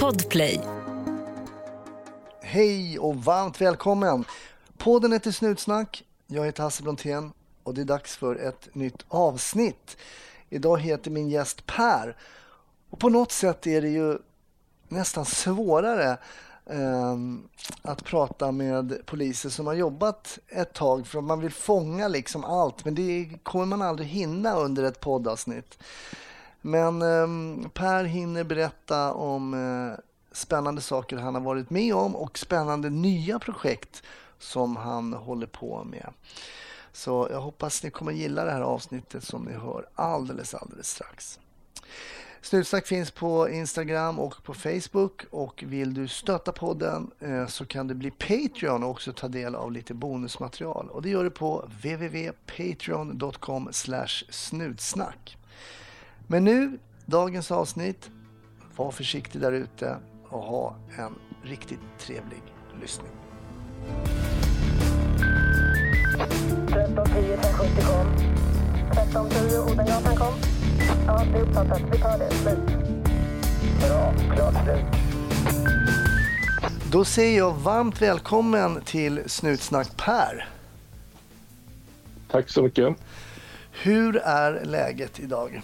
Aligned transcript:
Podplay. 0.00 0.60
Hej 2.40 2.98
och 2.98 3.16
varmt 3.16 3.60
välkommen! 3.60 4.24
Podden 4.78 5.12
heter 5.12 5.30
Snutsnack. 5.30 6.04
Jag 6.26 6.44
heter 6.44 6.62
Hasse 6.62 6.82
Brontén 6.82 7.32
och 7.62 7.74
det 7.74 7.80
är 7.80 7.84
dags 7.84 8.16
för 8.16 8.36
ett 8.36 8.74
nytt 8.74 9.04
avsnitt. 9.08 9.96
Idag 10.48 10.80
heter 10.80 11.10
min 11.10 11.28
gäst 11.28 11.66
Per. 11.66 12.16
Och 12.90 12.98
på 12.98 13.08
något 13.08 13.32
sätt 13.32 13.66
är 13.66 13.82
det 13.82 13.88
ju 13.88 14.18
nästan 14.88 15.24
svårare 15.24 16.18
eh, 16.66 17.16
att 17.82 18.04
prata 18.04 18.52
med 18.52 19.06
poliser 19.06 19.48
som 19.48 19.66
har 19.66 19.74
jobbat 19.74 20.38
ett 20.48 20.72
tag 20.72 21.06
för 21.06 21.20
man 21.20 21.40
vill 21.40 21.52
fånga 21.52 22.08
liksom 22.08 22.44
allt 22.44 22.84
men 22.84 22.94
det 22.94 23.30
kommer 23.42 23.66
man 23.66 23.82
aldrig 23.82 24.08
hinna 24.08 24.56
under 24.56 24.82
ett 24.82 25.00
poddavsnitt. 25.00 25.78
Men 26.66 27.02
eh, 27.02 27.26
Per 27.68 28.04
hinner 28.04 28.44
berätta 28.44 29.12
om 29.12 29.54
eh, 29.54 29.98
spännande 30.32 30.80
saker 30.80 31.16
han 31.16 31.34
har 31.34 31.42
varit 31.42 31.70
med 31.70 31.94
om 31.94 32.16
och 32.16 32.38
spännande 32.38 32.90
nya 32.90 33.38
projekt 33.38 34.02
som 34.38 34.76
han 34.76 35.12
håller 35.12 35.46
på 35.46 35.84
med. 35.84 36.12
Så 36.92 37.28
jag 37.30 37.40
hoppas 37.40 37.82
ni 37.82 37.90
kommer 37.90 38.12
gilla 38.12 38.44
det 38.44 38.50
här 38.50 38.60
avsnittet 38.60 39.24
som 39.24 39.42
ni 39.42 39.52
hör 39.52 39.86
alldeles, 39.94 40.54
alldeles 40.54 40.90
strax. 40.90 41.40
Snutsnack 42.42 42.86
finns 42.86 43.10
på 43.10 43.48
Instagram 43.48 44.18
och 44.18 44.42
på 44.42 44.54
Facebook 44.54 45.24
och 45.30 45.64
vill 45.66 45.94
du 45.94 46.08
stötta 46.08 46.52
podden 46.52 47.10
eh, 47.20 47.46
så 47.46 47.66
kan 47.66 47.86
du 47.86 47.94
bli 47.94 48.10
Patreon 48.10 48.84
och 48.84 48.90
också 48.90 49.12
ta 49.12 49.28
del 49.28 49.54
av 49.54 49.72
lite 49.72 49.94
bonusmaterial. 49.94 50.90
Och 50.90 51.02
det 51.02 51.10
gör 51.10 51.24
du 51.24 51.30
på 51.30 51.68
www.patreon.com 51.82 53.68
snutsnack. 54.30 55.38
Men 56.26 56.44
nu, 56.44 56.78
dagens 57.06 57.50
avsnitt. 57.50 58.10
Var 58.76 58.90
försiktig 58.90 59.40
där 59.40 59.52
ute 59.52 59.96
och 60.28 60.42
ha 60.42 60.76
en 60.98 61.14
riktigt 61.42 61.80
trevlig 61.98 62.42
lyssning. 62.80 63.10
1310 66.14 67.32
1070 67.32 67.82
kom. 67.82 68.06
1310 68.90 69.58
Odengatan 69.58 70.16
kom. 70.16 70.34
Ja, 71.06 71.24
det 71.32 71.38
är 71.38 71.42
uppfattat. 71.42 71.82
Vi 71.92 71.98
tar 71.98 72.18
det. 72.18 72.30
Slut. 72.30 72.58
Bra. 73.80 74.14
Klart 74.34 74.64
slut. 74.64 74.84
Då 76.92 77.04
säger 77.04 77.38
jag 77.38 77.54
varmt 77.54 78.02
välkommen 78.02 78.80
till 78.80 79.22
Snutsnack 79.26 79.96
Per. 79.96 80.48
Tack 82.30 82.48
så 82.48 82.62
mycket. 82.62 82.96
Hur 83.72 84.16
är 84.16 84.64
läget 84.64 85.20
idag? 85.20 85.62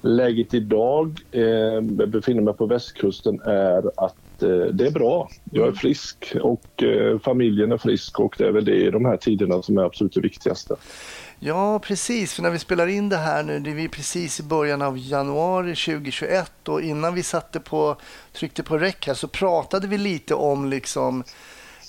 Läget 0.00 0.54
idag, 0.54 1.20
eh, 1.32 1.42
jag 1.42 2.08
befinner 2.08 2.42
mig 2.42 2.54
på 2.54 2.66
västkusten, 2.66 3.40
är 3.40 3.90
att 3.96 4.42
eh, 4.42 4.48
det 4.48 4.86
är 4.86 4.90
bra. 4.90 5.28
Jag 5.52 5.68
är 5.68 5.72
frisk 5.72 6.36
och 6.42 6.82
eh, 6.82 7.18
familjen 7.18 7.72
är 7.72 7.78
frisk 7.78 8.20
och 8.20 8.34
det 8.38 8.46
är 8.46 8.52
väl 8.52 8.64
det 8.64 8.76
i 8.76 8.90
de 8.90 9.04
här 9.04 9.16
tiderna 9.16 9.62
som 9.62 9.78
är 9.78 9.82
absolut 9.82 10.14
det 10.14 10.20
viktigaste. 10.20 10.76
Ja, 11.38 11.78
precis. 11.78 12.34
För 12.34 12.42
när 12.42 12.50
vi 12.50 12.58
spelar 12.58 12.86
in 12.86 13.08
det 13.08 13.16
här 13.16 13.42
nu, 13.42 13.60
det 13.60 13.70
är 13.70 13.74
vi 13.74 13.88
precis 13.88 14.40
i 14.40 14.42
början 14.42 14.82
av 14.82 14.98
januari 14.98 15.74
2021 15.74 16.68
och 16.68 16.82
innan 16.82 17.14
vi 17.14 17.22
satte 17.22 17.60
på, 17.60 17.96
tryckte 18.32 18.62
på 18.62 18.78
räck 18.78 19.06
här 19.06 19.14
så 19.14 19.28
pratade 19.28 19.86
vi 19.86 19.98
lite 19.98 20.34
om 20.34 20.68
liksom 20.68 21.24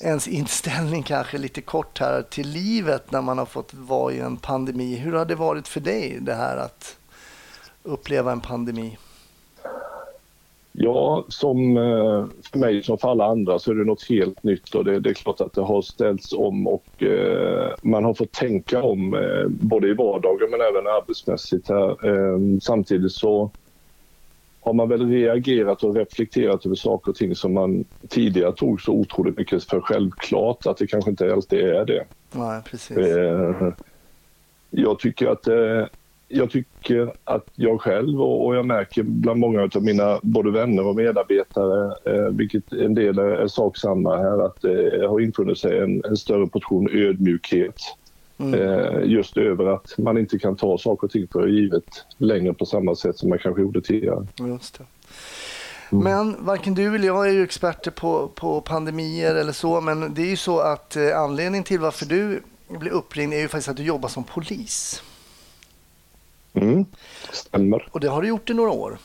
ens 0.02 0.28
inställning 0.28 1.04
kanske 1.04 1.38
lite 1.38 1.62
kort 1.62 2.00
här 2.00 2.22
till 2.22 2.50
livet 2.50 3.12
när 3.12 3.22
man 3.22 3.38
har 3.38 3.46
fått 3.46 3.74
vara 3.74 4.14
i 4.14 4.20
en 4.20 4.38
pandemi. 4.38 4.96
Hur 4.96 5.14
har 5.14 5.26
det 5.26 5.36
varit 5.36 5.68
för 5.68 5.80
dig 5.80 6.18
det 6.22 6.34
här 6.34 6.58
att 6.58 6.99
uppleva 7.90 8.32
en 8.32 8.42
pandemi? 8.42 8.98
Ja, 10.72 11.26
som 11.28 11.78
eh, 11.78 12.26
för 12.52 12.58
mig 12.60 12.84
som 12.84 12.98
för 12.98 13.12
alla 13.12 13.26
andra 13.26 13.60
så 13.60 13.72
är 13.72 13.76
det 13.76 13.86
något 13.86 14.10
helt 14.10 14.44
nytt 14.44 14.76
och 14.76 14.86
det, 14.86 15.00
det 15.00 15.10
är 15.10 15.14
klart 15.14 15.42
att 15.42 15.54
det 15.54 15.62
har 15.62 15.82
ställts 15.82 16.34
om 16.34 16.68
och 16.68 17.04
eh, 17.04 17.72
man 17.82 18.04
har 18.04 18.14
fått 18.14 18.32
tänka 18.32 18.82
om 18.84 19.14
eh, 19.14 19.48
både 19.48 19.88
i 19.88 19.94
vardagen 19.94 20.52
men 20.52 20.62
även 20.62 20.88
arbetsmässigt 20.88 21.70
här. 21.70 22.08
Eh, 22.08 22.40
samtidigt 22.62 23.12
så 23.12 23.52
har 24.62 24.74
man 24.74 24.90
väl 24.90 25.10
reagerat 25.10 25.84
och 25.84 25.96
reflekterat 25.96 26.66
över 26.66 26.76
saker 26.76 27.12
och 27.12 27.18
ting 27.18 27.36
som 27.36 27.54
man 27.54 27.86
tidigare 28.08 28.52
tog 28.52 28.82
så 28.82 28.92
otroligt 28.92 29.38
mycket 29.38 29.64
för 29.64 29.82
självklart 29.82 30.66
att 30.66 30.78
det 30.78 30.88
kanske 30.88 31.10
inte 31.10 31.34
alltid 31.34 31.60
är 31.60 31.86
det. 31.86 32.06
Nej, 32.32 32.62
precis. 32.66 32.98
Jag 34.70 35.00
tycker 35.00 35.28
att 35.28 35.48
jag 36.30 36.52
tycker 36.52 37.14
att 37.24 37.46
jag 37.56 37.82
själv 37.82 38.22
och, 38.22 38.46
och 38.46 38.56
jag 38.56 38.66
märker 38.66 39.04
bland 39.04 39.40
många 39.40 39.62
av 39.62 39.84
mina 39.84 40.20
både 40.24 40.52
vänner 40.52 40.86
och 40.86 40.96
medarbetare, 40.96 41.94
eh, 42.06 42.30
vilket 42.32 42.74
en 42.74 42.96
del 42.96 43.20
är, 43.20 43.24
är 43.24 43.48
saksamma 43.48 44.18
här, 44.18 44.46
att 44.46 44.62
det 44.62 45.08
har 45.08 45.20
infunnit 45.20 45.58
sig 45.58 45.80
en, 45.80 46.04
en 46.06 46.18
större 46.18 46.48
portion 46.48 46.90
ödmjukhet. 46.92 47.82
Eh, 48.40 49.04
just 49.04 49.38
över 49.38 49.66
att 49.66 49.98
man 49.98 50.18
inte 50.18 50.40
kan 50.40 50.56
ta 50.56 50.78
saker 50.78 51.08
och 51.08 51.12
ting 51.12 51.28
för 51.28 51.48
givet 51.48 52.06
längre 52.18 52.54
på 52.54 52.66
samma 52.66 52.96
sätt 52.96 53.18
som 53.18 53.30
man 53.30 53.40
kanske 53.40 53.62
gjorde 53.62 53.82
tidigare. 53.82 54.28
Just 54.38 54.78
det. 54.78 54.84
Men 55.90 56.46
varken 56.46 56.74
du 56.74 56.96
eller 56.96 57.08
jag 57.08 57.28
är 57.28 57.32
ju 57.32 57.44
experter 57.44 57.92
på, 57.92 58.28
på 58.36 58.62
pandemier 58.62 59.36
eller 59.36 59.52
så, 59.52 59.82
men 59.82 60.14
det 60.14 60.22
är 60.22 60.30
ju 60.30 60.36
så 60.36 60.60
att 60.60 60.96
eh, 60.96 61.20
anledningen 61.20 61.64
till 61.64 61.80
varför 61.80 62.06
du 62.06 62.42
blir 62.68 62.92
uppringd 62.92 63.34
är 63.34 63.40
ju 63.40 63.48
faktiskt 63.48 63.70
att 63.70 63.78
du 63.78 63.84
jobbar 63.84 64.10
som 64.10 64.24
polis. 64.24 65.04
Mm, 66.54 66.86
stämmer. 67.32 67.88
Och 67.92 68.00
det 68.00 68.08
har 68.08 68.22
du 68.22 68.28
gjort 68.28 68.50
i 68.50 68.54
några 68.54 68.72
år. 68.72 68.98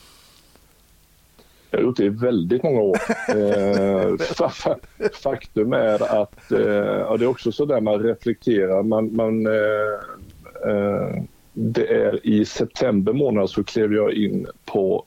Jag 1.71 1.79
har 1.79 1.83
gjort 1.83 1.97
det 1.97 2.03
i 2.05 2.09
väldigt 2.09 2.63
många 2.63 2.81
år. 2.81 2.97
Eh, 3.29 4.09
fa- 4.11 4.49
fa- 4.49 5.13
faktum 5.13 5.73
är 5.73 6.21
att 6.21 6.51
eh, 6.51 6.59
ja, 6.59 7.17
det 7.17 7.25
är 7.25 7.27
också 7.27 7.51
så 7.51 7.65
där 7.65 7.81
man 7.81 7.99
reflekterar. 7.99 8.83
Man, 8.83 9.15
man, 9.15 9.45
eh, 9.47 10.71
eh, 10.71 11.23
det 11.53 11.87
är 11.87 12.27
i 12.27 12.45
september 12.45 13.13
månad 13.13 13.49
så 13.49 13.63
klev 13.63 13.93
jag 13.93 14.13
in 14.13 14.47
på 14.65 15.05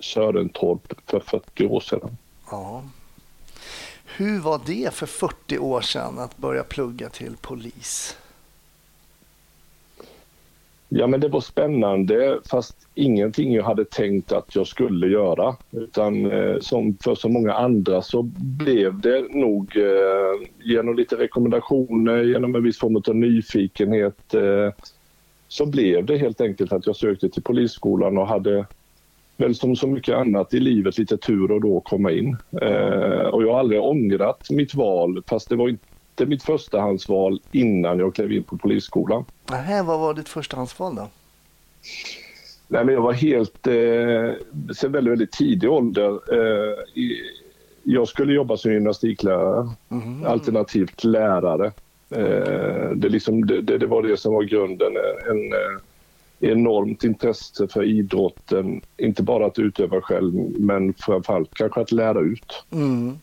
Sörentorp 0.00 0.92
för 1.06 1.20
40 1.20 1.66
år 1.66 1.80
sedan. 1.80 2.16
Ja. 2.50 2.84
Hur 4.16 4.40
var 4.40 4.60
det 4.66 4.94
för 4.94 5.06
40 5.06 5.58
år 5.58 5.80
sedan 5.80 6.18
att 6.18 6.36
börja 6.38 6.64
plugga 6.64 7.08
till 7.08 7.36
polis? 7.40 8.16
Ja 10.96 11.06
men 11.06 11.20
det 11.20 11.28
var 11.28 11.40
spännande 11.40 12.40
fast 12.50 12.88
ingenting 12.94 13.54
jag 13.54 13.64
hade 13.64 13.84
tänkt 13.84 14.32
att 14.32 14.54
jag 14.54 14.66
skulle 14.66 15.06
göra. 15.06 15.56
Utan 15.70 16.32
eh, 16.32 16.58
som 16.60 16.96
för 17.04 17.14
så 17.14 17.28
många 17.28 17.52
andra 17.52 18.02
så 18.02 18.22
blev 18.58 19.00
det 19.00 19.24
nog 19.30 19.76
eh, 19.76 20.48
genom 20.62 20.96
lite 20.96 21.16
rekommendationer, 21.16 22.22
genom 22.22 22.54
en 22.54 22.62
viss 22.62 22.78
form 22.78 22.96
av 22.96 23.16
nyfikenhet 23.16 24.34
eh, 24.34 24.72
så 25.48 25.66
blev 25.66 26.04
det 26.04 26.16
helt 26.16 26.40
enkelt 26.40 26.72
att 26.72 26.86
jag 26.86 26.96
sökte 26.96 27.28
till 27.28 27.42
polisskolan 27.42 28.18
och 28.18 28.28
hade 28.28 28.66
väl 29.36 29.54
som 29.54 29.76
så 29.76 29.86
mycket 29.86 30.14
annat 30.14 30.54
i 30.54 30.60
livet 30.60 30.98
lite 30.98 31.16
tur 31.16 31.50
och 31.50 31.60
då 31.60 31.80
komma 31.80 32.12
in. 32.12 32.36
Eh, 32.62 33.26
och 33.26 33.42
jag 33.42 33.52
har 33.52 33.58
aldrig 33.58 33.80
ångrat 33.80 34.50
mitt 34.50 34.74
val 34.74 35.22
fast 35.26 35.48
det 35.48 35.56
var 35.56 35.68
inte 35.68 35.93
mitt 36.20 36.42
förstahandsval 36.42 37.40
innan 37.52 37.98
jag 37.98 38.14
klev 38.14 38.32
in 38.32 38.42
på 38.42 38.56
polisskolan. 38.56 39.24
Nähä, 39.50 39.82
vad 39.82 40.00
var 40.00 40.14
ditt 40.14 40.28
förstahandsval 40.28 40.94
då? 40.94 41.08
Nej, 42.68 42.84
men 42.84 42.94
jag 42.94 43.02
var 43.02 43.12
helt, 43.12 43.66
eh, 43.66 44.72
sen 44.74 44.92
väldigt, 44.92 45.12
väldigt 45.12 45.32
tidig 45.32 45.70
ålder. 45.70 46.10
Eh, 46.10 47.02
i, 47.02 47.22
jag 47.82 48.08
skulle 48.08 48.32
jobba 48.32 48.56
som 48.56 48.72
gymnastiklärare, 48.72 49.68
alternativt 50.26 51.04
lärare. 51.04 51.72
Eh, 52.10 52.90
det, 52.90 53.08
liksom, 53.08 53.46
det, 53.46 53.60
det, 53.60 53.78
det 53.78 53.86
var 53.86 54.02
det 54.02 54.16
som 54.16 54.34
var 54.34 54.42
grunden. 54.42 54.92
En, 55.30 55.52
eh, 55.52 55.80
enormt 56.40 57.04
intresse 57.04 57.68
för 57.68 57.84
idrotten, 57.84 58.80
inte 58.96 59.22
bara 59.22 59.46
att 59.46 59.58
utöva 59.58 60.00
själv 60.00 60.34
men 60.58 60.94
framförallt 60.94 61.54
kanske 61.54 61.80
att 61.80 61.92
lära 61.92 62.20
ut. 62.20 62.64
Mm. 62.72 63.18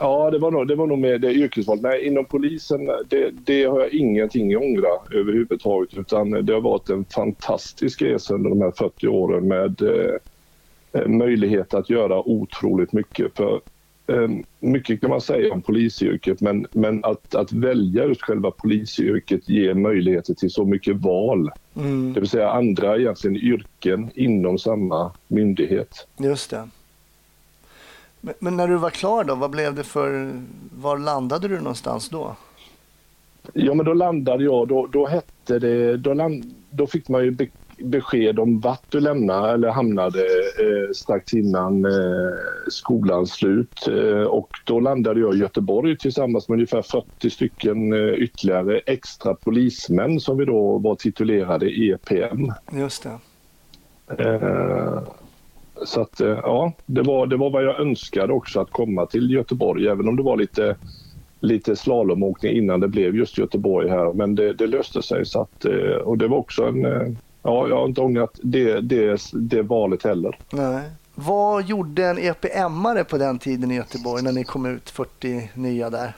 Ja, 0.00 0.30
det 0.30 0.38
var 0.38 0.50
nog, 0.50 0.68
det 0.68 0.74
var 0.74 0.86
nog 0.86 0.98
med 0.98 1.20
det 1.20 1.32
yrkesvalet. 1.32 1.82
Nej, 1.82 2.06
inom 2.06 2.24
polisen, 2.24 2.90
det, 3.08 3.30
det 3.30 3.64
har 3.64 3.80
jag 3.80 3.92
ingenting 3.92 4.54
att 4.54 4.62
ångra 4.62 5.20
överhuvudtaget. 5.20 5.98
Utan 5.98 6.30
det 6.30 6.52
har 6.52 6.60
varit 6.60 6.90
en 6.90 7.04
fantastisk 7.04 8.02
resa 8.02 8.34
under 8.34 8.50
de 8.50 8.60
här 8.60 8.72
40 8.78 9.08
åren 9.08 9.48
med 9.48 9.82
eh, 10.92 11.06
möjlighet 11.06 11.74
att 11.74 11.90
göra 11.90 12.28
otroligt 12.28 12.92
mycket. 12.92 13.36
För 13.36 13.60
eh, 14.06 14.28
Mycket 14.60 15.00
kan 15.00 15.10
man 15.10 15.20
säga 15.20 15.52
om 15.52 15.62
polisyrket, 15.62 16.40
men, 16.40 16.66
men 16.72 17.04
att, 17.04 17.34
att 17.34 17.52
välja 17.52 18.04
just 18.06 18.22
själva 18.22 18.50
polisyrket 18.50 19.48
ger 19.48 19.74
möjligheter 19.74 20.34
till 20.34 20.50
så 20.50 20.64
mycket 20.64 20.96
val. 20.96 21.50
Mm. 21.76 22.12
Det 22.12 22.20
vill 22.20 22.28
säga 22.28 22.50
andra 22.50 22.96
egentligen 22.96 23.36
yrken 23.36 24.10
inom 24.14 24.58
samma 24.58 25.12
myndighet. 25.28 26.06
Just 26.18 26.50
det. 26.50 26.68
Men, 28.20 28.34
men 28.38 28.56
när 28.56 28.68
du 28.68 28.76
var 28.76 28.90
klar 28.90 29.24
då, 29.24 29.34
vad 29.34 29.50
blev 29.50 29.74
det 29.74 29.84
för, 29.84 30.32
var 30.76 30.98
landade 30.98 31.48
du 31.48 31.58
någonstans 31.58 32.08
då? 32.08 32.36
Ja, 33.52 33.74
men 33.74 33.86
då 33.86 33.94
landade 33.94 34.44
jag. 34.44 34.68
Då, 34.68 34.86
då 34.86 35.06
hette 35.06 35.58
det... 35.58 35.96
Då, 35.96 36.14
land, 36.14 36.54
då 36.70 36.86
fick 36.86 37.08
man 37.08 37.24
ju 37.24 37.30
be, 37.30 37.46
besked 37.78 38.38
om 38.38 38.60
vart 38.60 38.92
du 38.92 39.00
lämnade 39.00 39.52
eller 39.52 39.68
hamnade 39.68 40.20
eh, 40.58 40.92
strax 40.94 41.34
innan 41.34 41.84
eh, 41.84 41.90
skolans 42.70 43.32
slut. 43.32 43.88
Eh, 43.88 44.22
och 44.22 44.50
då 44.64 44.80
landade 44.80 45.20
jag 45.20 45.34
i 45.34 45.38
Göteborg 45.38 45.98
tillsammans 45.98 46.48
med 46.48 46.56
ungefär 46.56 46.82
40 46.82 47.30
stycken 47.30 47.92
eh, 47.92 48.14
ytterligare 48.14 48.78
extra 48.78 49.34
polismän 49.34 50.20
som 50.20 50.38
vi 50.38 50.44
då 50.44 50.78
var 50.78 50.94
titulerade 50.94 51.66
EPM. 51.66 52.52
Just 52.72 53.02
det. 53.02 53.18
Så 55.84 56.00
att 56.00 56.20
eh, 56.20 56.28
ja, 56.28 56.72
det 56.86 57.02
var, 57.02 57.26
det 57.26 57.36
var 57.36 57.50
vad 57.50 57.64
jag 57.64 57.80
önskade 57.80 58.32
också 58.32 58.60
att 58.60 58.70
komma 58.70 59.06
till 59.06 59.30
Göteborg 59.30 59.88
även 59.88 60.08
om 60.08 60.16
det 60.16 60.22
var 60.22 60.36
lite 60.36 60.76
lite 61.40 61.76
slalomåkning 61.76 62.56
innan 62.56 62.80
det 62.80 62.88
blev 62.88 63.16
just 63.16 63.38
Göteborg 63.38 63.88
här 63.88 64.12
men 64.12 64.34
det, 64.34 64.52
det 64.52 64.66
löste 64.66 65.02
sig 65.02 65.26
så 65.26 65.40
att, 65.40 65.64
eh, 65.64 65.96
och 66.04 66.18
det 66.18 66.28
var 66.28 66.38
också 66.38 66.64
en 66.64 66.84
eh, 66.84 67.08
Ja, 67.42 67.68
jag 67.68 67.76
har 67.76 67.84
inte 67.84 68.00
ångrat 68.00 68.40
det, 68.42 68.80
det, 68.80 69.20
det 69.32 69.62
valet 69.62 70.04
heller. 70.04 70.38
Nej. 70.52 70.82
Vad 71.14 71.64
gjorde 71.64 72.06
en 72.06 72.18
EPM-are 72.18 73.04
på 73.04 73.18
den 73.18 73.38
tiden 73.38 73.70
i 73.70 73.76
Göteborg 73.76 74.22
när 74.22 74.32
ni 74.32 74.44
kom 74.44 74.66
ut 74.66 74.90
40 74.90 75.50
nya 75.54 75.90
där? 75.90 76.12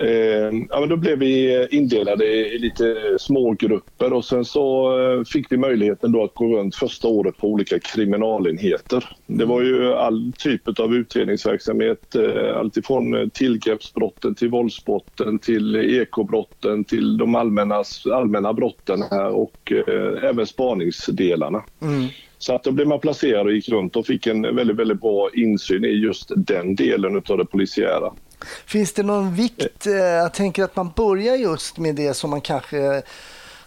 Eh, 0.00 0.58
ja, 0.68 0.80
men 0.80 0.88
då 0.88 0.96
blev 0.96 1.18
vi 1.18 1.66
indelade 1.70 2.24
i 2.24 2.58
lite 2.58 3.16
små 3.18 3.52
grupper 3.52 4.12
och 4.12 4.24
sen 4.24 4.44
så 4.44 4.98
eh, 5.00 5.24
fick 5.24 5.52
vi 5.52 5.56
möjligheten 5.56 6.12
då 6.12 6.24
att 6.24 6.34
gå 6.34 6.56
runt 6.56 6.76
första 6.76 7.08
året 7.08 7.36
på 7.38 7.48
olika 7.48 7.78
kriminalenheter. 7.78 9.04
Det 9.26 9.44
var 9.44 9.62
ju 9.62 9.92
all 9.92 10.32
typ 10.38 10.80
av 10.80 10.94
utredningsverksamhet, 10.94 12.14
eh, 12.14 12.56
alltifrån 12.56 13.30
tillgreppsbrotten 13.30 14.34
till 14.34 14.48
våldsbrotten 14.48 15.38
till 15.38 15.76
ekobrotten 15.76 16.84
till 16.84 17.16
de 17.16 17.34
allmänna, 17.34 17.84
allmänna 18.12 18.52
brotten 18.52 19.02
här 19.10 19.28
och 19.28 19.72
eh, 19.72 20.24
även 20.24 20.46
spaningsdelarna. 20.46 21.64
Mm. 21.82 22.08
Så 22.38 22.54
att 22.54 22.64
då 22.64 22.72
blev 22.72 22.86
man 22.88 23.00
placerad 23.00 23.46
och 23.46 23.52
gick 23.52 23.68
runt 23.68 23.96
och 23.96 24.06
fick 24.06 24.26
en 24.26 24.42
väldigt, 24.42 24.76
väldigt 24.76 25.00
bra 25.00 25.30
insyn 25.34 25.84
i 25.84 25.88
just 25.88 26.32
den 26.36 26.74
delen 26.74 27.22
av 27.28 27.38
det 27.38 27.44
polisiära. 27.44 28.12
Finns 28.66 28.92
det 28.92 29.02
någon 29.02 29.34
vikt? 29.34 29.86
Eh, 29.86 29.92
jag 29.94 30.34
tänker 30.34 30.64
att 30.64 30.76
man 30.76 30.92
börjar 30.96 31.36
just 31.36 31.78
med 31.78 31.94
det 31.94 32.14
som 32.14 32.30
man 32.30 32.40
kanske 32.40 33.02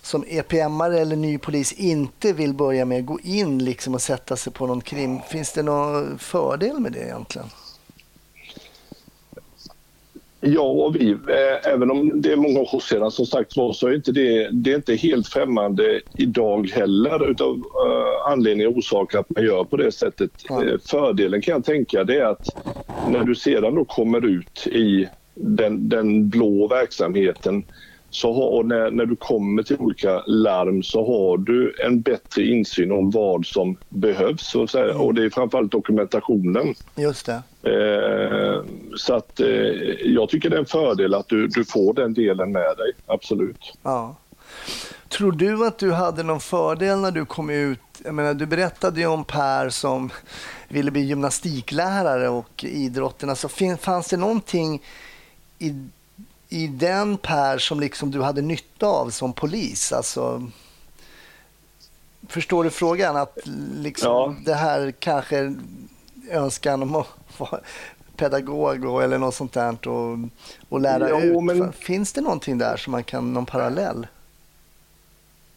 som 0.01 0.25
EPM 0.27 0.81
eller 0.81 1.15
ny 1.15 1.37
polis 1.37 1.73
inte 1.73 2.33
vill 2.33 2.53
börja 2.53 2.85
med, 2.85 3.05
gå 3.05 3.19
in 3.19 3.63
liksom 3.63 3.93
och 3.93 4.01
sätta 4.01 4.35
sig 4.35 4.53
på 4.53 4.67
någon 4.67 4.81
krim. 4.81 5.19
Finns 5.29 5.53
det 5.53 5.63
någon 5.63 6.19
fördel 6.19 6.79
med 6.79 6.91
det 6.91 6.99
egentligen? 6.99 7.49
Ja, 10.43 10.61
och 10.61 10.95
vi, 10.95 11.11
eh, 11.11 11.73
även 11.73 11.91
om 11.91 12.21
det 12.21 12.31
är 12.31 12.35
många 12.35 12.59
år 12.59 12.79
sedan 12.79 13.11
som 13.11 13.25
sagt 13.25 13.57
var 13.57 13.73
så 13.73 13.87
är 13.87 13.95
inte 13.95 14.11
det, 14.11 14.49
det 14.51 14.71
är 14.71 14.75
inte 14.75 14.95
helt 14.95 15.27
främmande 15.27 16.01
idag 16.17 16.69
heller 16.69 17.31
utav 17.31 17.55
uh, 17.55 18.31
anledning 18.31 18.67
och 18.67 18.77
orsak 18.77 19.15
att 19.15 19.29
man 19.29 19.43
gör 19.43 19.63
på 19.63 19.77
det 19.77 19.91
sättet. 19.91 20.31
Ja. 20.49 20.63
Uh, 20.63 20.77
fördelen 20.89 21.41
kan 21.41 21.51
jag 21.51 21.65
tänka 21.65 22.03
det 22.03 22.19
är 22.19 22.25
att 22.25 22.45
när 23.09 23.23
du 23.23 23.35
sedan 23.35 23.75
då 23.75 23.85
kommer 23.85 24.25
ut 24.25 24.67
i 24.67 25.09
den, 25.35 25.89
den 25.89 26.29
blå 26.29 26.67
verksamheten 26.67 27.63
så 28.11 28.33
har, 28.33 28.63
när, 28.63 28.91
när 28.91 29.05
du 29.05 29.15
kommer 29.15 29.63
till 29.63 29.77
olika 29.79 30.23
larm 30.25 30.83
så 30.83 31.05
har 31.05 31.37
du 31.37 31.75
en 31.85 32.01
bättre 32.01 32.43
insyn 32.43 32.91
om 32.91 33.11
vad 33.11 33.45
som 33.45 33.77
behövs. 33.89 34.55
Och, 34.55 34.69
så 34.69 34.77
här, 34.77 35.01
och 35.01 35.13
det 35.13 35.23
är 35.25 35.29
framförallt 35.29 35.71
dokumentationen. 35.71 36.75
Just 36.95 37.25
det. 37.25 37.41
Eh, 37.63 38.63
så 38.95 39.13
att 39.13 39.39
eh, 39.39 39.47
jag 40.05 40.29
tycker 40.29 40.49
det 40.49 40.55
är 40.55 40.59
en 40.59 40.65
fördel 40.65 41.13
att 41.13 41.27
du, 41.27 41.47
du 41.47 41.65
får 41.65 41.93
den 41.93 42.13
delen 42.13 42.51
med 42.51 42.77
dig, 42.77 42.91
absolut. 43.05 43.73
Ja. 43.83 44.15
Tror 45.09 45.31
du 45.31 45.67
att 45.67 45.77
du 45.77 45.91
hade 45.91 46.23
någon 46.23 46.39
fördel 46.39 46.99
när 46.99 47.11
du 47.11 47.25
kom 47.25 47.49
ut? 47.49 47.79
Jag 48.03 48.13
menar, 48.13 48.33
du 48.33 48.45
berättade 48.45 48.99
ju 48.99 49.07
om 49.07 49.23
Per 49.23 49.69
som 49.69 50.09
ville 50.67 50.91
bli 50.91 51.01
gymnastiklärare 51.01 52.29
och 52.29 52.63
idrotten. 52.63 53.29
Alltså, 53.29 53.49
fanns 53.79 54.07
det 54.07 54.17
någonting 54.17 54.81
i 55.59 55.75
i 56.53 56.67
den 56.67 57.17
Per 57.17 57.57
som 57.57 57.79
liksom 57.79 58.11
du 58.11 58.21
hade 58.21 58.41
nytta 58.41 58.87
av 58.87 59.09
som 59.09 59.33
polis? 59.33 59.91
Alltså, 59.91 60.49
förstår 62.27 62.63
du 62.63 62.69
frågan? 62.69 63.17
Att 63.17 63.37
liksom 63.75 64.11
ja. 64.11 64.35
det 64.45 64.53
här 64.53 64.91
kanske 64.99 65.55
önskan 66.31 66.83
om 66.83 66.95
att 66.95 67.07
vara 67.37 67.59
pedagog 68.15 68.85
och, 68.85 69.03
eller 69.03 69.17
något 69.17 69.35
sånt 69.35 69.53
där 69.53 69.87
och, 69.87 70.17
och 70.69 70.81
lära 70.81 71.09
jo, 71.09 71.17
ut. 71.17 71.43
Men... 71.43 71.73
Finns 71.73 72.13
det 72.13 72.21
någonting 72.21 72.57
där 72.57 72.77
som 72.77 72.91
man 72.91 73.03
kan, 73.03 73.33
någon 73.33 73.45
parallell? 73.45 74.07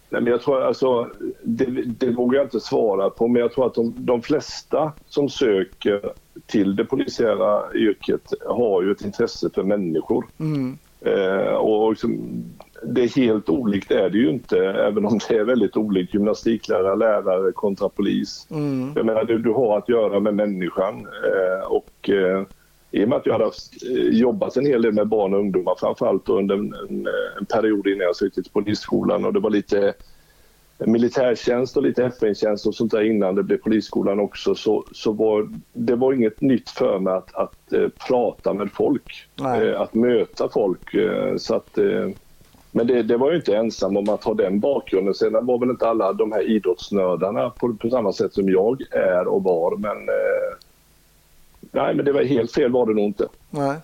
Nej, 0.09 0.23
men 0.23 0.31
jag 0.31 0.43
tror 0.43 0.63
alltså, 0.63 1.11
det, 1.43 1.83
det 1.83 2.11
vågar 2.11 2.39
jag 2.39 2.47
inte 2.47 2.61
svara 2.61 3.11
på, 3.11 3.29
men 3.29 3.43
jag 3.43 3.53
tror 3.53 3.67
att 3.67 3.75
de, 3.75 3.95
de 3.97 4.23
flesta 4.23 4.93
som 5.07 5.29
söker 5.29 6.13
till 6.47 6.77
det 6.77 6.85
polisiära 6.85 7.75
yrket 7.75 8.33
har 8.47 8.83
ju 8.83 8.93
ett 8.93 9.01
intresse 9.01 9.51
för 9.55 9.63
människor. 9.63 10.27
Mm. 10.39 10.79
Eh, 11.05 11.55
och 11.55 11.91
liksom, 11.91 12.45
det 12.83 13.03
är 13.03 13.17
helt 13.17 13.49
olikt 13.49 13.91
är 13.91 14.11
det 14.11 14.19
ju 14.19 14.31
inte, 14.31 14.59
även 14.59 15.07
om 15.07 15.19
det 15.29 15.35
är 15.35 15.45
väldigt 15.45 15.77
olikt 15.77 16.15
gymnastiklärare, 16.15 16.97
lärare 16.97 17.53
kontra 17.53 17.89
polis. 17.89 18.47
Mm. 18.51 18.93
Jag 18.97 19.07
menar, 19.07 19.25
du, 19.25 19.39
du, 19.39 19.51
har 19.51 19.79
att 19.79 19.89
göra 19.89 20.21
med 20.21 20.35
människan 20.35 20.95
eh, 21.01 21.67
och 21.67 22.11
eh, 22.11 22.43
i 22.91 23.05
och 23.05 23.09
med 23.09 23.19
att 23.19 23.27
jag 23.27 23.33
hade 23.33 23.45
eh, 23.45 24.09
jobbat 24.19 24.57
en 24.57 24.67
hel 24.67 24.83
del 24.83 24.93
med 24.93 25.09
barn 25.09 25.35
och 25.35 25.41
ungdomar 25.41 25.75
framförallt 25.79 26.29
under 26.29 26.55
en, 26.55 26.75
en, 26.89 27.09
en 27.39 27.47
period 27.47 27.87
innan 27.87 28.01
jag 28.01 28.17
sökte 28.17 28.43
till 28.43 28.53
polisskolan 28.53 29.25
och 29.25 29.33
det 29.33 29.41
var 29.41 29.51
lite 29.51 29.95
militärtjänst 30.79 31.77
och 31.77 31.83
lite 31.83 32.05
FN-tjänst 32.05 32.67
och 32.67 32.75
sånt 32.75 32.91
där 32.91 33.03
innan 33.03 33.35
det 33.35 33.43
blev 33.43 33.57
polisskolan 33.57 34.21
också 34.21 34.55
så, 34.55 34.85
så 34.93 35.13
var 35.13 35.49
det 35.73 35.97
var 35.97 36.13
inget 36.13 36.41
nytt 36.41 36.71
för 36.71 36.99
mig 36.99 37.13
att, 37.13 37.35
att 37.35 37.73
äh, 37.73 37.89
prata 38.09 38.55
med 38.55 38.71
folk, 38.73 39.27
äh, 39.41 39.81
att 39.81 39.95
möta 39.95 40.49
folk. 40.49 40.95
Äh, 40.95 41.37
så 41.37 41.55
att, 41.55 41.79
men 42.71 42.87
det, 42.87 43.03
det, 43.03 43.17
var 43.17 43.31
ju 43.31 43.37
inte 43.37 43.57
ensam 43.57 43.97
om 43.97 44.09
att 44.09 44.25
ha 44.25 44.35
den 44.35 44.61
bakgrunden. 44.61 45.15
Sen 45.15 45.47
var 45.47 45.59
väl 45.59 45.71
inte 45.71 45.89
alla 45.89 46.13
de 46.13 46.33
här 46.33 46.51
idrottsnördarna 46.51 47.51
på, 47.51 47.75
på 47.75 47.91
samma 47.91 48.13
sätt 48.13 48.35
som 48.35 48.49
jag 48.49 48.83
är 48.91 49.27
och 49.27 49.43
var. 49.43 49.77
Men 49.77 49.97
nej, 51.61 51.95
men 51.95 52.05
det 52.05 52.13
var 52.13 52.23
helt 52.23 52.53
fel 52.53 52.73
var 52.73 52.87
det 52.87 52.95
nog 52.95 53.05
inte. 53.05 53.29
Nej. 53.51 53.77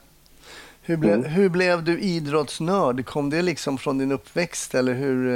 Hur, 0.83 0.97
ble, 0.97 1.13
mm. 1.13 1.25
hur 1.25 1.49
blev 1.49 1.85
du 1.85 2.01
idrottsnörd? 2.01 3.07
Kom 3.07 3.31
det 3.31 3.43
liksom 3.43 3.79
från 3.79 3.99
din 3.99 4.13
uppväxt 4.13 4.75
eller 4.75 4.95
hur? 4.95 5.31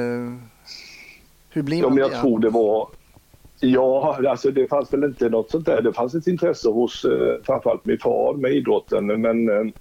Hur 1.54 1.62
blir 1.62 1.82
man 1.82 1.88
ja, 1.88 1.94
men 1.94 2.02
jag 2.02 2.10
det? 2.10 2.20
tror 2.20 2.38
det 2.38 2.50
var... 2.50 2.88
Ja, 3.60 4.18
alltså 4.28 4.50
det 4.50 4.68
fanns 4.68 4.92
väl 4.92 5.04
inte 5.04 5.28
något 5.28 5.50
sånt 5.50 5.66
där. 5.66 5.82
Det 5.82 5.92
fanns 5.92 6.14
ett 6.14 6.26
intresse 6.26 6.68
hos 6.68 7.04
eh, 7.04 7.36
framförallt 7.46 7.84
min 7.84 7.98
far 7.98 8.34
med 8.34 8.52
idrotten 8.52 9.06
men 9.06 9.48
eh, 9.48 9.72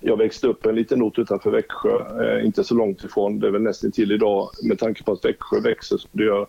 jag 0.00 0.16
växte 0.16 0.46
upp 0.46 0.66
en 0.66 0.74
liten 0.74 1.02
ort 1.02 1.18
utanför 1.18 1.50
Växjö, 1.50 2.24
eh, 2.24 2.46
inte 2.46 2.64
så 2.64 2.74
långt 2.74 3.04
ifrån. 3.04 3.38
Det 3.40 3.46
är 3.46 3.50
väl 3.50 3.62
nästan 3.62 3.92
till 3.92 4.12
idag 4.12 4.48
med 4.62 4.78
tanke 4.78 5.02
på 5.04 5.12
att 5.12 5.24
Växjö 5.24 5.60
växer 5.60 5.96
som 5.96 6.10
det 6.12 6.24
gör. 6.24 6.46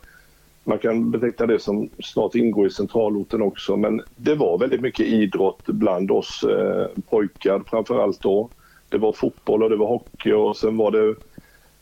Man 0.64 0.78
kan 0.78 1.12
beteckna 1.12 1.46
det 1.46 1.60
som 1.60 1.90
snart 2.04 2.36
ingår 2.36 2.68
i 2.68 2.70
centralorten 2.70 3.42
också 3.42 3.78
men 3.78 4.02
det 4.16 4.36
var 4.36 4.58
väldigt 4.58 4.82
mycket 4.82 5.06
idrott 5.06 5.66
bland 5.66 6.12
oss 6.12 6.44
eh, 6.44 6.88
pojkar 7.10 7.64
framförallt 7.68 8.22
då. 8.22 8.50
Det 8.90 8.98
var 8.98 9.14
fotboll 9.14 9.64
och 9.64 9.70
det 9.70 9.76
var 9.76 9.88
hockey 9.88 10.32
och 10.32 10.58
sen 10.58 10.78
var 10.78 10.92
det 10.92 11.16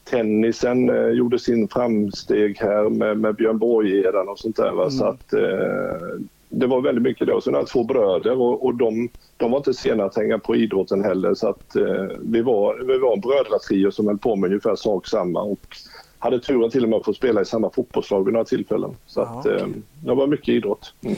tennisen 0.10 0.90
eh, 0.90 1.08
gjorde 1.08 1.40
sin 1.40 1.68
framsteg 1.68 2.58
här 2.60 2.90
med, 2.90 3.18
med 3.18 3.36
Björn 3.36 3.58
Borgheden 3.58 4.30
och 4.30 4.40
sånt 4.40 4.56
där. 4.56 4.72
Mm. 4.72 4.92
Så 4.92 5.06
att, 5.06 5.34
eh, 5.34 6.20
det 6.50 6.68
var 6.68 6.82
väldigt 6.82 7.04
mycket. 7.04 7.30
Och 7.30 7.44
sen 7.44 7.54
har 7.54 7.62
jag 7.62 7.68
två 7.68 7.84
bröder 7.84 8.42
och, 8.42 8.66
och 8.66 8.76
de, 8.76 9.10
de 9.38 9.52
var 9.52 9.58
inte 9.58 9.74
sena 9.74 10.04
att 10.04 10.16
hänga 10.16 10.40
på 10.40 10.56
idrotten 10.56 11.04
heller. 11.04 11.34
Så 11.34 11.50
att, 11.50 11.76
eh, 11.76 12.06
vi, 12.20 12.42
var, 12.42 12.84
vi 12.88 12.98
var 12.98 13.14
en 13.14 13.22
brödratrio 13.22 13.92
som 13.92 14.08
höll 14.08 14.18
på 14.18 14.36
med 14.36 14.48
ungefär 14.48 14.76
sak 14.76 15.08
samma. 15.08 15.42
Och 15.42 15.78
hade 16.20 16.40
turen 16.40 16.70
till 16.70 16.84
och 16.84 16.90
med 16.90 16.98
att 16.98 17.06
få 17.06 17.14
spela 17.14 17.42
i 17.42 17.46
samma 17.46 17.70
fotbollslag 17.70 18.26
vid 18.26 18.34
några 18.34 18.46
tillfällen. 18.46 18.92
Så 19.06 19.22
att, 19.22 19.46
okay. 19.46 19.58
eh, 19.58 19.68
det 20.06 20.14
var 20.14 20.28
mycket 20.28 20.50
idrott. 20.50 20.94
Mm. 21.02 21.18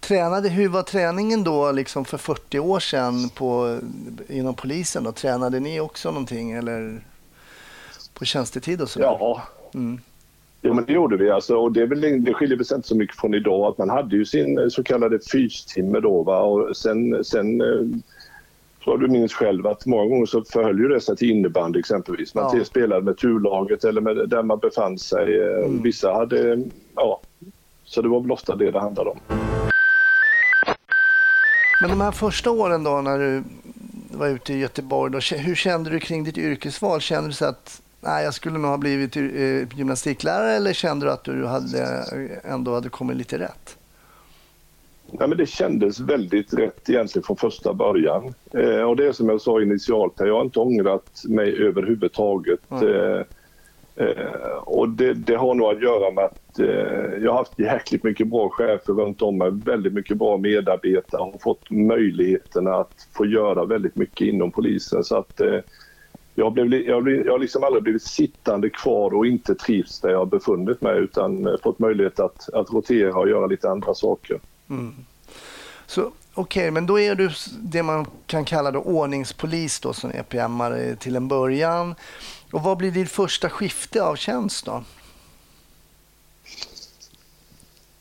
Tränade, 0.00 0.48
hur 0.48 0.68
var 0.68 0.82
träningen 0.82 1.44
då 1.44 1.72
liksom 1.72 2.04
för 2.04 2.18
40 2.18 2.58
år 2.58 2.80
sedan 2.80 3.28
på, 3.28 3.78
inom 4.28 4.54
polisen? 4.54 5.04
Då? 5.04 5.12
Tränade 5.12 5.60
ni 5.60 5.80
också 5.80 6.10
någonting? 6.10 6.52
Eller? 6.52 7.00
På 8.14 8.24
tjänstetid 8.24 8.80
och 8.80 8.88
så? 8.88 9.00
Ja. 9.00 9.42
Mm. 9.74 10.00
Jo, 10.62 10.74
men 10.74 10.84
det 10.84 10.92
gjorde 10.92 11.16
vi. 11.16 11.30
Alltså, 11.30 11.56
och 11.56 11.72
det, 11.72 11.82
är 11.82 11.86
väl, 11.86 12.24
det 12.24 12.34
skiljer 12.34 12.58
väl 12.58 12.66
inte 12.74 12.88
så 12.88 12.96
mycket 12.96 13.16
från 13.16 13.34
idag. 13.34 13.66
Att 13.66 13.78
man 13.78 13.90
hade 13.90 14.16
ju 14.16 14.24
sin 14.24 14.58
eh, 14.58 14.68
så 14.68 14.82
kallade 14.82 15.18
fystimme 15.32 16.00
då. 16.00 16.22
Va? 16.22 16.40
Och 16.40 16.76
sen, 16.76 17.24
sen 17.24 17.62
så 18.84 18.94
eh, 18.94 18.98
du 18.98 19.08
minns 19.08 19.32
själv 19.32 19.66
att 19.66 19.86
många 19.86 20.08
gånger 20.08 20.26
så 20.26 20.44
förhöll 20.44 20.78
ju 20.78 20.88
det 20.88 21.00
sig 21.00 21.16
till 21.16 21.30
innebandy 21.30 21.78
exempelvis. 21.78 22.34
Man 22.34 22.58
ja. 22.58 22.64
spelade 22.64 23.02
med 23.02 23.16
turlaget 23.16 23.84
eller 23.84 24.00
med, 24.00 24.28
där 24.28 24.42
man 24.42 24.58
befann 24.58 24.98
sig. 24.98 25.40
Eh, 25.40 25.58
mm. 25.58 25.82
Vissa 25.82 26.12
hade, 26.12 26.64
ja, 26.96 27.20
så 27.84 28.02
det 28.02 28.08
var 28.08 28.20
väl 28.20 28.32
ofta 28.32 28.56
det 28.56 28.70
det 28.70 28.80
handlade 28.80 29.10
om. 29.10 29.18
Men 31.80 31.90
de 31.90 32.00
här 32.00 32.12
första 32.12 32.50
åren 32.50 32.84
då 32.84 33.00
när 33.00 33.18
du 33.18 33.42
var 34.10 34.28
ute 34.28 34.52
i 34.52 34.58
Göteborg, 34.58 35.12
då, 35.12 35.36
hur 35.36 35.54
kände 35.54 35.90
du 35.90 36.00
kring 36.00 36.24
ditt 36.24 36.38
yrkesval? 36.38 37.00
Kände 37.00 37.28
du 37.28 37.32
så 37.32 37.44
att 37.44 37.82
nej, 38.02 38.24
jag 38.24 38.34
skulle 38.34 38.58
nog 38.58 38.70
ha 38.70 38.78
blivit 38.78 39.16
eh, 39.16 39.78
gymnastiklärare 39.78 40.52
eller 40.52 40.72
kände 40.72 41.06
du 41.06 41.12
att 41.12 41.24
du 41.24 41.46
hade, 41.46 42.04
ändå 42.44 42.74
hade 42.74 42.88
kommit 42.88 43.16
lite 43.16 43.38
rätt? 43.38 43.76
Nej, 45.10 45.28
men 45.28 45.38
det 45.38 45.46
kändes 45.46 46.00
väldigt 46.00 46.54
rätt 46.54 46.88
egentligen 46.88 47.24
från 47.24 47.36
första 47.36 47.74
början. 47.74 48.34
Eh, 48.54 48.82
och 48.82 48.96
det 48.96 49.06
är 49.06 49.12
som 49.12 49.28
jag 49.28 49.40
sa 49.40 49.62
initialt, 49.62 50.12
jag 50.16 50.34
har 50.34 50.42
inte 50.42 50.60
ångrat 50.60 51.22
mig 51.24 51.62
överhuvudtaget. 51.62 52.60
Mm. 52.70 53.24
Eh, 53.96 54.56
och 54.64 54.88
det, 54.88 55.14
det, 55.14 55.34
har 55.34 55.54
nog 55.54 55.72
att 55.72 55.82
göra 55.82 56.10
med 56.10 56.24
att 56.24 56.58
eh, 56.58 57.22
jag 57.22 57.30
har 57.30 57.38
haft 57.38 57.58
jäkligt 57.58 58.04
mycket 58.04 58.28
bra 58.28 58.48
chefer 58.48 58.92
runt 58.92 59.22
om 59.22 59.38
mig, 59.38 59.50
väldigt 59.64 59.92
mycket 59.92 60.16
bra 60.16 60.36
medarbetare 60.36 61.20
och 61.22 61.42
fått 61.42 61.70
möjligheterna 61.70 62.74
att 62.74 63.08
få 63.12 63.26
göra 63.26 63.64
väldigt 63.64 63.96
mycket 63.96 64.26
inom 64.26 64.50
polisen. 64.50 65.04
Så 65.04 65.16
att 65.16 65.40
eh, 65.40 65.58
jag, 66.34 66.52
blev, 66.52 66.74
jag, 66.74 67.02
blev, 67.02 67.26
jag 67.26 67.32
har 67.32 67.38
liksom 67.38 67.64
aldrig 67.64 67.82
blivit 67.82 68.02
sittande 68.02 68.70
kvar 68.70 69.14
och 69.14 69.26
inte 69.26 69.54
trivs 69.54 70.00
där 70.00 70.10
jag 70.10 70.18
har 70.18 70.26
befunnit 70.26 70.80
mig 70.80 70.98
utan 70.98 71.46
eh, 71.46 71.54
fått 71.62 71.78
möjlighet 71.78 72.20
att, 72.20 72.48
att 72.54 72.70
rotera 72.70 73.18
och 73.18 73.28
göra 73.28 73.46
lite 73.46 73.70
andra 73.70 73.94
saker. 73.94 74.40
Mm. 74.70 74.94
Så 75.86 76.12
Okej, 76.34 76.62
okay, 76.62 76.70
men 76.70 76.86
då 76.86 77.00
är 77.00 77.14
du 77.14 77.30
det 77.62 77.82
man 77.82 78.06
kan 78.26 78.44
kalla 78.44 78.70
då 78.70 78.80
ordningspolis 78.80 79.80
då, 79.80 79.92
som 79.92 80.10
EPM-are 80.10 80.96
till 80.96 81.16
en 81.16 81.28
början. 81.28 81.94
Och 82.52 82.62
vad 82.62 82.76
blir 82.76 82.90
ditt 82.90 83.10
första 83.10 83.50
skifte 83.50 84.02
av 84.02 84.16
tjänst 84.16 84.66
då? 84.66 84.84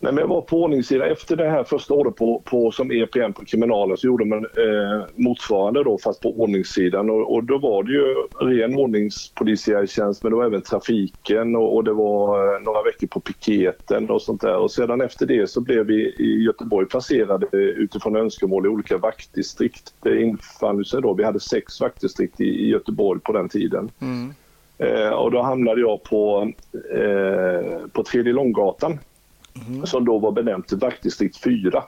Nej, 0.04 0.14
men 0.14 0.22
jag 0.22 0.28
var 0.28 0.42
på 0.42 0.64
ordningssidan. 0.64 1.12
Efter 1.12 1.36
det 1.36 1.50
här 1.50 1.64
första 1.64 1.94
året 1.94 2.16
på, 2.16 2.42
på, 2.46 2.72
som 2.72 2.92
EPM 2.92 3.34
på 3.34 3.46
kriminalen 3.46 3.98
så 3.98 4.08
gjorde 4.08 4.26
man 4.26 4.46
eh, 4.46 5.06
motsvarande 5.16 5.84
då 5.84 5.98
fast 5.98 6.22
på 6.22 6.42
ordningssidan 6.42 7.10
och, 7.10 7.34
och 7.34 7.44
då 7.44 7.58
var 7.58 7.84
det 7.84 7.92
ju 7.92 8.16
ren 8.40 8.76
ordningspolisiär 8.76 9.86
tjänst 9.86 10.24
men 10.24 10.32
det 10.32 10.36
var 10.36 10.46
även 10.46 10.62
trafiken 10.62 11.56
och, 11.56 11.76
och 11.76 11.84
det 11.84 11.94
var 11.94 12.56
eh, 12.56 12.62
några 12.62 12.84
veckor 12.84 13.08
på 13.08 13.20
piketen 13.20 14.10
och 14.10 14.22
sånt 14.22 14.42
där 14.42 14.58
och 14.58 14.72
sedan 14.72 15.02
efter 15.02 15.26
det 15.26 15.50
så 15.50 15.62
blev 15.62 15.86
vi 15.86 16.16
i 16.20 16.44
Göteborg 16.44 16.88
placerade 16.88 17.48
utifrån 17.58 18.16
önskemål 18.16 18.66
i 18.66 18.70
olika 18.70 18.98
vaktdistrikt. 18.98 19.94
Det 20.04 20.22
infann 20.22 20.86
sig 20.86 21.02
då, 21.02 21.14
vi 21.14 21.24
hade 21.24 21.40
sex 21.40 21.82
vaktdistrikt 21.82 22.42
i, 22.42 22.46
i 22.46 22.70
Göteborg 22.70 23.20
på 23.20 23.32
den 23.34 23.50
tiden. 23.50 23.90
Mm. 24.02 24.34
Eh, 24.78 25.10
och 25.10 25.32
då 25.32 25.42
hamnade 25.42 25.82
jag 25.82 26.04
på, 26.04 26.52
eh, 26.94 27.88
på 27.94 28.04
Tredje 28.04 28.34
Långgatan 28.34 29.00
mm. 29.68 29.86
som 29.86 30.06
då 30.06 30.20
var 30.20 30.32
benämnt 30.32 30.74
vaktdistrikt 30.74 31.38
4. 31.38 31.84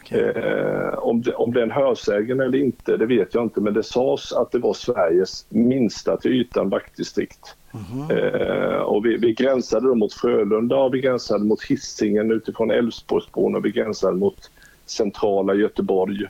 Okay. 0.00 0.20
Eh, 0.20 0.98
om, 0.98 1.22
det, 1.22 1.34
om 1.34 1.52
det 1.52 1.60
är 1.60 1.64
en 1.64 1.70
hörsägen 1.70 2.40
eller 2.40 2.58
inte, 2.58 2.96
det 2.96 3.06
vet 3.06 3.34
jag 3.34 3.42
inte, 3.42 3.60
men 3.60 3.74
det 3.74 3.82
sades 3.82 4.32
att 4.32 4.52
det 4.52 4.58
var 4.58 4.74
Sveriges 4.74 5.46
minsta 5.48 6.16
till 6.16 6.32
ytan 6.32 6.68
vaktdistrikt. 6.68 7.56
Mm. 7.74 8.10
Eh, 8.10 8.76
och 8.76 9.06
vi, 9.06 9.16
vi 9.16 9.32
gränsade 9.32 9.88
då 9.88 9.94
mot 9.94 10.12
Frölunda 10.12 10.76
och 10.76 10.94
vi 10.94 11.00
gränsade 11.00 11.44
mot 11.44 11.62
Hisingen 11.62 12.30
utifrån 12.30 12.70
Älvsborgsbron 12.70 13.54
och 13.54 13.64
vi 13.64 13.70
gränsade 13.70 14.16
mot 14.16 14.50
centrala 14.86 15.54
Göteborg. 15.54 16.26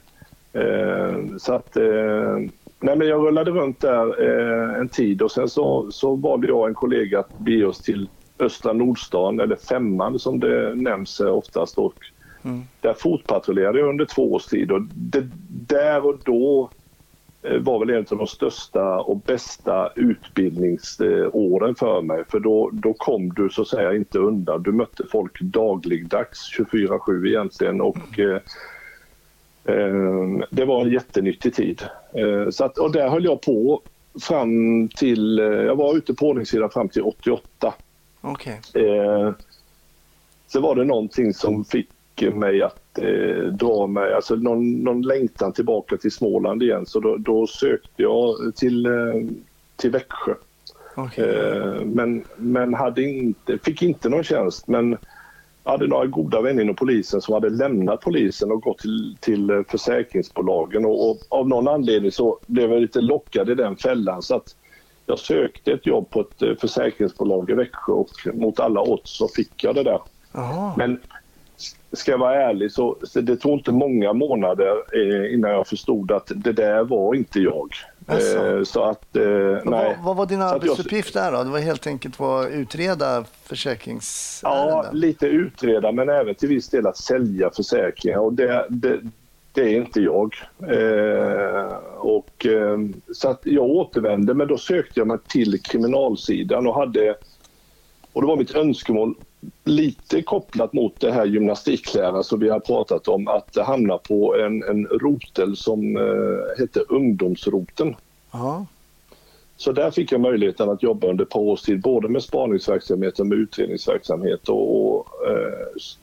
Eh, 0.53 1.37
så 1.39 1.55
att, 1.55 1.77
eh, 1.77 2.37
nej 2.81 2.97
men 2.97 3.09
jag 3.09 3.27
rullade 3.27 3.51
runt 3.51 3.81
där 3.81 4.23
eh, 4.23 4.81
en 4.81 4.89
tid 4.89 5.23
och 5.23 5.31
sen 5.31 5.49
så, 5.49 5.91
så 5.91 6.15
valde 6.15 6.47
jag 6.47 6.69
en 6.69 6.75
kollega 6.75 7.19
att 7.19 7.39
bege 7.39 7.65
oss 7.65 7.79
till 7.79 8.09
Östra 8.39 8.73
Nordstan, 8.73 9.41
eller 9.41 9.57
Femman 9.57 10.19
som 10.19 10.41
det 10.41 10.75
nämns 10.75 11.21
oftast. 11.21 11.79
Och 11.79 11.95
mm. 12.43 12.63
Där 12.81 12.95
fotpatrullerade 12.95 13.79
jag 13.79 13.89
under 13.89 14.05
två 14.05 14.33
års 14.33 14.47
tid 14.47 14.73
och 14.73 14.83
det, 14.95 15.29
där 15.49 16.07
och 16.07 16.19
då 16.25 16.71
eh, 17.43 17.61
var 17.61 17.79
väl 17.79 17.91
en 17.91 18.07
av 18.11 18.19
de 18.19 18.27
största 18.27 19.01
och 19.01 19.17
bästa 19.17 19.93
utbildningsåren 19.95 21.75
för 21.75 22.03
mig. 22.03 22.25
För 22.29 22.41
då, 22.41 22.71
då 22.73 22.93
kom 22.93 23.29
du 23.29 23.49
så 23.49 23.63
att 23.63 23.69
säga 23.69 23.95
inte 23.95 24.19
undan. 24.19 24.63
Du 24.63 24.73
mötte 24.73 25.05
folk 25.11 25.41
dagligdags, 25.41 26.59
24-7 26.59 27.27
egentligen. 27.27 27.81
Och, 27.81 28.19
mm. 28.19 28.37
eh, 29.65 30.47
det 30.51 30.65
var 30.65 30.83
en 30.83 30.91
jättenyttig 30.91 31.55
tid. 31.55 31.83
Eh, 32.13 32.51
så 32.51 32.65
att, 32.65 32.79
och 32.79 32.93
där 32.93 33.09
höll 33.09 33.25
jag 33.25 33.41
på 33.41 33.83
fram 34.21 34.89
till, 34.89 35.39
eh, 35.39 35.45
jag 35.45 35.77
var 35.77 35.97
ute 35.97 36.15
på 36.15 36.29
ordningssidan 36.29 36.71
fram 36.71 36.89
till 36.89 37.03
88. 37.03 37.75
Okay. 38.33 38.57
Eh, 38.75 39.33
så 40.47 40.61
var 40.61 40.75
det 40.75 40.85
någonting 40.85 41.35
som 41.35 41.65
fick 41.65 41.89
mig 42.35 42.63
att 42.63 42.99
eh, 42.99 43.45
dra 43.45 43.87
mig, 43.87 44.15
alltså 44.15 44.35
någon, 44.35 44.73
någon 44.73 45.03
längtan 45.03 45.53
tillbaka 45.53 45.97
till 45.97 46.13
Småland 46.13 46.63
igen. 46.63 46.87
Så 46.87 47.01
då, 47.01 47.17
då 47.17 47.47
sökte 47.47 48.03
jag 48.03 48.57
till, 48.57 48.87
eh, 48.87 48.93
till 49.77 49.91
Växjö. 49.91 50.35
Okay. 50.97 51.25
Eh, 51.25 51.81
men 51.85 52.25
men 52.37 52.75
hade 52.75 53.03
inte, 53.03 53.59
fick 53.59 53.83
inte 53.83 54.09
någon 54.09 54.25
tjänst. 54.25 54.69
Men 54.69 54.97
hade 55.65 55.87
några 55.87 56.07
goda 56.07 56.41
vänner 56.41 56.63
inom 56.63 56.75
polisen 56.75 57.21
som 57.21 57.35
hade 57.35 57.51
lämnat 57.51 58.01
polisen 58.01 58.53
och 58.53 58.63
gått 58.63 58.79
till, 58.79 59.17
till 59.21 59.65
försäkringsbolagen. 59.69 60.85
Och, 60.85 61.11
och 61.11 61.19
av 61.29 61.49
någon 61.49 61.69
anledning 61.69 62.13
så 62.13 62.39
blev 62.47 62.73
jag 62.73 62.81
lite 62.81 63.01
lockad 63.01 63.51
i 63.51 63.55
den 63.55 63.77
fällan. 63.77 64.23
Så 64.23 64.37
att 64.37 64.57
jag 65.07 65.19
sökte 65.19 65.73
ett 65.73 65.87
jobb 65.87 66.11
på 66.11 66.21
ett 66.21 66.43
eh, 66.43 66.55
försäkringsbolag 66.61 67.51
i 67.51 67.55
Växjö 67.55 67.93
och 67.93 68.11
mot 68.35 68.61
alla 68.61 68.81
odds 68.81 69.17
så 69.17 69.29
fick 69.29 69.65
jag 69.65 69.75
det 69.75 69.83
där. 69.83 70.01
Aha. 70.33 70.75
Men 70.77 71.01
ska 71.93 72.11
jag 72.11 72.19
vara 72.19 72.43
ärlig 72.43 72.73
så, 72.73 72.97
det 73.15 73.37
tog 73.37 73.53
inte 73.53 73.73
många 73.73 74.13
månader 74.13 74.73
eh, 74.93 75.35
innan 75.35 75.51
jag 75.51 75.67
förstod 75.67 76.13
att 76.13 76.33
det 76.35 76.53
där 76.53 76.85
var 76.85 77.15
inte 77.15 77.41
jag. 77.41 77.69
Alltså. 78.09 78.65
så 78.65 78.85
att, 78.85 79.17
eh, 79.17 79.23
nej. 79.25 79.63
Vad, 79.65 80.05
vad, 80.05 80.17
var 80.17 80.27
din 80.27 80.43
arbetsuppgift 80.43 81.15
där 81.15 81.33
då? 81.33 81.45
Det 81.45 81.51
var 81.51 81.59
helt 81.59 81.87
enkelt 81.87 82.21
att 82.21 82.51
utreda 82.51 83.25
försäkringsärenden? 83.43 84.69
Ja, 84.69 84.91
lite 84.93 85.27
utreda 85.27 85.93
men 85.93 86.09
även 86.09 86.35
till 86.35 86.49
viss 86.49 86.69
del 86.69 86.87
att 86.87 86.97
sälja 86.97 87.51
försäkringar. 87.51 88.19
Och 88.19 88.33
det, 88.33 88.67
det, 88.69 89.01
det 89.57 89.63
är 89.63 89.77
inte 89.77 90.01
jag. 90.01 90.35
Eh, 90.63 91.77
och, 91.97 92.47
eh, 92.47 92.79
så 93.13 93.29
att 93.29 93.41
jag 93.45 93.65
återvände, 93.65 94.35
men 94.35 94.49
då 94.49 94.59
sökte 94.59 95.01
jag 95.01 95.07
mig 95.07 95.19
till 95.29 95.63
kriminalsidan 95.63 96.67
och 96.67 96.75
hade... 96.75 97.15
Och 98.13 98.23
det 98.23 98.29
var 98.29 98.37
mitt 98.37 98.55
önskemål 98.55 99.15
lite 99.65 100.23
kopplat 100.23 100.73
mot 100.73 101.01
det 101.01 101.13
här 101.13 101.27
gymnastikläraren 101.27 102.25
som 102.25 102.41
vi 102.41 102.49
har 102.49 102.61
pratat 102.61 103.09
om, 103.09 103.29
att 103.29 103.57
hamna 103.57 103.99
på 103.99 104.37
en, 104.37 104.63
en 104.63 104.87
rotel 104.87 105.57
som 105.57 105.97
eh, 105.97 106.59
hette 106.59 106.81
ungdomsroten. 106.81 107.97
Aha. 108.31 108.67
Så 109.57 109.73
där 109.73 109.91
fick 109.91 110.13
jag 110.13 110.21
möjligheten 110.21 110.71
att 110.71 110.83
jobba 110.83 111.07
under 111.07 111.25
ett 111.25 111.31
par 111.31 111.41
års 111.41 111.63
tid, 111.63 111.81
både 111.81 112.09
med 112.09 112.23
spaningsverksamhet 112.23 113.21
och 113.21 113.27
med 113.27 113.39
utredningsverksamhet. 113.39 114.49
Och, 114.49 114.99
och 114.99 115.07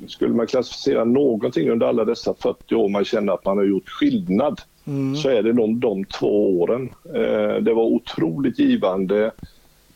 skulle 0.07 0.33
man 0.33 0.47
klassificera 0.47 1.03
någonting 1.03 1.69
under 1.69 1.87
alla 1.87 2.05
dessa 2.05 2.33
40 2.33 2.75
år 2.75 2.89
man 2.89 3.05
känner 3.05 3.33
att 3.33 3.45
man 3.45 3.57
har 3.57 3.65
gjort 3.65 3.89
skillnad, 3.89 4.61
mm. 4.87 5.15
så 5.15 5.29
är 5.29 5.43
det 5.43 5.53
nog 5.53 5.77
de 5.77 6.05
två 6.05 6.59
åren. 6.59 6.89
Eh, 7.15 7.55
det 7.61 7.73
var 7.73 7.83
otroligt 7.83 8.59
givande, 8.59 9.31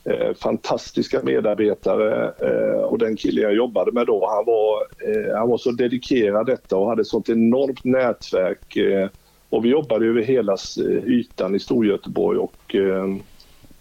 eh, 0.03 0.33
fantastiska 0.33 1.21
medarbetare 1.23 2.33
eh, 2.41 2.81
och 2.81 2.97
den 2.97 3.15
killen 3.15 3.43
jag 3.43 3.55
jobbade 3.55 3.91
med 3.91 4.07
då, 4.07 4.27
han 4.29 4.45
var, 4.45 4.81
eh, 5.11 5.37
han 5.37 5.49
var 5.49 5.57
så 5.57 5.71
dedikerad 5.71 6.45
detta 6.45 6.77
och 6.77 6.89
hade 6.89 7.05
sånt 7.05 7.29
enormt 7.29 7.83
nätverk. 7.83 8.75
Eh, 8.75 9.09
och 9.49 9.65
vi 9.65 9.69
jobbade 9.69 10.05
över 10.05 10.21
hela 10.21 10.57
ytan 11.05 11.55
i 11.55 11.59
Storgöteborg 11.59 12.37
och 12.37 12.75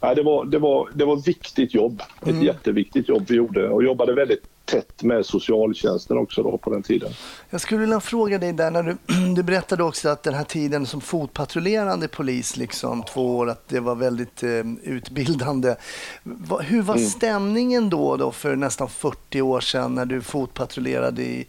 Ja, 0.01 0.15
det, 0.15 0.23
var, 0.23 0.45
det, 0.45 0.59
var, 0.59 0.89
det 0.95 1.05
var 1.05 1.17
viktigt 1.17 1.75
jobb. 1.75 2.03
Ett 2.23 2.29
mm. 2.29 2.43
jätteviktigt 2.43 3.09
jobb 3.09 3.25
vi 3.29 3.35
gjorde 3.35 3.69
och 3.69 3.85
jobbade 3.85 4.15
väldigt 4.15 4.43
tätt 4.67 5.03
med 5.03 5.27
socialtjänsten 5.27 6.19
också 6.19 6.43
då 6.43 6.59
på 6.59 6.71
den 6.71 6.83
tiden. 6.83 7.13
Jag 7.51 7.61
skulle 7.61 7.81
vilja 7.81 8.01
fråga 8.01 8.39
dig 8.39 8.53
där, 8.53 8.71
när 8.71 8.83
du, 8.83 8.97
du 9.35 9.43
berättade 9.43 9.83
också 9.83 10.09
att 10.09 10.23
den 10.23 10.35
här 10.35 10.45
tiden 10.45 10.87
som 10.87 11.01
fotpatrullerande 11.01 12.09
polis, 12.09 12.57
liksom 12.57 13.03
två 13.03 13.37
år, 13.37 13.51
att 13.51 13.69
det 13.69 13.81
var 13.81 13.95
väldigt 13.95 14.43
eh, 14.43 14.63
utbildande. 14.83 15.75
Va, 16.23 16.59
hur 16.59 16.83
var 16.83 16.97
mm. 16.97 17.09
stämningen 17.09 17.91
då, 17.91 18.17
då 18.17 18.33
för 18.33 18.57
nästan 18.57 18.89
40 18.89 19.43
år 19.43 19.61
sedan 19.61 19.95
när 19.95 20.07
du 20.07 20.23
fotpatrullerade 20.23 21.23
i, 21.23 21.47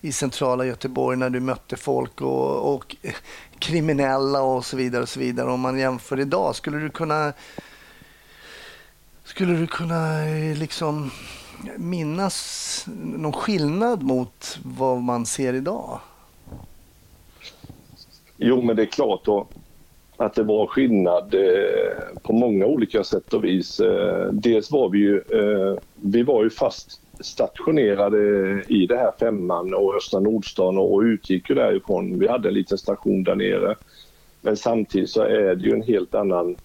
i 0.00 0.12
centrala 0.12 0.66
Göteborg, 0.66 1.18
när 1.18 1.30
du 1.30 1.40
mötte 1.40 1.76
folk 1.76 2.20
och, 2.20 2.74
och 2.74 2.96
kriminella 3.58 4.42
och 4.42 4.64
så 4.64 4.76
vidare 4.76 5.02
och 5.02 5.08
så 5.08 5.20
vidare. 5.20 5.50
Om 5.50 5.60
man 5.60 5.78
jämför 5.78 6.20
idag, 6.20 6.56
skulle 6.56 6.78
du 6.78 6.90
kunna 6.90 7.32
skulle 9.24 9.52
du 9.52 9.66
kunna 9.66 10.28
eh, 10.28 10.56
liksom 10.56 11.10
minnas 11.76 12.86
någon 13.16 13.32
skillnad 13.32 14.02
mot 14.02 14.58
vad 14.64 15.02
man 15.02 15.26
ser 15.26 15.54
idag? 15.54 16.00
Jo, 18.36 18.62
men 18.62 18.76
det 18.76 18.82
är 18.82 18.86
klart 18.86 19.24
då 19.24 19.46
att 20.16 20.34
det 20.34 20.42
var 20.42 20.66
skillnad 20.66 21.34
eh, 21.34 22.20
på 22.22 22.32
många 22.32 22.66
olika 22.66 23.04
sätt 23.04 23.34
och 23.34 23.44
vis. 23.44 23.80
Eh, 23.80 24.26
dels 24.32 24.70
var 24.70 24.88
vi 24.88 24.98
ju, 24.98 25.16
eh, 25.16 25.78
vi 25.94 26.22
var 26.22 26.44
ju 26.44 26.50
fast 26.50 27.00
stationerade 27.20 28.18
i 28.68 28.86
det 28.86 28.96
här 28.96 29.12
femman 29.20 29.74
och 29.74 29.96
Östra 29.96 30.20
Nordstan 30.20 30.78
och 30.78 31.00
utgick 31.00 31.48
ju 31.48 31.54
därifrån. 31.54 32.18
Vi 32.18 32.28
hade 32.28 32.48
en 32.48 32.54
liten 32.54 32.78
station 32.78 33.24
där 33.24 33.34
nere. 33.34 33.74
Men 34.40 34.56
samtidigt 34.56 35.10
så 35.10 35.22
är 35.22 35.54
det 35.54 35.68
ju 35.68 35.72
en 35.72 35.82
helt 35.82 36.14
annan 36.14 36.56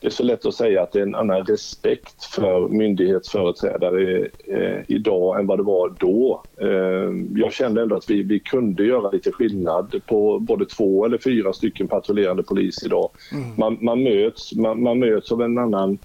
det 0.00 0.06
är 0.06 0.10
så 0.10 0.22
lätt 0.22 0.46
att 0.46 0.54
säga 0.54 0.82
att 0.82 0.92
det 0.92 0.98
är 0.98 1.02
en 1.02 1.14
annan 1.14 1.44
respekt 1.44 2.24
för 2.24 2.68
myndighetsföreträdare 2.68 4.28
eh, 4.46 4.78
idag 4.88 5.40
än 5.40 5.46
vad 5.46 5.58
det 5.58 5.62
var 5.62 5.94
då. 5.98 6.42
Eh, 6.60 7.40
jag 7.42 7.52
kände 7.52 7.82
ändå 7.82 7.96
att 7.96 8.10
vi, 8.10 8.22
vi 8.22 8.38
kunde 8.38 8.84
göra 8.84 9.10
lite 9.10 9.32
skillnad 9.32 10.00
på 10.06 10.38
både 10.38 10.66
två 10.66 11.04
eller 11.04 11.18
fyra 11.18 11.52
stycken 11.52 11.88
patrullerande 11.88 12.42
polis 12.42 12.82
idag. 12.84 13.10
Mm. 13.32 13.48
Man, 13.56 13.78
man, 13.80 14.02
möts, 14.02 14.54
man, 14.54 14.82
man 14.82 14.98
möts 14.98 15.32
av 15.32 15.42
en 15.42 15.58
annan 15.58 15.98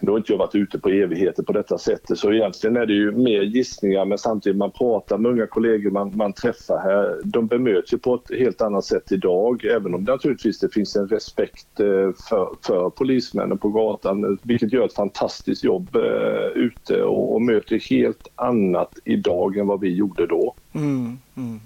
nu 0.00 0.10
har 0.10 0.18
inte 0.18 0.32
jag 0.32 0.38
varit 0.38 0.54
ute 0.54 0.78
på 0.78 0.88
evigheter 0.88 1.42
på 1.42 1.52
detta 1.52 1.78
sättet 1.78 2.18
så 2.18 2.32
egentligen 2.32 2.76
är 2.76 2.86
det 2.86 2.92
ju 2.92 3.12
mer 3.12 3.42
gissningar 3.42 4.04
men 4.04 4.18
samtidigt 4.18 4.58
man 4.58 4.70
pratar 4.70 5.18
med 5.18 5.30
unga 5.30 5.46
kollegor 5.46 5.90
man, 5.90 6.16
man 6.16 6.32
träffar 6.32 6.78
här. 6.78 7.20
De 7.24 7.46
bemöts 7.46 7.92
ju 7.92 7.98
på 7.98 8.14
ett 8.14 8.38
helt 8.38 8.60
annat 8.60 8.84
sätt 8.84 9.12
idag 9.12 9.64
även 9.64 9.94
om 9.94 10.04
det 10.04 10.12
naturligtvis 10.12 10.58
det 10.58 10.74
finns 10.74 10.96
en 10.96 11.08
respekt 11.08 11.80
eh, 11.80 12.10
för, 12.28 12.48
för 12.66 12.90
polismännen 12.90 13.58
på 13.58 13.68
gatan 13.68 14.38
vilket 14.42 14.72
gör 14.72 14.84
ett 14.84 14.94
fantastiskt 14.94 15.64
jobb 15.64 15.96
eh, 15.96 16.46
ute 16.54 17.02
och, 17.02 17.34
och 17.34 17.42
möter 17.42 17.78
helt 17.90 18.28
annat 18.34 18.92
idag 19.04 19.56
än 19.56 19.66
vad 19.66 19.80
vi 19.80 19.94
gjorde 19.94 20.26
då. 20.26 20.54
Mm, 20.72 21.18
mm. 21.36 21.60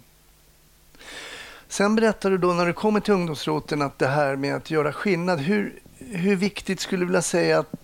Sen 1.69 1.97
berättar 1.97 2.31
du 2.31 2.39
då 2.39 2.53
när 2.53 2.67
du 2.67 2.73
kommer 2.73 3.01
till 3.01 3.15
ungdomsroten 3.15 3.83
att 3.83 3.99
det 3.99 4.07
här 4.07 4.37
med 4.37 4.57
att 4.57 4.71
göra 4.71 4.93
skillnad. 4.93 5.39
Hur, 5.39 5.81
hur 5.99 6.37
viktigt 6.37 6.81
skulle 6.81 7.03
du 7.03 7.07
vilja 7.07 7.23
säga 7.23 7.59
att 7.59 7.75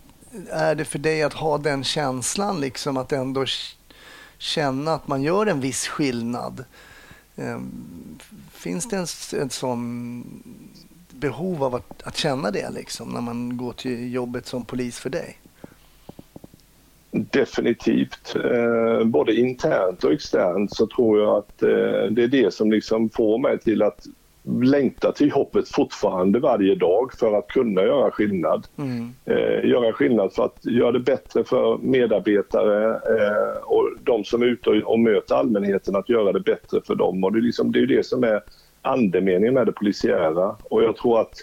är 0.50 0.74
det 0.74 0.84
för 0.84 0.98
dig 0.98 1.22
att 1.22 1.32
ha 1.32 1.58
den 1.58 1.84
känslan, 1.84 2.60
liksom 2.60 2.96
att 2.96 3.12
ändå 3.12 3.44
känna 4.38 4.94
att 4.94 5.08
man 5.08 5.22
gör 5.22 5.46
en 5.46 5.60
viss 5.60 5.86
skillnad? 5.86 6.64
Ehm, 7.36 8.18
finns 8.52 8.88
det 8.88 8.96
en, 8.96 9.40
en 9.40 9.50
sån 9.50 10.24
behov 11.10 11.64
av 11.64 11.74
att, 11.74 12.02
att 12.02 12.16
känna 12.16 12.50
det 12.50 12.70
liksom, 12.70 13.08
när 13.08 13.20
man 13.20 13.56
går 13.56 13.72
till 13.72 14.12
jobbet 14.12 14.46
som 14.46 14.64
polis 14.64 14.98
för 14.98 15.10
dig? 15.10 15.38
Definitivt. 17.10 18.36
Eh, 18.36 19.04
både 19.04 19.34
internt 19.34 20.04
och 20.04 20.12
externt 20.12 20.76
så 20.76 20.86
tror 20.86 21.20
jag 21.20 21.36
att 21.36 21.62
eh, 21.62 22.10
det 22.10 22.22
är 22.22 22.28
det 22.28 22.54
som 22.54 22.72
liksom 22.72 23.10
får 23.10 23.38
mig 23.38 23.58
till 23.58 23.82
att 23.82 24.06
längtar 24.46 25.12
till 25.12 25.28
jobbet 25.28 25.68
fortfarande 25.68 26.38
varje 26.38 26.74
dag 26.74 27.12
för 27.18 27.38
att 27.38 27.48
kunna 27.48 27.82
göra 27.82 28.10
skillnad. 28.10 28.66
Mm. 28.78 29.14
Eh, 29.24 29.70
göra 29.70 29.92
skillnad 29.92 30.32
för 30.32 30.44
att 30.44 30.66
göra 30.66 30.92
det 30.92 31.00
bättre 31.00 31.44
för 31.44 31.78
medarbetare 31.78 32.90
eh, 32.90 33.62
och 33.62 33.90
de 34.02 34.24
som 34.24 34.42
är 34.42 34.46
ute 34.46 34.70
och, 34.70 34.76
och, 34.76 34.98
möter 35.00 35.34
allmänheten, 35.34 35.96
att 35.96 36.08
göra 36.08 36.32
det 36.32 36.40
bättre 36.40 36.80
för 36.86 36.94
dem. 36.94 37.24
Och 37.24 37.32
det, 37.32 37.38
är 37.38 37.42
liksom, 37.42 37.72
det 37.72 37.78
är 37.78 37.86
det 37.86 38.06
som 38.06 38.24
är 38.24 38.42
andemeningen 38.82 39.54
med 39.54 39.66
det 39.66 39.72
polisiära. 39.72 40.56
Och 40.62 40.82
jag 40.82 40.96
tror 40.96 41.20
att 41.20 41.34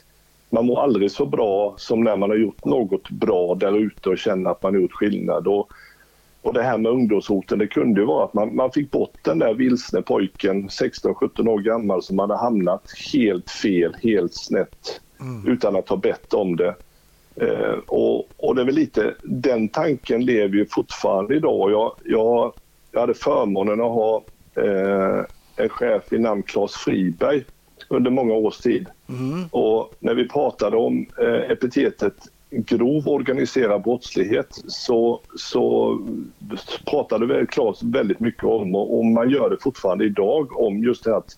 man 0.49 0.65
mår 0.65 0.81
aldrig 0.81 1.11
så 1.11 1.25
bra 1.25 1.73
som 1.77 2.03
när 2.03 2.17
man 2.17 2.29
har 2.29 2.37
gjort 2.37 2.65
något 2.65 3.09
bra 3.09 3.55
där 3.55 3.77
ute 3.77 4.09
och 4.09 4.17
känner 4.17 4.51
att 4.51 4.63
man 4.63 4.73
har 4.73 4.81
gjort 4.81 4.93
skillnad. 4.93 5.47
Och 5.47 5.71
och 6.41 6.53
det 6.53 6.63
här 6.63 6.77
med 6.77 6.91
ungdomshoten, 6.91 7.59
det 7.59 7.67
kunde 7.67 8.01
ju 8.01 8.07
vara 8.07 8.25
att 8.25 8.33
man, 8.33 8.55
man 8.55 8.71
fick 8.71 8.91
bort 8.91 9.13
den 9.21 9.39
där 9.39 9.53
vilsne 9.53 10.01
pojken, 10.01 10.69
16-17 10.69 11.47
år 11.47 11.59
gammal, 11.59 12.03
som 12.03 12.19
hade 12.19 12.37
hamnat 12.37 12.83
helt 13.13 13.49
fel, 13.49 13.95
helt 14.03 14.33
snett, 14.33 15.01
mm. 15.19 15.47
utan 15.47 15.75
att 15.75 15.89
ha 15.89 15.97
bett 15.97 16.33
om 16.33 16.55
det. 16.55 16.75
Eh, 17.35 17.77
och, 17.87 18.29
och, 18.37 18.55
det 18.55 18.61
är 18.61 18.65
väl 18.65 18.75
lite, 18.75 19.15
den 19.23 19.69
tanken 19.69 20.25
lever 20.25 20.55
ju 20.55 20.65
fortfarande 20.65 21.35
idag. 21.35 21.71
Jag, 21.71 21.95
jag, 22.03 22.53
jag 22.91 22.99
hade 22.99 23.13
förmånen 23.13 23.81
att 23.81 23.91
ha 23.91 24.23
eh, 24.55 25.25
en 25.55 25.69
chef 25.69 26.13
i 26.13 26.19
namn 26.19 26.43
Claes 26.43 26.73
Friberg 26.73 27.43
under 27.87 28.11
många 28.11 28.33
års 28.33 28.57
tid. 28.57 28.87
Mm. 29.09 29.47
Och 29.51 29.93
när 29.99 30.13
vi 30.13 30.29
pratade 30.29 30.77
om 30.77 31.05
eh, 31.19 31.51
epitetet 31.51 32.15
grov 32.51 33.07
organiserad 33.07 33.83
brottslighet 33.83 34.47
så, 34.67 35.21
så 35.35 35.97
pratade 36.85 37.25
väl 37.25 37.47
Claes 37.47 37.83
väldigt 37.83 38.19
mycket 38.19 38.43
om 38.43 38.75
och, 38.75 39.05
man 39.05 39.29
gör 39.29 39.49
det 39.49 39.57
fortfarande 39.61 40.05
idag 40.05 40.59
om 40.59 40.83
just 40.83 41.03
det 41.03 41.15
att 41.15 41.37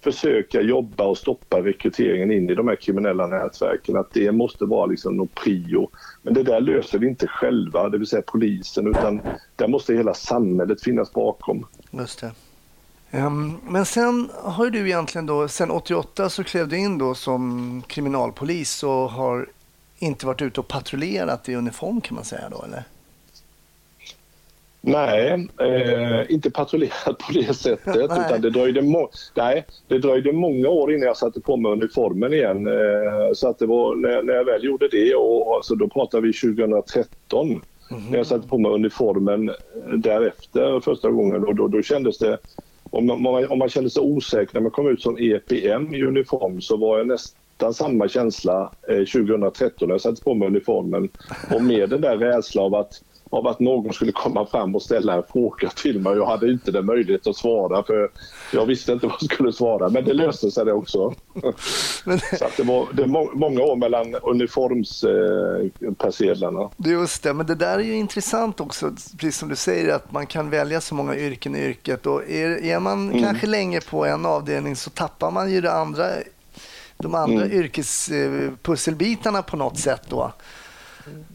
försöka 0.00 0.60
jobba 0.60 1.04
och 1.04 1.18
stoppa 1.18 1.60
rekryteringen 1.60 2.30
in 2.30 2.50
i 2.50 2.54
de 2.54 2.68
här 2.68 2.76
kriminella 2.76 3.26
nätverken. 3.26 3.96
Att 3.96 4.12
det 4.12 4.32
måste 4.32 4.64
vara 4.64 4.86
liksom 4.86 5.16
någon 5.16 5.28
prio. 5.28 5.90
Men 6.22 6.34
det 6.34 6.42
där 6.42 6.60
löser 6.60 6.98
vi 6.98 7.08
inte 7.08 7.26
själva, 7.26 7.88
det 7.88 7.98
vill 7.98 8.06
säga 8.06 8.22
polisen, 8.26 8.86
utan 8.86 9.20
där 9.56 9.68
måste 9.68 9.94
hela 9.94 10.14
samhället 10.14 10.82
finnas 10.82 11.12
bakom. 11.12 11.66
Just 11.90 12.20
det. 12.20 12.32
Ehm, 13.10 13.56
men 13.68 13.86
sen 13.86 14.30
har 14.42 14.70
du 14.70 14.86
egentligen 14.86 15.26
då, 15.26 15.48
sen 15.48 15.70
88 15.70 16.30
så 16.30 16.44
klev 16.44 16.68
du 16.68 16.78
in 16.78 16.98
då 16.98 17.14
som 17.14 17.82
kriminalpolis 17.86 18.82
och 18.82 18.90
har 18.90 19.48
inte 20.04 20.26
varit 20.26 20.42
ute 20.42 20.60
och 20.60 20.68
patrullerat 20.68 21.48
i 21.48 21.54
uniform 21.54 22.00
kan 22.00 22.14
man 22.14 22.24
säga 22.24 22.48
då 22.50 22.62
eller? 22.62 22.84
Nej, 24.86 25.48
eh, 25.60 26.32
inte 26.32 26.50
patrullerat 26.50 27.18
på 27.18 27.32
det 27.32 27.54
sättet. 27.54 27.96
utan 28.04 28.40
det 28.40 28.50
dröjde, 28.50 28.82
nej, 29.34 29.66
det 29.88 29.98
dröjde 29.98 30.32
många 30.32 30.68
år 30.68 30.92
innan 30.92 31.06
jag 31.06 31.16
satte 31.16 31.40
på 31.40 31.56
mig 31.56 31.72
uniformen 31.72 32.32
igen. 32.32 32.66
Eh, 32.66 33.32
så 33.32 33.48
att 33.48 33.58
det 33.58 33.66
var 33.66 33.94
när, 33.94 34.22
när, 34.22 34.34
jag 34.34 34.44
väl 34.44 34.64
gjorde 34.64 34.88
det, 34.88 35.14
och, 35.14 35.56
alltså, 35.56 35.74
då 35.74 35.88
pratar 35.88 36.20
vi 36.20 36.32
2013, 36.32 37.48
mm 37.48 37.60
-hmm. 37.88 38.10
när 38.10 38.18
jag 38.18 38.26
satte 38.26 38.48
på 38.48 38.58
mig 38.58 38.72
uniformen 38.72 39.50
därefter 39.96 40.80
första 40.80 41.10
gången. 41.10 41.44
Och 41.44 41.54
då, 41.54 41.68
då 41.68 41.82
kändes 41.82 42.18
det, 42.18 42.38
om 42.90 43.06
man, 43.06 43.48
om 43.48 43.58
man 43.58 43.68
kände 43.68 43.90
sig 43.90 44.02
osäker 44.02 44.54
när 44.54 44.60
man 44.60 44.70
kom 44.70 44.88
ut 44.88 45.02
som 45.02 45.16
EPM 45.18 45.94
i 45.94 46.02
uniform 46.02 46.60
så 46.60 46.76
var 46.76 46.98
jag 46.98 47.06
nästan 47.06 47.40
nästan 47.54 47.74
samma 47.74 48.08
känsla 48.08 48.72
eh, 48.88 48.96
2013 48.96 49.88
när 49.88 49.94
jag 49.94 50.00
satte 50.00 50.22
på 50.22 50.34
mig 50.34 50.48
uniformen 50.48 51.08
och 51.54 51.62
med 51.62 51.90
den 51.90 52.00
där 52.00 52.16
rädslan 52.16 52.64
av 52.64 52.74
att, 52.74 53.02
av 53.30 53.46
att 53.46 53.60
någon 53.60 53.92
skulle 53.92 54.12
komma 54.12 54.46
fram 54.46 54.74
och 54.74 54.82
ställa 54.82 55.14
en 55.14 55.22
fråga 55.32 55.68
till 55.68 56.00
mig. 56.00 56.16
Jag 56.16 56.26
hade 56.26 56.50
inte 56.50 56.70
den 56.70 56.86
möjlighet 56.86 57.26
att 57.26 57.36
svara 57.36 57.82
för 57.82 58.10
jag 58.52 58.66
visste 58.66 58.92
inte 58.92 59.06
vad 59.06 59.16
jag 59.20 59.32
skulle 59.32 59.52
svara 59.52 59.88
men 59.88 60.04
det 60.04 60.12
löste 60.12 60.50
sig 60.50 60.64
det 60.64 60.72
också. 60.72 61.14
Men... 62.04 62.18
Så 62.38 62.46
det 62.56 62.62
var 62.62 62.86
det 62.92 63.06
må, 63.06 63.30
många 63.34 63.62
år 63.62 63.76
mellan 63.76 64.14
uniformspersedlarna. 64.14 66.60
Eh, 66.60 66.68
Just 66.90 67.22
det, 67.22 67.34
men 67.34 67.46
det 67.46 67.54
där 67.54 67.78
är 67.78 67.82
ju 67.82 67.94
intressant 67.94 68.60
också, 68.60 68.90
precis 69.18 69.38
som 69.38 69.48
du 69.48 69.56
säger 69.56 69.94
att 69.94 70.12
man 70.12 70.26
kan 70.26 70.50
välja 70.50 70.80
så 70.80 70.94
många 70.94 71.16
yrken 71.16 71.56
i 71.56 71.64
yrket 71.64 72.06
och 72.06 72.30
är, 72.30 72.64
är 72.64 72.80
man 72.80 73.08
mm. 73.08 73.22
kanske 73.22 73.46
länge 73.46 73.80
på 73.80 74.04
en 74.04 74.26
avdelning 74.26 74.76
så 74.76 74.90
tappar 74.90 75.30
man 75.30 75.52
ju 75.52 75.60
det 75.60 75.72
andra 75.72 76.04
de 77.04 77.14
andra 77.14 77.44
mm. 77.44 77.58
yrkespusselbitarna 77.58 79.42
på 79.42 79.56
något 79.56 79.78
sätt 79.78 80.02
då. 80.08 80.32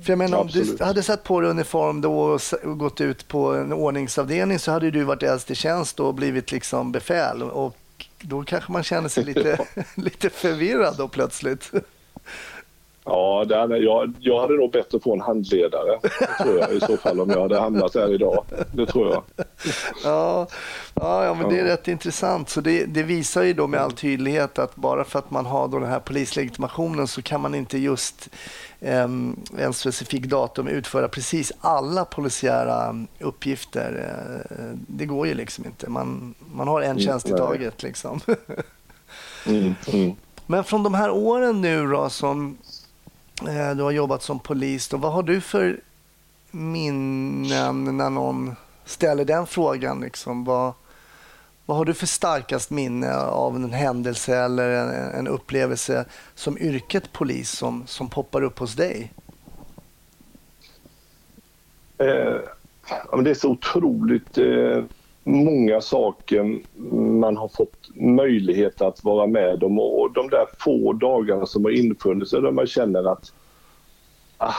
För 0.02 0.12
jag 0.12 0.18
menar, 0.18 0.38
om 0.38 0.48
du 0.48 0.78
hade 0.80 1.04
satt 1.04 1.24
på 1.24 1.42
dig 1.42 1.50
uniform 1.50 2.02
då 2.02 2.22
och 2.22 2.42
gått 2.78 3.02
ut 3.02 3.28
på 3.28 3.54
en 3.54 3.74
ordningsavdelning 3.74 4.60
så 4.60 4.72
hade 4.72 4.92
du 4.92 5.04
varit 5.04 5.24
äldst 5.24 5.52
i 5.52 5.56
tjänst 5.56 6.00
och 6.00 6.14
blivit 6.14 6.52
liksom 6.52 6.92
befäl. 6.92 7.44
Och 7.44 7.76
då 8.22 8.44
kanske 8.44 8.72
man 8.72 8.84
känner 8.84 9.10
sig 9.10 9.24
lite, 9.34 9.66
lite 9.96 10.30
förvirrad 10.30 10.96
då 10.98 11.08
plötsligt. 11.08 11.72
Ja, 13.10 13.46
hade, 13.60 13.78
jag, 13.78 14.14
jag 14.20 14.40
hade 14.40 14.54
nog 14.54 14.72
bett 14.72 14.94
att 14.94 15.04
få 15.04 15.14
en 15.14 15.22
handledare 15.22 16.00
tror 16.44 16.60
jag, 16.60 16.74
i 16.74 16.80
så 16.80 16.98
fall 16.98 17.20
om 17.20 17.30
jag 17.30 17.42
hade 17.42 17.60
hamnat 17.60 17.96
här 17.96 18.14
idag. 18.14 18.46
Det 18.74 18.86
tror 18.86 19.12
jag. 19.14 19.24
Ja, 20.04 20.48
ja, 20.94 21.34
men 21.34 21.50
det 21.50 21.60
är 21.60 21.64
rätt 21.64 21.88
intressant. 21.88 22.50
Så 22.50 22.62
det, 22.62 22.86
det, 22.86 23.04
visar 23.04 23.44
ju 23.44 23.54
då 23.54 23.68
med 23.68 23.80
all 23.80 23.92
tydlighet 23.92 24.60
att 24.60 24.76
bara 24.76 25.04
för 25.04 25.20
att 25.20 25.32
man 25.32 25.46
har 25.46 25.68
då 25.68 25.80
den 25.80 25.90
här 25.90 26.00
polislegitimationen 26.00 27.08
så 27.08 27.22
kan 27.22 27.42
man 27.42 27.56
inte 27.56 27.78
just 27.78 28.30
um, 28.80 29.40
en 29.58 29.74
specifik 29.74 30.26
datum 30.26 30.68
utföra 30.68 31.08
precis 31.08 31.52
alla 31.62 32.06
polisiära 32.06 33.06
uppgifter. 33.20 33.92
Uh, 34.50 34.78
det 34.88 35.06
går 35.06 35.28
ju 35.28 35.34
liksom 35.34 35.66
inte. 35.66 35.90
Man, 35.90 36.36
man 36.54 36.68
har 36.68 36.82
en 36.82 37.00
tjänst 37.00 37.30
i 37.30 37.32
taget. 37.32 37.84
Liksom. 37.84 38.20
Mm, 39.48 39.76
mm. 39.94 40.16
Men 40.46 40.64
från 40.64 40.84
de 40.84 40.94
här 40.94 41.12
åren 41.12 41.62
nu 41.62 41.88
då 41.88 42.10
som 42.10 42.58
Eh, 42.62 42.69
Eh, 43.48 43.76
du 43.76 43.84
har 43.84 43.92
jobbat 43.92 44.24
som 44.24 44.40
polis. 44.40 44.88
Då. 44.88 44.98
Vad 44.98 45.14
har 45.14 45.24
du 45.24 45.42
för 45.42 45.80
minnen 46.52 47.98
när 47.98 48.10
någon 48.10 48.56
ställer 48.86 49.26
den 49.26 49.48
frågan? 49.48 50.02
Liksom? 50.02 50.44
Vad, 50.44 50.74
vad 51.66 51.78
har 51.78 51.86
du 51.86 51.94
för 51.94 52.08
starkast 52.08 52.70
minne 52.70 53.16
av 53.18 53.56
en 53.56 53.74
händelse 53.74 54.38
eller 54.38 54.70
en, 54.70 54.90
en 54.90 55.28
upplevelse 55.28 56.06
som 56.36 56.58
yrket 56.58 57.14
polis 57.14 57.50
som, 57.50 57.88
som 57.88 58.10
poppar 58.10 58.42
upp 58.42 58.60
hos 58.60 58.74
dig? 58.74 59.12
Eh, 61.98 62.38
det 63.24 63.30
är 63.30 63.34
så 63.34 63.50
otroligt 63.50 64.38
eh, 64.38 64.84
många 65.30 65.82
saker 65.82 66.60
man 67.20 67.38
har 67.38 67.48
fått 67.48 67.90
möjlighet 67.96 68.82
att 68.82 69.04
vara 69.04 69.28
med 69.28 69.64
om 69.64 69.80
och 69.80 70.14
de 70.14 70.30
där 70.30 70.46
få 70.60 70.94
dagarna 70.94 71.46
som 71.46 71.66
har 71.66 71.72
infunnit 71.72 72.30
sig 72.30 72.42
där 72.42 72.52
man 72.52 72.68
känner 72.68 73.12
att 73.12 73.34
ah, 74.38 74.56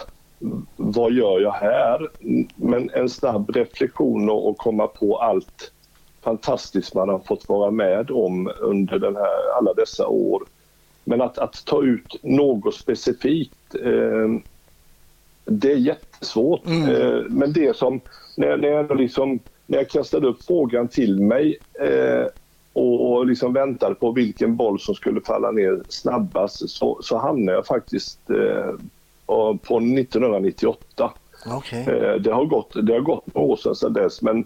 vad 0.77 1.13
gör 1.13 1.41
jag 1.41 1.53
här? 1.53 2.09
Men 2.57 2.91
en 2.91 3.09
snabb 3.09 3.51
reflektion 3.57 4.31
och, 4.31 4.59
komma 4.59 4.87
på 4.87 5.19
allt 5.19 5.73
fantastiskt 6.23 6.95
man 6.95 7.09
har 7.09 7.19
fått 7.19 7.49
vara 7.49 7.71
med 7.71 8.11
om 8.11 8.53
under 8.61 8.99
den 8.99 9.17
här, 9.17 9.59
alla 9.59 9.75
dessa 9.75 10.07
år. 10.07 10.43
Men 11.05 11.21
att, 11.21 11.39
att 11.39 11.65
ta 11.65 11.83
ut 11.83 12.17
något 12.23 12.75
specifikt, 12.75 13.75
eh, 13.75 14.41
det 15.45 15.73
är 15.73 15.77
jättesvårt. 15.77 16.67
Mm. 16.67 16.89
Eh, 16.89 17.23
men 17.29 17.53
det 17.53 17.77
som, 17.77 18.01
när, 18.37 18.57
när, 18.57 18.69
jag 18.69 18.97
liksom, 18.97 19.39
när 19.71 19.79
jag 19.79 19.89
kastade 19.89 20.27
upp 20.27 20.45
frågan 20.45 20.89
till 20.89 21.21
mig 21.21 21.59
eh, 21.81 22.27
och, 22.73 23.13
och 23.13 23.27
liksom 23.27 23.53
väntade 23.53 23.95
på 23.95 24.13
vilken 24.13 24.57
boll 24.57 24.81
som 24.81 24.95
skulle 24.95 25.21
falla 25.21 25.51
ner 25.51 25.83
snabbast 25.89 26.71
så, 26.71 26.99
så 27.03 27.19
hamnade 27.19 27.57
jag 27.59 27.67
faktiskt 27.67 28.31
eh, 28.31 28.75
på 29.63 29.77
1998. 29.77 31.13
Okej. 31.47 31.81
Eh, 31.89 32.15
Det 32.15 32.33
har 32.33 32.45
gått, 32.45 32.87
det 32.87 32.93
har 32.93 33.01
gått 33.01 33.35
några 33.35 33.47
år 33.49 33.57
sedan, 33.57 33.75
sedan 33.75 33.93
dess 33.93 34.23
men 34.23 34.45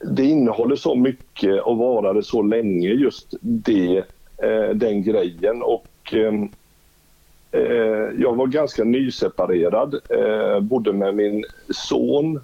det 0.00 0.24
innehåller 0.24 0.76
så 0.76 0.94
mycket 0.94 1.62
och 1.62 1.76
varade 1.76 2.22
så 2.22 2.42
länge 2.42 2.88
just 2.88 3.34
det, 3.40 4.04
eh, 4.42 4.68
den 4.74 5.02
grejen 5.02 5.62
och 5.62 5.86
ehm, 6.12 6.48
eh, 7.52 8.20
jag 8.22 8.34
var 8.36 8.46
ganska 8.46 8.84
nyseparerad, 8.84 9.94
eh, 9.94 10.60
bodde 10.60 10.92
med 10.92 11.14
min 11.14 11.44
son 11.70 12.40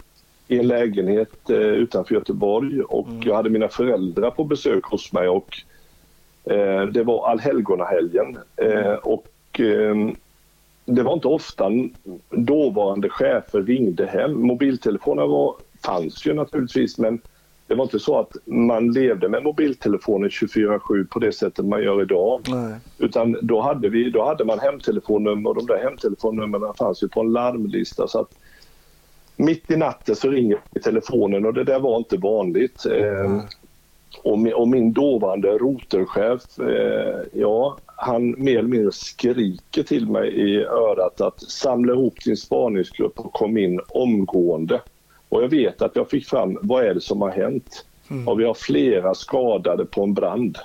i 0.49 0.59
en 0.59 0.67
lägenhet 0.67 1.51
eh, 1.51 1.57
utanför 1.57 2.15
Göteborg 2.15 2.83
och 2.83 3.09
jag 3.25 3.35
hade 3.35 3.51
mina 3.51 3.69
föräldrar 3.69 4.31
på 4.31 4.45
besök 4.45 4.85
hos 4.85 5.13
mig 5.13 5.29
och 5.29 5.59
eh, 6.45 6.83
det 6.83 7.03
var 7.03 7.29
allhelgonahelgen 7.29 8.39
eh, 8.57 8.93
och 8.93 9.27
ehm, 9.59 10.17
det 10.85 11.03
var 11.03 11.13
inte 11.13 11.29
ofta 11.29 11.71
dåvarande 12.31 13.09
chefer 13.09 13.63
ringde 13.63 14.07
hem. 14.07 14.47
Mobiltelefoner 14.47 15.27
var, 15.27 15.55
fanns 15.85 16.27
ju 16.27 16.35
naturligtvis 16.35 16.99
men 16.99 17.21
det 17.67 17.75
var 17.75 17.85
inte 17.85 17.99
så 17.99 18.19
att 18.19 18.37
man 18.45 18.93
levde 18.93 19.29
med 19.29 19.43
mobiltelefonen 19.43 20.29
24-7 20.29 21.07
på 21.09 21.19
det 21.19 21.33
sättet 21.33 21.65
man 21.65 21.83
gör 21.83 22.03
idag. 22.03 22.41
Nej. 22.49 22.75
Utan 22.99 23.37
då 23.43 23.61
hade, 23.61 23.89
vi, 23.89 24.11
då 24.11 24.25
hade 24.25 24.45
man 24.45 24.59
hemtelefonnummer 24.59 25.51
och 25.51 25.57
de 25.57 25.67
där 25.67 25.79
hemtelefonnumren 25.85 26.75
fanns 26.75 27.03
ju 27.03 27.09
på 27.09 27.21
en 27.21 27.33
larmlista. 27.33 28.09
Så 28.09 28.21
att 28.21 28.31
mitt 29.39 29.71
i 29.71 29.77
natten 29.77 30.17
så 30.17 30.29
ringer 30.29 30.59
telefonen 30.85 31.47
och 31.47 31.55
det 31.55 31.65
där 31.65 31.81
var 31.81 31.97
inte 31.97 32.17
vanligt. 32.17 32.87
Eh, 32.87 33.43
och, 34.23 34.39
min, 34.39 34.55
och 34.55 34.69
min 34.69 34.93
dåvarande 34.93 35.49
roterchef, 35.49 36.59
eh, 36.59 37.21
ja, 37.33 37.77
han 37.87 38.35
mer 38.39 38.59
eller 38.59 38.69
mindre 38.69 38.93
skriker 38.93 39.83
till 39.83 40.07
mig 40.07 40.29
i 40.29 40.65
örat 40.65 41.21
att 41.21 41.41
samla 41.41 41.93
ihop 41.93 42.15
din 42.25 42.37
spaningsgrupp 42.37 43.21
och 43.21 43.33
kom 43.33 43.57
in 43.59 43.81
omgående. 43.89 44.81
Och 45.29 45.43
jag 45.43 45.49
vet 45.49 45.83
att 45.83 45.97
jag 45.97 46.11
fick 46.11 46.27
fram 46.27 46.59
vad 46.63 46.85
är 46.85 46.95
det 46.95 47.01
som 47.01 47.23
har 47.23 47.31
hänt. 47.31 47.85
Och 48.27 48.41
vi 48.41 48.45
har 48.45 48.55
flera 48.55 49.15
skadade 49.15 49.85
på 49.85 50.03
en 50.03 50.15
brand. 50.15 50.59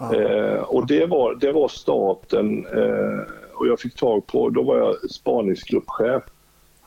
Eh, 0.00 0.62
och 0.62 0.86
det 0.86 1.06
var, 1.06 1.34
det 1.34 1.52
var 1.52 1.68
starten 1.68 2.66
eh, 2.66 3.20
och 3.54 3.66
jag 3.66 3.80
fick 3.80 3.94
tag 3.94 4.26
på, 4.26 4.50
då 4.50 4.62
var 4.62 4.76
jag 4.76 5.10
spaningsgruppchef. 5.10 6.22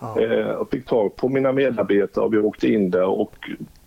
Eh, 0.02 0.50
och 0.50 0.72
fick 0.72 0.86
tag 0.86 1.16
på 1.16 1.30
mina 1.30 1.52
medarbetare 1.52 2.26
och 2.26 2.34
vi 2.34 2.38
åkte 2.38 2.68
in 2.68 2.92
där 2.92 3.06
och 3.06 3.36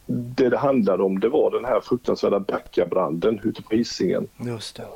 det 0.07 0.49
det 0.49 0.57
handlade 0.57 1.03
om 1.03 1.21
det 1.21 1.29
var 1.29 1.51
den 1.51 1.65
här 1.65 1.81
fruktansvärda 1.81 2.41
Backabranden 2.41 3.41
ute 3.45 3.63
på 3.63 3.77
Hisingen. 3.77 4.29
Just 4.39 4.77
det. 4.77 4.87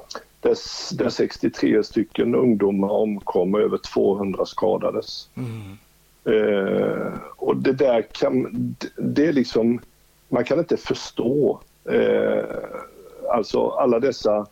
Där, 0.41 0.57
där 0.99 1.09
63 1.09 1.83
stycken 1.83 2.35
ungdomar 2.35 2.89
omkom 2.89 3.55
och 3.55 3.61
över 3.61 3.79
200 3.79 4.47
skadades. 4.47 5.29
Eh, 6.25 7.13
och 7.37 7.57
det 7.57 7.73
där 7.73 8.03
kan, 8.03 8.49
det 8.97 9.27
är 9.27 9.33
liksom, 9.33 9.81
man 10.29 10.45
kan 10.45 10.59
inte 10.59 10.77
förstå 10.77 11.61
eh, 11.85 12.45
alltså 13.31 13.69
alla 13.69 14.01
dessa, 14.01 14.47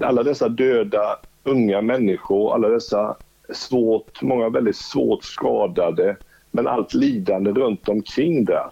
alla 0.00 0.22
dessa 0.22 0.48
döda 0.48 1.18
unga 1.44 1.80
människor, 1.80 2.54
alla 2.54 2.68
dessa 2.68 3.16
svårt, 3.52 4.22
många 4.22 4.48
väldigt 4.48 4.76
svårt 4.76 5.24
skadade, 5.24 6.16
men 6.50 6.66
allt 6.66 6.94
lidande 6.94 7.50
runt 7.50 7.88
omkring 7.88 8.44
där. 8.44 8.66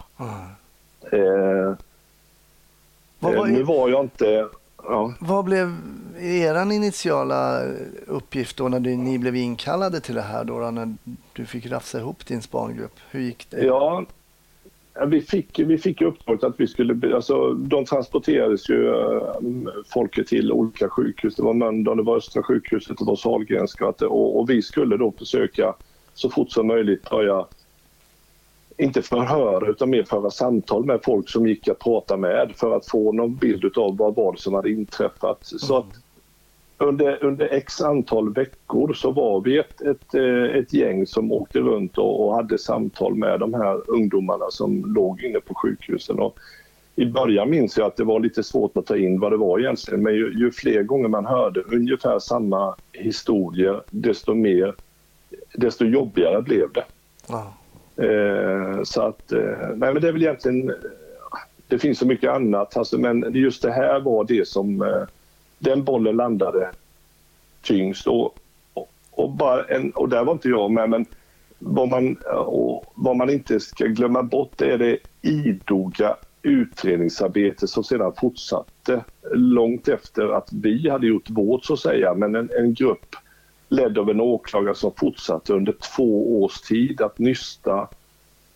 Eh, 1.11 1.75
Vad 3.19 3.33
eh, 3.33 3.39
var, 3.39 3.47
nu 3.47 3.63
var 3.63 3.89
jag 3.89 4.05
inte, 4.05 4.47
ja, 4.83 5.13
vad 5.19 5.45
blev 5.45 5.75
er 6.19 6.71
initiala 6.71 7.61
uppgift 8.07 8.57
då 8.57 8.67
när 8.69 8.79
du, 8.79 8.95
ni 8.95 9.17
blev 9.17 9.35
inkallade 9.35 9.99
till 9.99 10.15
det 10.15 10.21
här 10.21 10.43
då, 10.43 10.59
då 10.59 10.71
när 10.71 10.95
du 11.33 11.45
fick 11.45 11.65
rafsa 11.65 11.99
ihop 11.99 12.25
din 12.25 12.41
spangrupp? 12.41 12.95
Hur 13.11 13.19
gick 13.19 13.47
det? 13.49 13.65
Ja, 13.65 14.05
vi 15.05 15.21
fick, 15.21 15.59
vi 15.59 15.77
fick 15.77 16.01
uppdraget 16.01 16.43
att 16.43 16.59
vi 16.59 16.67
skulle... 16.67 17.15
Alltså, 17.15 17.53
de 17.53 17.85
transporterades 17.85 18.69
ju 18.69 18.87
äh, 18.87 19.31
folket 19.93 20.27
till 20.27 20.51
olika 20.51 20.89
sjukhus. 20.89 21.35
Det 21.35 21.43
var 21.43 21.53
Mölndal, 21.53 21.97
det 21.97 22.03
var 22.03 22.17
Östra 22.17 22.43
sjukhuset, 22.43 22.97
det 22.97 23.05
var 23.05 23.15
Sahlgrenska. 23.15 23.85
Och, 23.87 24.39
och 24.39 24.49
vi 24.49 24.61
skulle 24.61 24.97
då 24.97 25.11
försöka 25.11 25.73
så 26.13 26.29
fort 26.29 26.51
som 26.51 26.67
möjligt 26.67 27.09
börja, 27.09 27.45
inte 28.77 29.01
förhöra 29.01 29.69
utan 29.69 29.89
mer 29.89 30.03
föra 30.03 30.31
samtal 30.31 30.85
med 30.85 30.99
folk 31.03 31.29
som 31.29 31.47
gick 31.47 31.67
att 31.67 31.79
prata 31.79 32.17
med 32.17 32.51
för 32.55 32.77
att 32.77 32.87
få 32.87 33.11
någon 33.11 33.35
bild 33.35 33.77
av 33.77 33.97
vad 33.97 34.15
var 34.15 34.31
det 34.31 34.39
som 34.39 34.53
hade 34.53 34.71
inträffat. 34.71 35.39
Så 35.41 35.77
att 35.77 35.85
under, 36.79 37.23
under 37.23 37.53
x 37.53 37.81
antal 37.81 38.33
veckor 38.33 38.93
så 38.93 39.11
var 39.11 39.41
vi 39.41 39.57
ett, 39.57 39.81
ett, 39.81 40.13
eh, 40.13 40.59
ett 40.59 40.73
gäng 40.73 41.05
som 41.05 41.31
åkte 41.31 41.59
runt 41.59 41.97
och, 41.97 42.27
och 42.27 42.35
hade 42.35 42.57
samtal 42.57 43.15
med 43.15 43.39
de 43.39 43.53
här 43.53 43.89
ungdomarna 43.89 44.45
som 44.49 44.93
låg 44.95 45.23
inne 45.23 45.39
på 45.39 45.55
sjukhusen. 45.55 46.19
Och 46.19 46.39
I 46.95 47.05
början 47.05 47.49
minns 47.49 47.77
jag 47.77 47.87
att 47.87 47.97
det 47.97 48.03
var 48.03 48.19
lite 48.19 48.43
svårt 48.43 48.77
att 48.77 48.85
ta 48.85 48.97
in 48.97 49.19
vad 49.19 49.31
det 49.31 49.37
var 49.37 49.59
egentligen 49.59 50.03
men 50.03 50.13
ju, 50.13 50.33
ju 50.39 50.51
fler 50.51 50.83
gånger 50.83 51.07
man 51.07 51.25
hörde 51.25 51.61
ungefär 51.61 52.19
samma 52.19 52.75
historier 52.93 53.81
desto 53.89 54.33
mer 54.33 54.75
desto 55.53 55.85
jobbigare 55.85 56.41
blev 56.41 56.71
det. 56.71 56.85
Ja. 57.27 57.53
Eh, 58.05 58.83
så 58.83 59.01
att, 59.01 59.31
eh, 59.31 59.69
nej 59.75 59.93
men 59.93 60.01
det 60.01 60.07
är 60.07 60.11
väl 60.11 60.23
egentligen, 60.23 60.73
det 61.67 61.79
finns 61.79 61.99
så 61.99 62.07
mycket 62.07 62.31
annat, 62.31 62.77
alltså, 62.77 62.97
men 62.97 63.33
just 63.33 63.61
det 63.61 63.71
här 63.71 63.99
var 63.99 64.23
det 64.23 64.47
som, 64.47 64.81
eh, 64.81 65.03
den 65.59 65.83
bollen 65.83 66.15
landade 66.15 66.71
tyngst. 67.61 68.07
Och, 68.07 68.39
och, 68.73 68.91
och, 69.11 69.29
bara 69.31 69.63
en, 69.63 69.91
och 69.91 70.09
där 70.09 70.23
var 70.23 70.33
inte 70.33 70.49
jag 70.49 70.71
med, 70.71 70.89
men 70.89 71.05
vad 71.59 71.89
man, 71.89 72.15
och 72.45 72.93
vad 72.95 73.17
man 73.17 73.29
inte 73.29 73.59
ska 73.59 73.85
glömma 73.85 74.23
bort 74.23 74.61
är 74.61 74.77
det 74.77 74.97
idoga 75.21 76.15
utredningsarbete 76.41 77.67
som 77.67 77.83
sedan 77.83 78.13
fortsatte 78.17 79.03
långt 79.33 79.87
efter 79.87 80.27
att 80.37 80.49
vi 80.53 80.89
hade 80.89 81.07
gjort 81.07 81.29
vårt 81.29 81.65
så 81.65 81.73
att 81.73 81.79
säga, 81.79 82.13
men 82.13 82.35
en, 82.35 82.49
en 82.57 82.73
grupp 82.73 83.15
ledd 83.69 83.97
av 83.97 84.09
en 84.09 84.21
åklagare 84.21 84.75
som 84.75 84.91
fortsatte 84.97 85.53
under 85.53 85.75
två 85.95 86.41
års 86.43 86.61
tid 86.61 87.01
att 87.01 87.19
nysta 87.19 87.87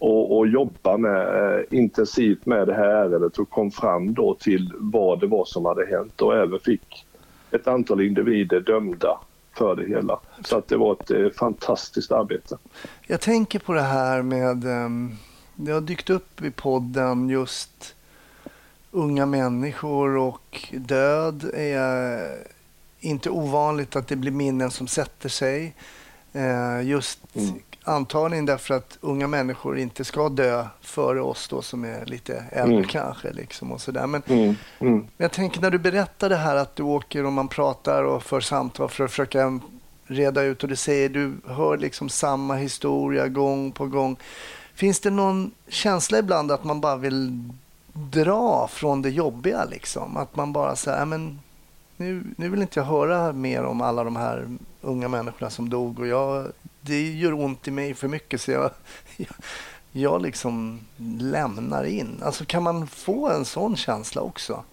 och, 0.04 0.38
och 0.38 0.48
jobba 0.48 0.98
med, 0.98 1.56
eh, 1.58 1.62
intensivt 1.72 2.46
med 2.46 2.68
det 2.68 2.74
här 2.74 2.88
ärendet 2.88 3.38
och 3.38 3.50
kom 3.50 3.72
fram 3.72 4.14
då 4.14 4.36
till 4.36 4.72
vad 4.76 5.20
det 5.20 5.28
var 5.28 5.46
som 5.46 5.66
hade 5.66 5.86
hänt 5.86 6.22
och 6.22 6.36
även 6.38 6.60
fick 6.60 7.06
ett 7.52 7.68
antal 7.68 8.02
individer 8.02 8.60
dömda 8.60 9.20
för 9.54 9.76
det 9.76 9.88
hela. 9.88 10.20
Så 10.46 10.58
att 10.58 10.68
det 10.68 10.78
var 10.78 10.94
ett 10.94 11.12
eh, 11.12 11.30
fantastiskt 11.30 12.12
arbete. 12.12 12.58
Jag 13.08 13.22
tänker 13.22 13.60
på 13.60 13.74
det 13.74 13.82
här 13.82 14.22
med, 14.22 14.66
ehm, 14.66 15.12
det 15.56 15.72
har 15.72 15.82
dykt 15.82 16.10
upp 16.10 16.42
i 16.42 16.52
podden 16.52 17.30
just 17.30 17.96
unga 18.92 19.26
människor 19.26 20.18
och 20.18 20.68
död 20.72 21.52
är 21.54 22.20
inte 23.00 23.30
ovanligt 23.30 23.96
att 23.96 24.08
det 24.08 24.16
blir 24.16 24.32
minnen 24.32 24.72
som 24.72 24.88
sätter 24.88 25.30
sig. 25.30 25.74
Eh, 26.34 26.88
Just 26.88 27.20
Mm. 27.36 27.60
Antagligen 27.84 28.46
därför 28.46 28.74
att 28.74 28.98
unga 29.02 29.28
människor 29.28 29.78
inte 29.78 30.04
ska 30.06 30.30
dö 30.30 30.66
före 30.82 31.22
oss 31.22 31.48
då 31.48 31.62
som 31.62 31.86
är 31.86 32.06
lite 32.06 32.44
äldre 32.52 32.78
Mm. 32.78 32.88
kanske. 32.88 33.32
Liksom 33.34 33.72
och 33.72 33.82
sådär. 33.82 34.08
Men 34.08 34.22
Mm, 34.28 34.56
mm. 34.80 35.08
jag 35.18 35.32
tänker 35.32 35.62
när 35.62 35.72
du 35.72 35.78
berättar 35.78 36.30
det 36.30 36.36
här 36.36 36.56
att 36.56 36.76
du 36.76 36.84
åker 36.84 37.26
och 37.26 37.34
man 37.34 37.48
pratar 37.48 38.04
och 38.04 38.24
för 38.24 38.40
samtal 38.42 38.90
för 38.90 39.04
att 39.04 39.10
försöka 39.12 39.60
reda 40.06 40.42
ut 40.42 40.64
och 40.64 40.70
du 40.70 40.76
säger 40.76 41.10
du 41.10 41.34
hör 41.48 41.78
liksom 41.78 42.10
samma 42.10 42.56
historia 42.56 43.28
gång 43.28 43.72
på 43.72 43.86
gång. 43.88 44.16
Finns 44.76 45.00
det 45.00 45.10
någon 45.10 45.52
känsla 45.68 46.18
ibland 46.20 46.52
att 46.52 46.64
man 46.64 46.82
bara 46.82 46.96
vill 46.96 47.50
dra 47.94 48.68
från 48.68 49.02
det 49.02 49.10
jobbiga 49.10 49.66
liksom? 49.66 50.18
Att 50.18 50.36
man 50.36 50.54
bara 50.54 50.76
säger, 50.76 50.98
"Nej, 50.98 51.06
men 51.06 51.40
nu, 51.98 52.24
nu 52.38 52.50
vill 52.50 52.62
inte 52.62 52.80
jag 52.80 52.86
höra 52.86 53.32
mer 53.34 53.64
om 53.64 53.82
alla 53.82 54.04
de 54.04 54.16
här 54.16 54.58
unga 54.82 55.08
människorna 55.08 55.50
som 55.50 55.70
dog 55.70 56.00
och 56.00 56.08
jag, 56.08 56.48
det 56.86 57.12
gör 57.12 57.34
ont 57.34 57.68
i 57.68 57.72
mig 57.72 57.94
för 57.94 58.08
mycket 58.08 58.42
så 58.42 58.52
jag, 58.52 58.72
jag, 59.18 59.36
jag 59.92 60.22
liksom 60.22 60.80
lämnar 61.20 61.84
in. 61.84 62.20
Alltså 62.24 62.46
kan 62.46 62.64
man 62.64 62.88
få 62.88 63.30
en 63.30 63.46
sån 63.46 63.76
känsla 63.76 64.22
också? 64.22 64.64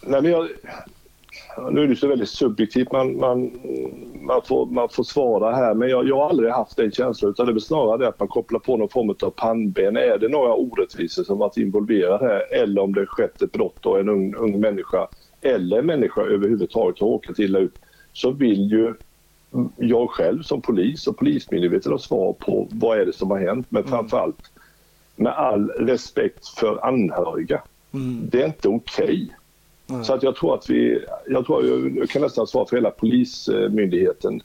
Nej, 0.00 0.22
men 0.22 0.30
jag, 0.30 0.48
nu 1.70 1.82
är 1.82 1.86
det 1.86 1.96
så 1.96 2.08
väldigt 2.08 2.28
subjektivt, 2.28 2.92
man, 2.92 3.16
man, 3.16 3.50
man, 4.20 4.42
får, 4.42 4.66
man 4.66 4.88
får 4.88 5.04
svara 5.04 5.54
här, 5.54 5.74
men 5.74 5.88
jag, 5.88 6.08
jag 6.08 6.16
har 6.16 6.28
aldrig 6.28 6.50
haft 6.50 6.76
den 6.76 6.90
känslan 6.90 7.30
utan 7.30 7.46
det 7.46 7.52
är 7.52 7.58
snarare 7.58 7.98
det 7.98 8.08
att 8.08 8.18
man 8.18 8.28
kopplar 8.28 8.60
på 8.60 8.76
någon 8.76 8.88
form 8.88 9.10
av 9.22 9.30
pannben. 9.30 9.96
Är 9.96 10.18
det 10.18 10.28
några 10.28 10.54
orättvisor 10.54 11.24
som 11.24 11.38
varit 11.38 11.56
involverade 11.56 12.26
här 12.26 12.62
eller 12.62 12.82
om 12.82 12.94
det 12.94 13.06
skett 13.06 13.42
ett 13.42 13.52
brott 13.52 13.86
och 13.86 14.00
en 14.00 14.08
ung, 14.08 14.34
ung 14.34 14.60
människa 14.60 15.08
eller 15.40 15.78
en 15.78 15.86
människa 15.86 16.20
överhuvudtaget 16.20 17.00
har 17.00 17.08
råkat 17.08 17.38
illa 17.38 17.58
ut 17.58 17.74
så 18.12 18.30
vill 18.30 18.70
ju 18.70 18.94
jag 19.76 20.10
själv 20.10 20.42
som 20.42 20.60
polis 20.60 21.06
och 21.06 21.16
Polismyndigheten 21.16 21.92
ha 21.92 21.98
svar 21.98 22.32
på 22.32 22.68
vad 22.70 22.98
är 22.98 23.06
det 23.06 23.12
som 23.12 23.30
har 23.30 23.38
hänt 23.38 23.66
men 23.68 23.84
framförallt 23.84 24.50
med 25.16 25.32
all 25.32 25.68
respekt 25.68 26.48
för 26.48 26.86
anhöriga. 26.86 27.62
Det 28.30 28.42
är 28.42 28.46
inte 28.46 28.68
okej. 28.68 29.36
Så 30.04 30.14
att 30.14 30.22
jag 30.22 30.36
tror 30.36 30.54
att 30.54 30.70
vi, 30.70 31.04
jag 31.28 31.46
tror 31.46 31.66
jag 31.98 32.08
kan 32.08 32.22
nästan 32.22 32.46
svara 32.46 32.66
för 32.66 32.76
hela 32.76 32.90
Polismyndigheten. 32.90 34.40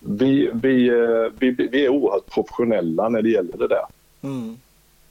Vi, 0.00 0.50
vi, 0.52 0.90
vi, 1.38 1.50
vi 1.50 1.84
är 1.84 1.88
oerhört 1.88 2.26
professionella 2.30 3.08
när 3.08 3.22
det 3.22 3.30
gäller 3.30 3.58
det 3.58 3.68
där. 3.68 3.86
Mm. 4.22 4.56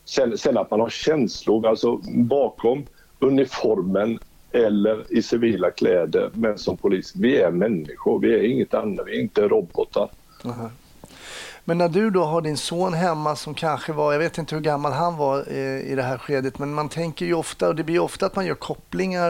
Sen, 0.05 0.37
sen 0.37 0.57
att 0.57 0.71
man 0.71 0.79
har 0.79 0.89
känslor, 0.89 1.67
alltså 1.67 1.99
bakom 2.07 2.85
uniformen 3.19 4.19
eller 4.55 5.13
i 5.13 5.21
civila 5.21 5.71
kläder, 5.71 6.29
men 6.33 6.57
som 6.57 6.77
polis. 6.77 7.13
Vi 7.15 7.37
är 7.37 7.51
människor, 7.51 8.19
vi 8.19 8.33
är 8.33 8.43
inget 8.43 8.73
annat, 8.73 9.05
vi 9.07 9.17
är 9.17 9.21
inte 9.21 9.41
robotar. 9.41 10.09
Aha. 10.45 10.69
Men 11.67 11.77
när 11.77 11.89
du 11.89 12.09
då 12.09 12.23
har 12.23 12.41
din 12.41 12.57
son 12.57 12.93
hemma 12.93 13.35
som 13.35 13.53
kanske 13.53 13.93
var, 13.93 14.11
jag 14.11 14.19
vet 14.19 14.37
inte 14.37 14.55
hur 14.55 14.61
gammal 14.61 14.91
han 14.91 15.17
var 15.17 15.45
eh, 15.47 15.91
i 15.91 15.95
det 15.95 16.03
här 16.03 16.17
skedet, 16.17 16.59
men 16.59 16.73
man 16.73 16.89
tänker 16.89 17.25
ju 17.25 17.33
ofta, 17.33 17.67
och 17.67 17.75
det 17.75 17.83
blir 17.83 17.99
ofta 17.99 18.25
att 18.25 18.35
man 18.35 18.45
gör 18.45 18.55
kopplingar. 18.55 19.29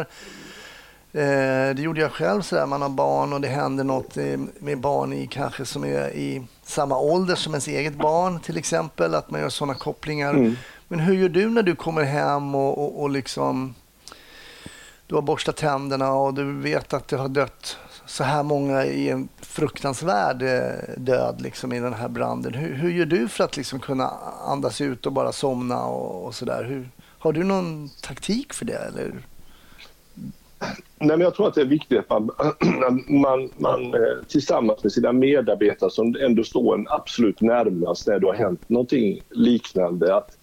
Eh, 1.14 1.76
det 1.76 1.82
gjorde 1.82 2.02
jag 2.02 2.12
själv 2.12 2.42
sådär, 2.42 2.66
man 2.66 2.82
har 2.82 2.90
barn 2.90 3.34
och 3.34 3.42
det 3.42 3.48
händer 3.48 3.84
något 3.84 4.18
eh, 4.18 4.40
med 4.60 4.80
barn 4.80 5.14
i 5.14 5.28
kanske 5.28 5.66
som 5.66 5.84
är 5.84 6.10
i 6.10 6.44
samma 6.64 7.00
ålder 7.00 7.36
som 7.36 7.54
ens 7.54 7.68
eget 7.68 7.96
barn 7.96 8.40
till 8.40 8.58
exempel, 8.58 9.16
att 9.16 9.32
man 9.32 9.42
gör 9.42 9.50
sådana 9.50 9.74
kopplingar. 9.74 10.56
Men 10.88 11.00
hur 11.00 11.14
gör 11.14 11.30
du 11.30 11.50
när 11.50 11.64
du 11.64 11.76
kommer 11.76 12.04
hem 12.04 12.56
och, 12.56 12.78
och, 12.78 13.02
och 13.02 13.10
liksom 13.10 13.74
du 15.08 15.16
har 15.16 15.22
borstat 15.22 15.56
tänderna 15.56 16.14
och 16.14 16.34
du 16.34 16.54
vet 16.54 16.94
att 16.94 17.08
det 17.08 17.18
har 17.18 17.30
dött 17.30 17.78
så 18.06 18.24
här 18.24 18.44
många 18.44 18.86
i 18.86 19.10
en 19.10 19.28
fruktansvärd 19.42 20.42
eh, 20.42 20.96
död 20.98 21.42
liksom, 21.42 21.74
i 21.74 21.80
den 21.80 21.94
här 21.94 22.08
branden. 22.08 22.54
Hur, 22.54 22.74
hur 22.74 22.92
gör 22.92 23.06
du 23.06 23.28
för 23.28 23.44
att 23.44 23.58
liksom 23.58 23.80
kunna 23.80 24.10
andas 24.48 24.82
ut 24.82 25.06
och 25.06 25.12
bara 25.12 25.32
somna 25.32 25.86
och, 25.86 26.26
och 26.26 26.36
sådär? 26.36 26.90
Har 27.20 27.34
du 27.34 27.44
någon 27.44 27.90
taktik 28.02 28.54
för 28.54 28.66
det? 28.66 28.78
Eller? 28.78 29.14
Nej, 31.00 31.18
men 31.18 31.22
jag 31.22 31.36
tror 31.36 31.48
att 31.48 31.54
det 31.54 31.62
är 31.62 31.66
viktigt 31.66 32.00
att 32.00 32.10
man, 32.10 32.30
man, 33.22 33.50
man 33.58 33.94
eh, 33.94 34.24
tillsammans 34.28 34.84
med 34.84 34.92
sina 34.92 35.12
medarbetare 35.12 35.90
som 35.92 36.16
ändå 36.22 36.44
står 36.44 36.76
en 36.76 36.88
absolut 36.90 37.42
närmast 37.42 38.08
när 38.08 38.20
det 38.20 38.28
har 38.28 38.34
hänt 38.34 38.70
någonting 38.70 39.22
liknande, 39.30 40.16
att, 40.16 40.38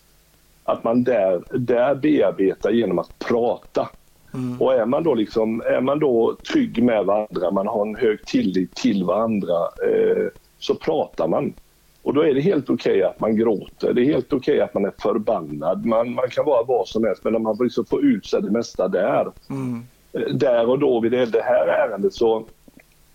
att 0.64 0.84
man 0.84 1.04
där, 1.04 1.42
där 1.58 1.94
bearbetar 1.94 2.70
genom 2.70 2.98
att 2.98 3.18
prata. 3.18 3.88
Mm. 4.34 4.62
Och 4.62 4.74
är 4.74 4.86
man, 4.86 5.02
då 5.02 5.14
liksom, 5.14 5.62
är 5.66 5.80
man 5.80 5.98
då 5.98 6.36
trygg 6.52 6.82
med 6.82 7.04
varandra, 7.04 7.50
man 7.50 7.66
har 7.66 7.86
en 7.86 7.96
hög 7.96 8.24
tillit 8.24 8.74
till 8.74 9.04
varandra, 9.04 9.56
eh, 9.88 10.26
så 10.58 10.74
pratar 10.74 11.28
man. 11.28 11.52
Och 12.02 12.14
då 12.14 12.20
är 12.20 12.34
det 12.34 12.40
helt 12.40 12.70
okej 12.70 12.92
okay 12.92 13.02
att 13.02 13.20
man 13.20 13.36
gråter, 13.36 13.92
det 13.92 14.00
är 14.02 14.04
helt 14.04 14.32
okej 14.32 14.54
okay 14.54 14.60
att 14.60 14.74
man 14.74 14.84
är 14.84 14.92
förbannad. 15.02 15.86
Man, 15.86 16.14
man 16.14 16.28
kan 16.28 16.44
vara 16.44 16.64
vad 16.64 16.88
som 16.88 17.04
helst, 17.04 17.24
men 17.24 17.36
om 17.36 17.42
man 17.42 17.56
liksom 17.60 17.84
får 17.84 18.04
ut 18.04 18.26
sig 18.26 18.42
det 18.42 18.50
mesta 18.50 18.88
där. 18.88 19.32
Mm. 19.50 19.82
Där 20.38 20.68
och 20.68 20.78
då 20.78 21.00
vid 21.00 21.12
det 21.12 21.42
här 21.42 21.66
ärendet 21.66 22.14
så 22.14 22.46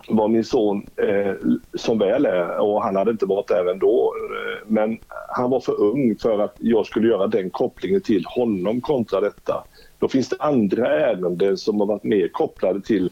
var 0.10 0.28
min 0.28 0.44
son, 0.44 0.86
eh, 0.96 1.34
som 1.74 2.00
väl 2.00 2.26
är, 2.26 2.60
och 2.60 2.84
han 2.84 2.96
hade 2.96 3.12
inte 3.12 3.26
varit 3.26 3.48
där 3.48 3.72
ändå, 3.72 4.14
eh, 4.16 4.68
men 4.68 4.98
han 5.30 5.50
var 5.50 5.60
för 5.60 5.82
ung 5.82 6.16
för 6.16 6.40
att 6.40 6.56
jag 6.60 6.86
skulle 6.86 7.08
göra 7.08 7.28
den 7.28 7.50
kopplingen 7.50 8.02
till 8.02 8.26
honom 8.26 8.82
kontra 8.82 9.22
detta. 9.22 9.64
Då 10.00 10.08
finns 10.08 10.30
det 10.30 10.36
andra 10.40 11.00
ärenden 11.00 11.58
som 11.58 11.80
har 11.80 11.88
varit 11.88 12.04
mer 12.04 12.28
kopplade 12.28 12.82
till 12.82 13.12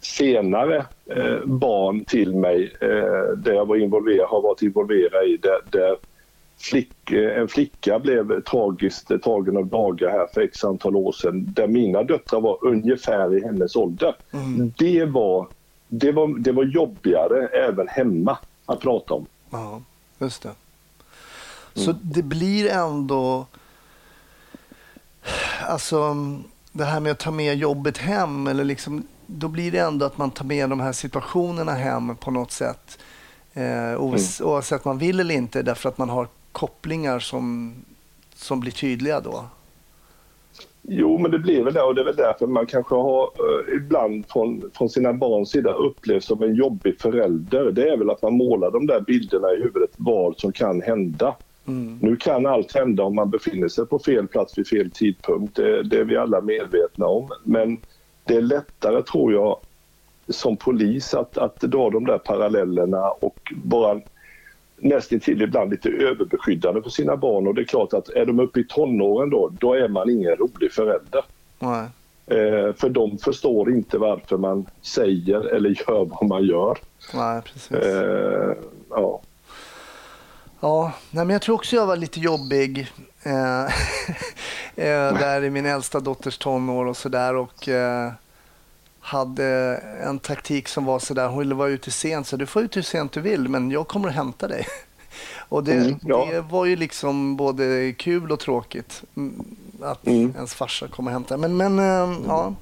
senare 0.00 0.86
eh, 1.06 1.44
barn 1.44 2.04
till 2.04 2.34
mig 2.34 2.72
eh, 2.80 3.36
där 3.36 3.52
jag 3.52 3.66
var 3.66 3.76
involverad, 3.76 4.28
har 4.28 4.42
varit 4.42 4.62
involverad 4.62 5.26
i 5.26 5.36
där, 5.36 5.60
där 5.70 5.96
flick, 6.58 7.10
eh, 7.10 7.38
en 7.38 7.48
flicka 7.48 7.98
blev 7.98 8.40
tragiskt 8.40 9.10
tagen 9.22 9.56
av 9.56 9.66
daga 9.66 10.10
här 10.10 10.26
för 10.34 10.40
x 10.40 10.64
antal 10.64 10.96
år 10.96 11.12
sedan 11.12 11.52
där 11.54 11.66
mina 11.66 12.02
döttrar 12.02 12.40
var 12.40 12.58
ungefär 12.62 13.36
i 13.36 13.44
hennes 13.44 13.76
ålder. 13.76 14.16
Mm. 14.32 14.72
Det, 14.78 15.04
var, 15.04 15.48
det, 15.88 16.12
var, 16.12 16.38
det 16.38 16.52
var 16.52 16.64
jobbigare 16.64 17.46
även 17.46 17.88
hemma 17.88 18.38
att 18.66 18.80
prata 18.80 19.14
om. 19.14 19.26
Ja, 19.50 19.82
just 20.18 20.42
det. 20.42 20.50
Så 21.74 21.90
mm. 21.90 22.02
det 22.02 22.22
blir 22.22 22.70
ändå 22.70 23.46
alltså 25.64 26.16
det 26.72 26.84
här 26.84 27.00
med 27.00 27.12
att 27.12 27.18
ta 27.18 27.30
med 27.30 27.56
jobbet 27.56 27.98
hem, 27.98 28.46
eller 28.46 28.64
liksom, 28.64 29.02
då 29.26 29.48
blir 29.48 29.72
det 29.72 29.78
ändå 29.78 30.06
att 30.06 30.18
man 30.18 30.30
tar 30.30 30.44
med 30.44 30.70
de 30.70 30.80
här 30.80 30.92
situationerna 30.92 31.72
hem 31.72 32.16
på 32.16 32.30
något 32.30 32.52
sätt. 32.52 32.98
Eh, 33.54 34.02
oavs 34.02 34.40
mm. 34.40 34.52
Oavsett 34.52 34.84
man 34.84 34.98
vill 34.98 35.20
eller 35.20 35.34
inte, 35.34 35.62
därför 35.62 35.88
att 35.88 35.98
man 35.98 36.08
har 36.08 36.28
kopplingar 36.52 37.18
som, 37.18 37.74
som 38.34 38.60
blir 38.60 38.72
tydliga 38.72 39.20
då. 39.20 39.44
Jo, 40.82 41.18
men 41.18 41.30
det 41.30 41.38
blir 41.38 41.64
väl 41.64 41.74
det 41.74 41.82
och 41.82 41.94
det 41.94 42.00
är 42.00 42.04
väl 42.04 42.16
därför 42.16 42.46
man 42.46 42.66
kanske 42.66 42.94
har 42.94 43.22
eh, 43.22 43.76
ibland 43.76 44.24
från, 44.28 44.70
från 44.74 44.88
sina 44.88 45.12
barns 45.12 45.50
sida 45.50 45.72
upplevt 45.72 46.24
som 46.24 46.42
en 46.42 46.54
jobbig 46.54 47.00
förälder. 47.00 47.72
Det 47.72 47.88
är 47.88 47.96
väl 47.96 48.10
att 48.10 48.22
man 48.22 48.36
målar 48.36 48.70
de 48.70 48.86
där 48.86 49.00
bilderna 49.00 49.52
i 49.52 49.62
huvudet 49.62 49.90
vad 49.96 50.38
som 50.38 50.52
kan 50.52 50.82
hända. 50.82 51.34
Mm. 51.66 51.98
Nu 52.02 52.16
kan 52.16 52.46
allt 52.46 52.74
hända 52.74 53.02
om 53.02 53.14
man 53.14 53.30
befinner 53.30 53.68
sig 53.68 53.86
på 53.86 53.98
fel 53.98 54.26
plats 54.26 54.58
vid 54.58 54.68
fel 54.68 54.90
tidpunkt. 54.90 55.56
Det, 55.56 55.82
det, 55.82 55.98
är 55.98 56.04
vi 56.04 56.16
alla 56.16 56.40
medvetna 56.40 57.06
om. 57.06 57.28
Men 57.44 57.78
det 58.24 58.36
är 58.36 58.42
lättare 58.42 59.02
tror 59.02 59.32
jag 59.32 59.58
som 60.28 60.56
polis 60.56 61.14
att, 61.14 61.38
att 61.38 61.60
dra 61.60 61.90
de 61.90 62.04
där 62.06 62.18
parallellerna 62.18 63.10
och 63.10 63.52
bara 63.64 64.00
nästintill 64.76 65.42
ibland 65.42 65.70
lite 65.70 65.88
överbeskyddande 65.88 66.82
för 66.82 66.90
sina 66.90 67.16
barn. 67.16 67.46
Och 67.46 67.54
det 67.54 67.60
är 67.60 67.64
klart 67.64 67.92
att 67.92 68.08
är 68.08 68.26
de 68.26 68.40
uppe 68.40 68.60
i 68.60 68.64
tonåren 68.64 69.30
då, 69.30 69.52
då 69.60 69.74
är 69.74 69.88
man 69.88 70.10
ingen 70.10 70.36
rolig 70.36 70.72
förälder. 70.72 71.22
Nej. 71.58 71.86
Eh, 72.26 72.74
för 72.74 72.88
de 72.88 73.18
förstår 73.18 73.70
inte 73.70 73.98
varför 73.98 74.36
man 74.36 74.66
säger 74.82 75.54
eller 75.54 75.70
gör 75.70 76.04
vad 76.04 76.28
man 76.28 76.44
gör. 76.44 76.78
Nej, 77.14 77.42
precis. 77.42 77.76
Eh, 77.76 78.56
ja. 78.90 79.20
Ja, 80.64 80.92
nej, 81.10 81.24
men 81.24 81.34
jag 81.34 81.42
tror 81.42 81.54
också 81.54 81.76
jag 81.76 81.86
var 81.86 81.96
lite 81.96 82.20
jobbig 82.20 82.92
eh, 83.22 83.64
eh, 84.76 85.18
där 85.18 85.44
i 85.44 85.50
min 85.50 85.66
äldsta 85.66 86.00
dotters 86.00 86.38
tonår 86.38 86.86
och 86.86 86.96
sådär. 86.96 87.36
Och 87.36 87.68
eh, 87.68 88.12
hade 89.00 89.44
en 90.02 90.18
taktik 90.18 90.68
som 90.68 90.84
var 90.84 90.98
sådär, 90.98 91.28
hon 91.28 91.38
ville 91.38 91.54
vara 91.54 91.68
ute 91.68 91.90
sent, 91.90 92.26
så 92.26 92.36
du 92.36 92.46
får 92.46 92.62
ut 92.62 92.76
hur 92.76 92.82
sent 92.82 93.12
du 93.12 93.20
vill, 93.20 93.48
men 93.48 93.70
jag 93.70 93.88
kommer 93.88 94.08
att 94.08 94.14
hämta 94.14 94.48
dig. 94.48 94.66
Och 95.48 95.64
det, 95.64 95.72
mm, 95.72 95.98
ja. 96.02 96.28
det 96.30 96.40
var 96.40 96.64
ju 96.64 96.76
liksom 96.76 97.36
både 97.36 97.92
kul 97.92 98.32
och 98.32 98.40
tråkigt 98.40 99.02
mm, 99.16 99.44
att 99.82 100.06
mm. 100.06 100.32
ens 100.36 100.54
farsa 100.54 100.88
kom 100.88 101.06
och 101.06 101.12
hämtade. 101.12 101.48
Men, 101.48 101.56
men 101.56 101.78
eh, 101.78 102.18
ja, 102.26 102.54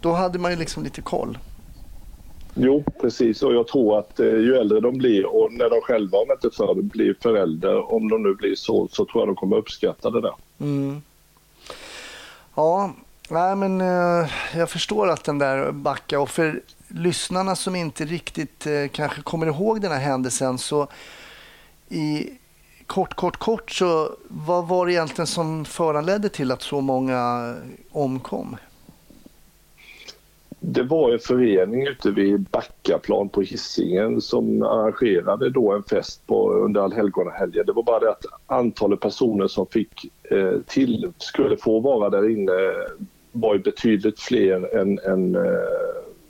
då 0.00 0.12
hade 0.12 0.38
man 0.38 0.50
ju 0.50 0.56
liksom 0.56 0.82
lite 0.82 1.02
koll. 1.02 1.38
Jo, 2.54 2.84
precis. 3.00 3.42
Och 3.42 3.54
jag 3.54 3.68
tror 3.68 3.98
att 3.98 4.20
eh, 4.20 4.26
ju 4.26 4.56
äldre 4.56 4.80
de 4.80 4.98
blir 4.98 5.26
och 5.26 5.52
när 5.52 5.70
de 5.70 5.80
själva, 5.80 6.18
om 6.18 6.32
inte 6.32 6.56
förr, 6.56 6.82
blir 6.82 7.16
förälder, 7.22 7.92
om 7.92 8.08
de 8.08 8.22
nu 8.22 8.34
blir 8.34 8.54
så, 8.54 8.88
så 8.88 9.04
tror 9.04 9.22
jag 9.22 9.28
de 9.28 9.36
kommer 9.36 9.56
uppskatta 9.56 10.10
det 10.10 10.20
där. 10.20 10.34
Mm. 10.60 11.02
Ja, 12.54 12.92
nej, 13.28 13.56
men 13.56 13.80
eh, 13.80 14.30
jag 14.56 14.70
förstår 14.70 15.10
att 15.10 15.24
den 15.24 15.38
där 15.38 15.72
backar. 15.72 16.18
Och 16.18 16.30
för 16.30 16.60
lyssnarna 16.88 17.56
som 17.56 17.76
inte 17.76 18.04
riktigt 18.04 18.66
eh, 18.66 18.88
kanske 18.92 19.22
kommer 19.22 19.46
ihåg 19.46 19.80
den 19.80 19.92
här 19.92 20.00
händelsen 20.00 20.58
så 20.58 20.88
i 21.88 22.30
kort, 22.86 23.14
kort, 23.14 23.36
kort 23.36 23.70
så 23.70 24.10
vad 24.28 24.68
var 24.68 24.86
det 24.86 24.92
egentligen 24.92 25.26
som 25.26 25.64
föranledde 25.64 26.28
till 26.28 26.52
att 26.52 26.62
så 26.62 26.80
många 26.80 27.54
omkom? 27.92 28.56
Det 30.64 30.82
var 30.82 31.12
en 31.12 31.18
förening 31.18 31.86
ute 31.86 32.10
vid 32.10 32.40
Backaplan 32.40 33.28
på 33.28 33.42
Hisingen 33.42 34.20
som 34.20 34.62
arrangerade 34.62 35.50
då 35.50 35.72
en 35.72 35.82
fest 35.82 36.26
på, 36.26 36.52
under 36.52 36.80
allhelgonahelgen. 36.80 37.66
Det 37.66 37.72
var 37.72 37.82
bara 37.82 38.00
det 38.00 38.10
att 38.10 38.24
antalet 38.46 39.00
personer 39.00 39.48
som 39.48 39.66
fick 39.66 40.12
eh, 40.30 40.58
till, 40.66 41.12
skulle 41.18 41.56
få 41.56 41.80
vara 41.80 42.10
där 42.10 42.30
inne 42.30 42.52
var 43.32 43.58
betydligt 43.58 44.20
fler 44.20 44.76
än, 44.76 44.98
än 44.98 45.34
eh, 45.34 45.42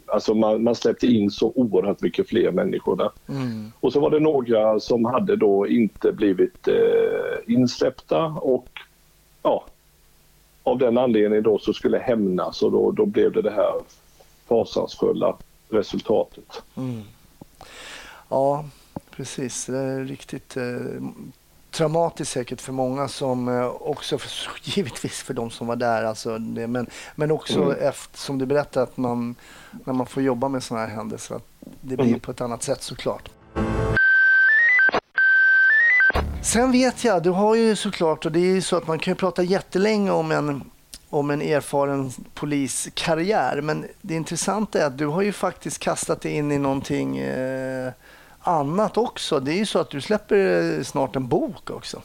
Alltså 0.07 0.35
man, 0.35 0.62
man, 0.62 0.75
släppte 0.75 1.07
in 1.07 1.31
så 1.31 1.53
oerhört 1.55 2.01
mycket 2.01 2.29
fler 2.29 2.51
människor 2.51 2.97
där. 2.97 3.11
Mm. 3.29 3.73
Och 3.81 3.92
så 3.92 4.01
var 4.01 4.11
det 4.11 4.21
några 4.21 4.81
som 4.81 5.05
hade 5.05 5.37
då 5.37 5.66
inte 5.68 6.12
blivit 6.12 6.68
eh, 6.68 7.55
insläppta 7.55 8.25
och 8.25 8.68
ja, 9.42 9.64
av 10.62 10.79
den 10.79 10.99
anledningen 10.99 11.42
då 11.42 11.59
så 11.59 11.73
skulle 11.73 11.99
hämnas 11.99 12.62
och 12.62 12.73
då, 12.73 12.90
då 12.90 13.07
blev 13.07 13.33
det 13.33 13.42
det 13.42 13.51
här 13.51 13.73
fasansfulla 14.53 15.37
resultatet. 15.71 16.62
Mm. 16.77 17.03
Ja, 18.29 18.65
precis. 19.11 19.67
Det 19.67 19.79
är 19.79 20.01
riktigt 20.05 20.57
eh, 20.57 20.62
traumatiskt 21.71 22.33
säkert 22.33 22.61
för 22.61 22.73
många 22.73 23.09
som 23.09 23.49
eh, 23.49 23.67
också, 23.67 24.19
för, 24.19 24.31
givetvis 24.62 25.23
för 25.23 25.35
de 25.35 25.51
som 25.51 25.67
var 25.67 25.77
där, 25.77 26.05
alltså 26.05 26.38
det, 26.38 26.67
men, 26.67 26.87
men 27.15 27.31
också 27.31 27.62
Mm. 27.62 27.77
efter, 27.88 28.19
som 28.19 28.38
du 28.38 28.47
berättade, 28.47 28.85
att 28.85 28.97
man, 28.97 29.35
när 29.85 29.93
man 29.95 30.07
får 30.07 30.23
jobba 30.23 30.49
med 30.49 30.62
sådana 30.62 30.87
här 30.87 30.95
händelser, 30.95 31.35
att 31.35 31.47
det 31.81 31.97
blir 31.97 32.07
Mm. 32.07 32.21
på 32.21 32.31
ett 32.31 32.41
annat 32.41 32.62
sätt 32.62 32.83
såklart. 32.83 33.29
Sen 36.43 36.73
vet 36.73 37.05
jag, 37.05 37.23
du 37.23 37.31
har 37.31 37.55
ju 37.55 37.77
såklart, 37.77 38.27
och 38.27 38.33
det 38.33 38.41
är 38.41 38.55
ju 38.55 38.62
så 38.62 38.77
att 38.77 38.87
man 38.87 38.99
kan 38.99 39.11
ju 39.11 39.17
prata 39.17 39.43
jättelänge 39.43 40.11
om 40.11 40.33
en, 40.33 40.71
om 41.12 41.31
en 41.31 41.42
erfaren 41.42 42.11
poliskarriär, 42.35 43.61
men 43.61 43.87
det 44.01 44.14
intressanta 44.14 44.83
är 44.83 44.87
att 44.87 44.98
du 44.98 45.07
har 45.07 45.22
ju 45.22 45.33
faktiskt 45.33 45.79
kastat 45.79 46.20
dig 46.20 46.33
in 46.33 46.53
i 46.53 46.59
någonting 46.59 47.18
eh, 47.18 47.92
annat 48.40 48.96
också. 48.96 49.40
Det 49.40 49.53
är 49.53 49.57
ju 49.57 49.66
så 49.66 49.79
att 49.79 49.90
du 49.90 50.01
släpper 50.01 50.37
eh, 50.77 50.83
snart 50.83 51.16
en 51.16 51.29
bok 51.29 51.70
också. 51.70 52.03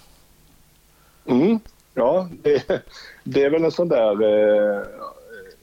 Mm. 1.26 1.60
Ja, 1.94 2.30
det, 2.44 2.86
det 3.24 3.44
är 3.44 3.50
väl 3.50 3.64
en 3.64 3.72
sån 3.72 3.90
där... 3.90 4.24
Eh, 4.24 4.84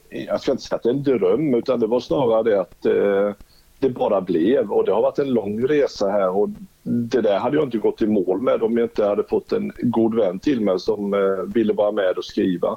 jag 0.09 0.41
ska 0.41 0.53
inte 0.53 0.65
säga 0.65 0.77
att 0.77 0.83
det 0.83 0.89
är 0.89 0.95
en 0.95 1.03
dröm, 1.03 1.55
utan 1.55 1.81
det 1.81 1.87
var 1.87 2.01
snarare 2.01 2.43
det 2.43 2.61
att 2.61 2.87
eh, 2.87 3.45
det 3.79 3.91
bara 3.91 4.21
blev. 4.21 4.73
Och 4.73 4.85
det 4.85 4.93
har 4.93 5.03
varit 5.03 5.19
en 5.19 5.31
lång 5.31 5.67
resa 5.67 6.11
här 6.11 6.29
och 6.29 6.49
det 6.83 7.21
där 7.21 7.39
hade 7.39 7.57
jag 7.57 7.65
inte 7.65 7.79
gått 7.79 8.03
i 8.03 8.07
mål 8.07 8.41
med 8.41 8.63
om 8.63 8.79
jag 8.79 8.85
inte 8.85 9.05
hade 9.05 9.25
fått 9.25 9.53
en 9.53 9.73
god 9.79 10.15
vän 10.15 10.39
till 10.39 10.61
mig 10.61 10.81
som 10.81 11.15
eh, 11.15 11.55
ville 11.55 11.73
vara 11.73 11.93
med 11.93 12.19
och 12.19 12.25
skriva. 12.25 12.77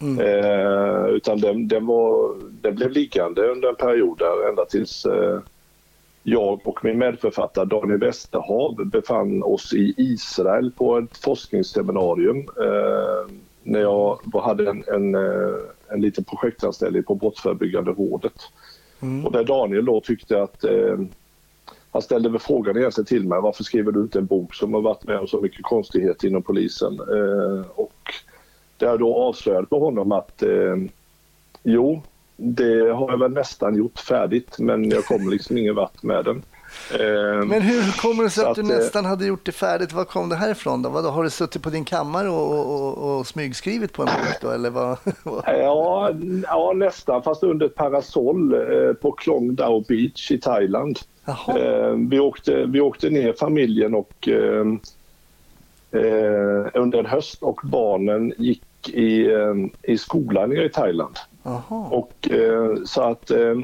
Eh, 0.00 1.06
utan 1.08 1.40
den, 1.40 1.68
den, 1.68 1.86
var, 1.86 2.36
den 2.62 2.74
blev 2.74 2.90
liggande 2.90 3.48
under 3.48 3.68
en 3.68 3.76
period 3.76 4.18
där 4.18 4.48
ända 4.48 4.64
tills 4.64 5.06
eh, 5.06 5.40
jag 6.22 6.60
och 6.64 6.84
min 6.84 6.98
medförfattare 6.98 7.64
Daniel 7.64 7.98
Westerhav 7.98 8.86
befann 8.86 9.42
oss 9.42 9.72
i 9.74 9.94
Israel 9.96 10.70
på 10.76 10.98
ett 10.98 11.16
forskningsseminarium 11.16 12.38
eh, 12.38 13.34
när 13.62 13.80
jag 13.80 14.20
hade 14.42 14.70
en, 14.70 14.84
en, 14.86 15.14
eh, 15.14 15.54
en 15.88 16.00
liten 16.00 16.24
projektanställning 16.24 17.02
på 17.02 17.14
Brottsförebyggande 17.14 17.90
rådet. 17.90 18.42
Och 19.24 19.32
där 19.32 19.44
Daniel 19.44 19.84
då 19.84 20.00
tyckte 20.00 20.42
att 20.42 20.64
eh, 20.64 20.98
han 21.90 22.02
ställde 22.02 22.28
väl 22.28 22.38
frågan 22.38 22.76
egentligen 22.76 23.06
till 23.06 23.28
mig 23.28 23.40
varför 23.40 23.64
skriver 23.64 23.92
du 23.92 24.00
inte 24.00 24.18
en 24.18 24.26
bok 24.26 24.54
som 24.54 24.74
har 24.74 24.80
varit 24.80 25.04
med 25.04 25.18
om 25.18 25.26
så 25.26 25.40
mycket 25.40 25.62
konstighet 25.62 26.24
inom 26.24 26.42
polisen? 26.42 26.92
Eh, 27.00 27.66
och 27.74 28.12
där 28.78 28.86
jag 28.86 28.98
då 28.98 29.16
avslöjade 29.16 29.66
på 29.66 29.78
honom 29.78 30.12
att 30.12 30.42
eh, 30.42 30.76
jo, 31.62 32.02
det 32.36 32.90
har 32.90 33.10
jag 33.10 33.18
väl 33.18 33.32
nästan 33.32 33.76
gjort 33.76 33.98
färdigt 33.98 34.58
men 34.58 34.90
jag 34.90 35.04
kommer 35.04 35.30
liksom 35.30 35.58
ingen 35.58 35.74
vart 35.74 36.02
med 36.02 36.24
den. 36.24 36.42
Eh, 36.92 37.46
Men 37.46 37.62
hur 37.62 38.00
kommer 38.00 38.24
det 38.24 38.30
sig 38.30 38.44
Så 38.44 38.50
att 38.50 38.56
du 38.56 38.62
att, 38.62 38.70
eh, 38.70 38.76
nästan 38.76 39.04
hade 39.04 39.26
gjort 39.26 39.46
det 39.46 39.52
färdigt? 39.52 39.92
Var 39.92 40.04
kom 40.04 40.28
det 40.28 40.36
här 40.36 40.50
ifrån? 40.50 40.82
Då? 40.82 40.90
Har 40.90 41.24
du 41.24 41.30
suttit 41.30 41.62
på 41.62 41.70
din 41.70 41.84
kammare 41.84 42.28
och, 42.28 42.74
och, 42.74 43.18
och, 43.18 43.26
smygskrivit 43.26 43.92
på 43.92 44.02
en 44.02 44.06
bok? 44.06 44.40
Då, 44.40 44.50
eller 44.50 44.70
vad? 44.70 44.98
Ja, 45.46 46.10
ja, 46.42 46.72
nästan. 46.76 47.22
Fast 47.22 47.42
under 47.42 47.66
ett 47.66 47.74
parasoll 47.74 48.54
eh, 48.54 48.92
på 48.92 49.12
Klong 49.12 49.54
Dao 49.54 49.80
Beach 49.88 50.30
i 50.30 50.38
Thailand. 50.38 50.98
Eh, 51.28 51.92
vi, 52.10 52.18
åkte, 52.18 52.66
vi 52.66 52.80
åkte 52.80 53.10
ner 53.10 53.32
familjen 53.32 53.94
och 53.94 54.28
eh, 54.28 54.66
eh, 55.90 56.66
under 56.74 56.98
en 56.98 57.06
höst 57.06 57.42
och 57.42 57.60
barnen 57.64 58.34
gick 58.38 58.62
i, 58.88 59.30
eh, 59.32 59.54
i 59.92 59.98
skolan 59.98 60.50
nere 60.50 60.64
i 60.64 60.68
Thailand. 60.68 61.16
Jaha. 61.42 61.88
Och, 61.90 62.30
eh, 62.30 62.74
så 62.84 63.02
att 63.02 63.30
eh, 63.30 63.54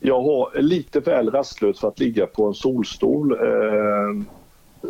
jag 0.00 0.22
har 0.22 0.60
lite 0.62 1.00
väl 1.00 1.30
rastlös 1.30 1.80
för 1.80 1.88
att 1.88 2.00
ligga 2.00 2.26
på 2.26 2.46
en 2.46 2.54
solstol. 2.54 3.32
Eh, 3.32 4.24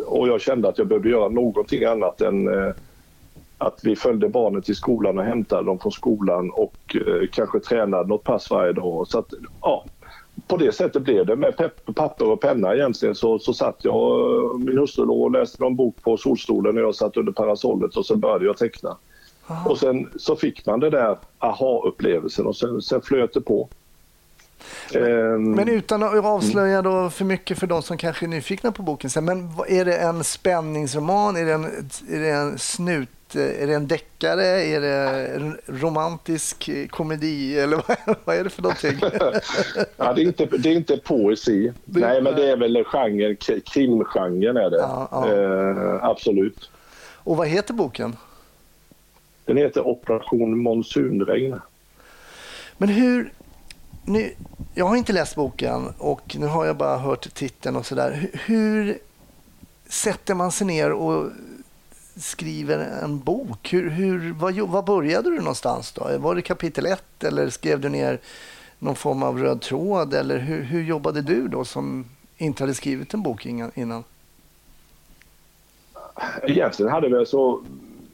och 0.05 0.27
jag 0.27 0.41
kände 0.41 0.67
att 0.67 0.77
jag 0.77 0.87
behövde 0.87 1.09
göra 1.09 1.29
någonting 1.29 1.83
annat 1.83 2.21
än 2.21 2.47
eh, 2.47 2.73
att 3.57 3.79
vi 3.83 3.95
följde 3.95 4.29
barnen 4.29 4.61
till 4.61 4.75
skolan 4.75 5.17
och 5.17 5.23
hämtade 5.23 5.63
dem 5.63 5.79
från 5.79 5.91
skolan 5.91 6.51
och 6.51 6.95
eh, 6.95 7.27
kanske 7.31 7.59
tränade 7.59 8.09
något 8.09 8.23
pass 8.23 8.51
varje 8.51 8.73
dag. 8.73 9.07
Så 9.07 9.19
att, 9.19 9.33
ja, 9.61 9.85
på 10.47 10.57
det 10.57 10.71
sättet 10.71 11.01
blev 11.01 11.25
det. 11.25 11.35
Med 11.35 11.71
papper 11.95 12.29
och 12.29 12.41
penna 12.41 12.75
egentligen 12.75 13.15
så, 13.15 13.39
så 13.39 13.53
satt 13.53 13.77
jag 13.81 13.95
och 13.95 14.59
min 14.59 14.77
hustru 14.77 15.05
och 15.05 15.31
läste 15.31 15.63
någon 15.63 15.75
bok 15.75 15.95
på 16.03 16.17
solstolen 16.17 16.75
när 16.75 16.81
jag 16.81 16.95
satt 16.95 17.17
under 17.17 17.31
parasollet 17.31 17.95
och 17.95 18.05
så 18.05 18.15
började 18.15 18.45
jag 18.45 18.57
teckna. 18.57 18.97
Och 19.65 19.77
sen 19.79 20.09
så 20.17 20.35
fick 20.35 20.65
man 20.65 20.79
det 20.79 20.89
där 20.89 21.17
aha-upplevelsen 21.39 22.45
och 22.45 22.55
sen, 22.55 22.81
sen 22.81 23.01
flöt 23.01 23.33
det 23.33 23.41
på. 23.41 23.69
Ehm, 24.93 25.51
Men 25.51 25.69
utan 25.69 26.03
att 26.03 26.25
avslöja 26.25 26.81
då 26.81 27.09
för 27.09 27.25
mycket 27.25 27.59
för 27.59 27.67
de 27.67 27.81
som 27.81 27.97
kanske 27.97 28.25
är 28.25 28.27
nyfikna 28.27 28.71
på 28.71 28.81
boken. 28.83 29.09
Men 29.25 29.49
är 29.67 29.85
det 29.85 29.97
en 29.97 30.23
spänningsroman? 30.23 31.35
Är 31.37 31.45
det 31.45 31.53
en, 31.53 31.63
är 32.09 32.19
det 32.19 32.29
en 32.29 32.57
snut? 32.57 33.09
Är 33.35 33.67
det 33.67 33.73
en 33.73 33.87
deckare? 33.87 34.45
Är 34.45 34.81
det 34.81 35.39
romantisk 35.65 36.69
eh, 36.69 36.87
komedi? 36.87 37.59
Eller 37.59 37.77
vad, 38.05 38.15
vad 38.25 38.35
är 38.35 38.43
det 38.43 38.49
för 38.49 38.61
någonting? 38.61 38.97
ja, 39.97 40.13
det, 40.13 40.21
är 40.21 40.25
inte, 40.25 40.45
det 40.45 40.69
är 40.69 40.75
inte 40.75 40.97
poesi. 40.97 41.73
Det- 41.85 41.99
Nej, 41.99 42.21
men 42.21 42.35
det 42.35 42.51
är 42.51 42.57
väl 42.57 42.83
genren, 42.85 43.35
krimgenren 43.65 44.57
är 44.57 44.69
det. 44.69 44.77
Ja, 44.77 45.07
ja. 45.11 45.31
Eh, 45.33 46.03
absolut. 46.05 46.69
Och 47.23 47.37
vad 47.37 47.47
heter 47.47 47.73
boken? 47.73 48.15
Den 49.45 49.57
heter 49.57 49.87
Operation 49.87 50.59
Monsunregn. 50.59 51.59
Men 52.77 52.89
hur... 52.89 53.31
Nu, 54.07 54.33
jag 54.73 54.85
har 54.85 54.95
inte 54.95 55.13
läst 55.13 55.35
boken 55.35 55.93
och 55.97 56.35
nu 56.39 56.45
har 56.45 56.65
jag 56.65 56.77
bara 56.77 56.97
hört 56.97 57.33
titeln 57.33 57.75
och 57.75 57.85
sådär. 57.85 58.11
Hur, 58.11 58.39
hur 58.45 58.97
sätter 59.87 60.33
man 60.33 60.51
sig 60.51 60.67
ner 60.67 60.91
och 60.91 61.31
skriver 62.15 62.79
en 63.03 63.19
bok? 63.19 63.73
Hur, 63.73 63.89
hur, 63.89 64.33
vad, 64.33 64.53
jo- 64.53 64.65
vad 64.65 64.85
började 64.85 65.29
du 65.29 65.37
någonstans 65.37 65.91
då? 65.91 66.17
Var 66.17 66.35
det 66.35 66.41
kapitel 66.41 66.85
ett 66.85 67.23
eller 67.23 67.49
skrev 67.49 67.79
du 67.79 67.89
ner 67.89 68.19
någon 68.79 68.95
form 68.95 69.23
av 69.23 69.39
röd 69.39 69.61
tråd? 69.61 70.13
Eller 70.13 70.37
hur, 70.37 70.63
hur 70.63 70.83
jobbade 70.83 71.21
du 71.21 71.47
då 71.47 71.65
som 71.65 72.05
inte 72.37 72.63
hade 72.63 72.73
skrivit 72.73 73.13
en 73.13 73.21
bok 73.21 73.45
innan? 73.45 73.71
innan? 73.75 74.03
Egentligen 76.43 76.91
hade 76.91 77.19
vi 77.19 77.25
så 77.25 77.63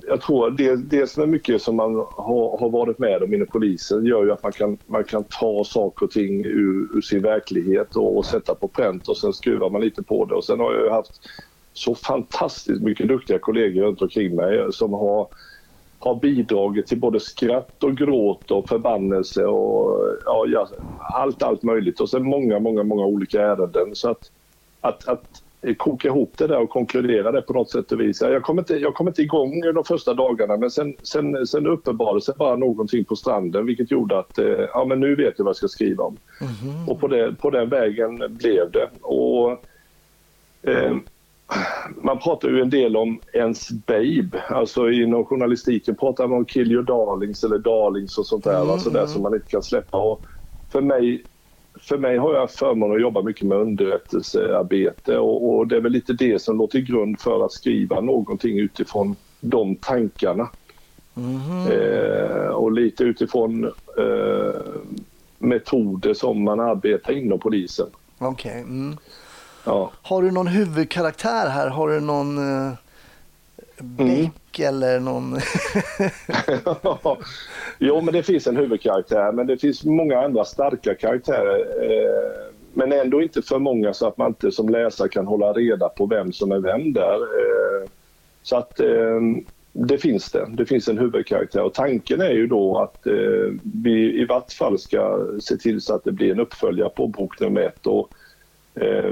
jag 0.07 0.21
tror 0.21 0.51
det, 0.51 0.75
det 0.75 1.07
som 1.07 1.23
är 1.23 1.27
mycket 1.27 1.61
som 1.61 1.75
man 1.75 1.95
har, 1.95 2.57
har 2.59 2.69
varit 2.69 2.99
med 2.99 3.23
om 3.23 3.33
inom 3.33 3.47
polisen 3.47 4.05
gör 4.05 4.23
ju 4.23 4.31
att 4.31 4.43
man 4.43 4.51
kan, 4.51 4.77
man 4.85 5.03
kan 5.03 5.23
ta 5.23 5.63
saker 5.63 6.05
och 6.05 6.11
ting 6.11 6.45
ur, 6.45 6.97
ur 6.97 7.01
sin 7.01 7.21
verklighet 7.21 7.95
och, 7.95 8.17
och 8.17 8.25
sätta 8.25 8.55
på 8.55 8.67
pränt 8.67 9.07
och 9.07 9.17
sen 9.17 9.33
skruvar 9.33 9.69
man 9.69 9.81
lite 9.81 10.03
på 10.03 10.25
det. 10.25 10.35
Och 10.35 10.43
sen 10.43 10.59
har 10.59 10.73
jag 10.73 10.83
ju 10.83 10.89
haft 10.89 11.11
så 11.73 11.95
fantastiskt 11.95 12.81
mycket 12.81 13.07
duktiga 13.07 13.39
kollegor 13.39 13.83
runt 13.83 14.01
omkring 14.01 14.35
mig 14.35 14.73
som 14.73 14.93
har, 14.93 15.27
har 15.99 16.15
bidragit 16.15 16.87
till 16.87 16.99
både 16.99 17.19
skratt 17.19 17.83
och 17.83 17.97
gråt 17.97 18.51
och 18.51 18.69
förbannelse 18.69 19.45
och 19.45 19.99
ja, 20.25 20.45
ja, 20.47 20.67
allt, 21.13 21.43
allt 21.43 21.63
möjligt. 21.63 21.99
Och 21.99 22.09
sen 22.09 22.23
många, 22.23 22.59
många, 22.59 22.83
många 22.83 23.05
olika 23.05 23.41
ärenden. 23.41 23.95
Så 23.95 24.09
att, 24.09 24.31
att, 24.81 25.07
att 25.07 25.27
koka 25.77 26.07
ihop 26.07 26.33
det 26.37 26.47
där 26.47 26.59
och 26.59 26.69
konkludera 26.69 27.31
det 27.31 27.41
på 27.41 27.53
något 27.53 27.69
sätt 27.69 27.91
och 27.91 28.01
vis. 28.01 28.21
Jag 28.21 28.43
kom 28.43 28.59
inte, 28.59 28.75
jag 28.75 28.93
kom 28.93 29.07
inte 29.07 29.21
igång 29.21 29.61
de 29.73 29.83
första 29.83 30.13
dagarna 30.13 30.57
men 30.57 30.71
sen, 30.71 30.93
sen, 31.03 31.47
sen 31.47 31.67
uppenbarade 31.67 32.21
sig 32.21 32.33
bara 32.37 32.55
någonting 32.55 33.05
på 33.05 33.15
stranden 33.15 33.65
vilket 33.65 33.91
gjorde 33.91 34.19
att 34.19 34.37
eh, 34.37 34.45
ja, 34.73 34.85
men 34.85 34.99
nu 34.99 35.15
vet 35.15 35.33
jag 35.37 35.45
vad 35.45 35.49
jag 35.49 35.55
ska 35.55 35.67
skriva 35.67 36.03
om. 36.03 36.17
Och 36.87 36.99
på, 36.99 37.07
det, 37.07 37.35
på 37.35 37.49
den 37.49 37.69
vägen 37.69 38.23
blev 38.29 38.71
det. 38.71 38.89
Och, 39.01 39.51
eh, 40.61 40.95
man 42.01 42.19
pratar 42.19 42.49
ju 42.49 42.61
en 42.61 42.69
del 42.69 42.97
om 42.97 43.19
ens 43.33 43.69
babe. 43.71 44.43
Alltså 44.47 44.91
inom 44.91 45.25
journalistiken 45.25 45.95
pratar 45.95 46.27
man 46.27 46.37
om 46.37 46.45
kill 46.45 46.71
your 46.71 46.83
darlings 46.83 47.43
eller 47.43 47.57
darlings 47.57 48.17
och 48.17 48.25
sånt 48.25 48.43
där. 48.43 48.57
Mm, 48.57 48.69
alltså 48.69 48.89
där 48.89 49.05
som 49.05 49.21
man 49.21 49.33
inte 49.33 49.47
kan 49.47 49.63
släppa. 49.63 49.97
Och 49.97 50.25
för 50.71 50.81
mig 50.81 51.23
för 51.81 51.97
mig 51.97 52.17
har 52.17 52.33
jag 52.33 52.51
förmånen 52.51 52.95
att 52.95 53.01
jobba 53.01 53.21
mycket 53.21 53.47
med 53.47 53.57
underrättelsearbete 53.57 55.17
och, 55.17 55.57
och, 55.57 55.67
det 55.67 55.75
är 55.75 55.81
väl 55.81 55.91
lite 55.91 56.13
det 56.13 56.41
som 56.41 56.67
till 56.67 56.85
grund 56.85 57.19
för 57.19 57.45
att 57.45 57.51
skriva 57.51 58.01
någonting 58.01 58.59
utifrån 58.59 59.15
de 59.39 59.75
tankarna. 59.75 60.49
Mm. 61.15 61.67
Eh, 61.71 62.47
och 62.47 62.71
lite 62.71 63.03
utifrån 63.03 63.63
eh, 63.97 64.61
metoder 65.37 66.13
som 66.13 66.43
man 66.43 66.59
arbetar 66.59 67.13
inom 67.13 67.39
polisen. 67.39 67.87
Okej. 68.17 68.51
Okay. 68.51 68.61
Mm. 68.61 68.97
Ja. 69.65 69.91
Har 70.01 70.21
du 70.21 70.31
någon 70.31 70.47
huvudkaraktär 70.47 71.49
här? 71.49 71.67
Har 71.67 71.89
du 71.89 71.99
någon 71.99 72.37
eh, 72.37 72.73
Beck 73.77 74.59
mm. 74.59 74.67
eller 74.67 74.99
någon... 74.99 75.37
jo, 77.79 78.01
men 78.01 78.13
det 78.13 78.23
finns 78.23 78.47
en 78.47 78.57
huvudkaraktär, 78.57 79.31
men 79.31 79.47
det 79.47 79.57
finns 79.57 79.83
många 79.83 80.21
andra 80.21 80.45
starka 80.45 80.95
karaktärer. 80.95 81.59
Eh, 81.83 82.51
men 82.73 82.91
ändå 82.91 83.21
inte 83.21 83.41
för 83.41 83.59
många 83.59 83.93
så 83.93 84.07
att 84.07 84.17
man 84.17 84.27
inte 84.27 84.51
som 84.51 84.69
läsare 84.69 85.09
kan 85.09 85.27
hålla 85.27 85.53
reda 85.53 85.89
på 85.89 86.05
vem 86.05 86.31
som 86.33 86.51
är 86.51 86.59
vem 86.59 86.93
där. 86.93 87.15
Eh, 87.15 87.89
så 88.43 88.55
att 88.57 88.79
eh, 88.79 89.21
det 89.73 89.97
finns 89.97 90.31
det. 90.31 90.47
Det 90.53 90.65
finns 90.65 90.87
en 90.87 90.97
huvudkaraktär 90.97 91.63
och 91.63 91.73
tanken 91.73 92.21
är 92.21 92.31
ju 92.31 92.47
då 92.47 92.77
att 92.77 93.07
vi 93.83 94.21
i 94.21 94.25
vart 94.25 94.53
fall 94.53 94.79
ska 94.79 95.27
se 95.41 95.57
till 95.57 95.81
så 95.81 95.95
att 95.95 96.03
det 96.03 96.11
blir 96.11 96.31
en 96.31 96.39
uppföljare 96.39 96.89
på 96.89 97.07
bok 97.07 97.39
nummer 97.39 97.61
ett. 97.61 97.87
Och 97.87 98.09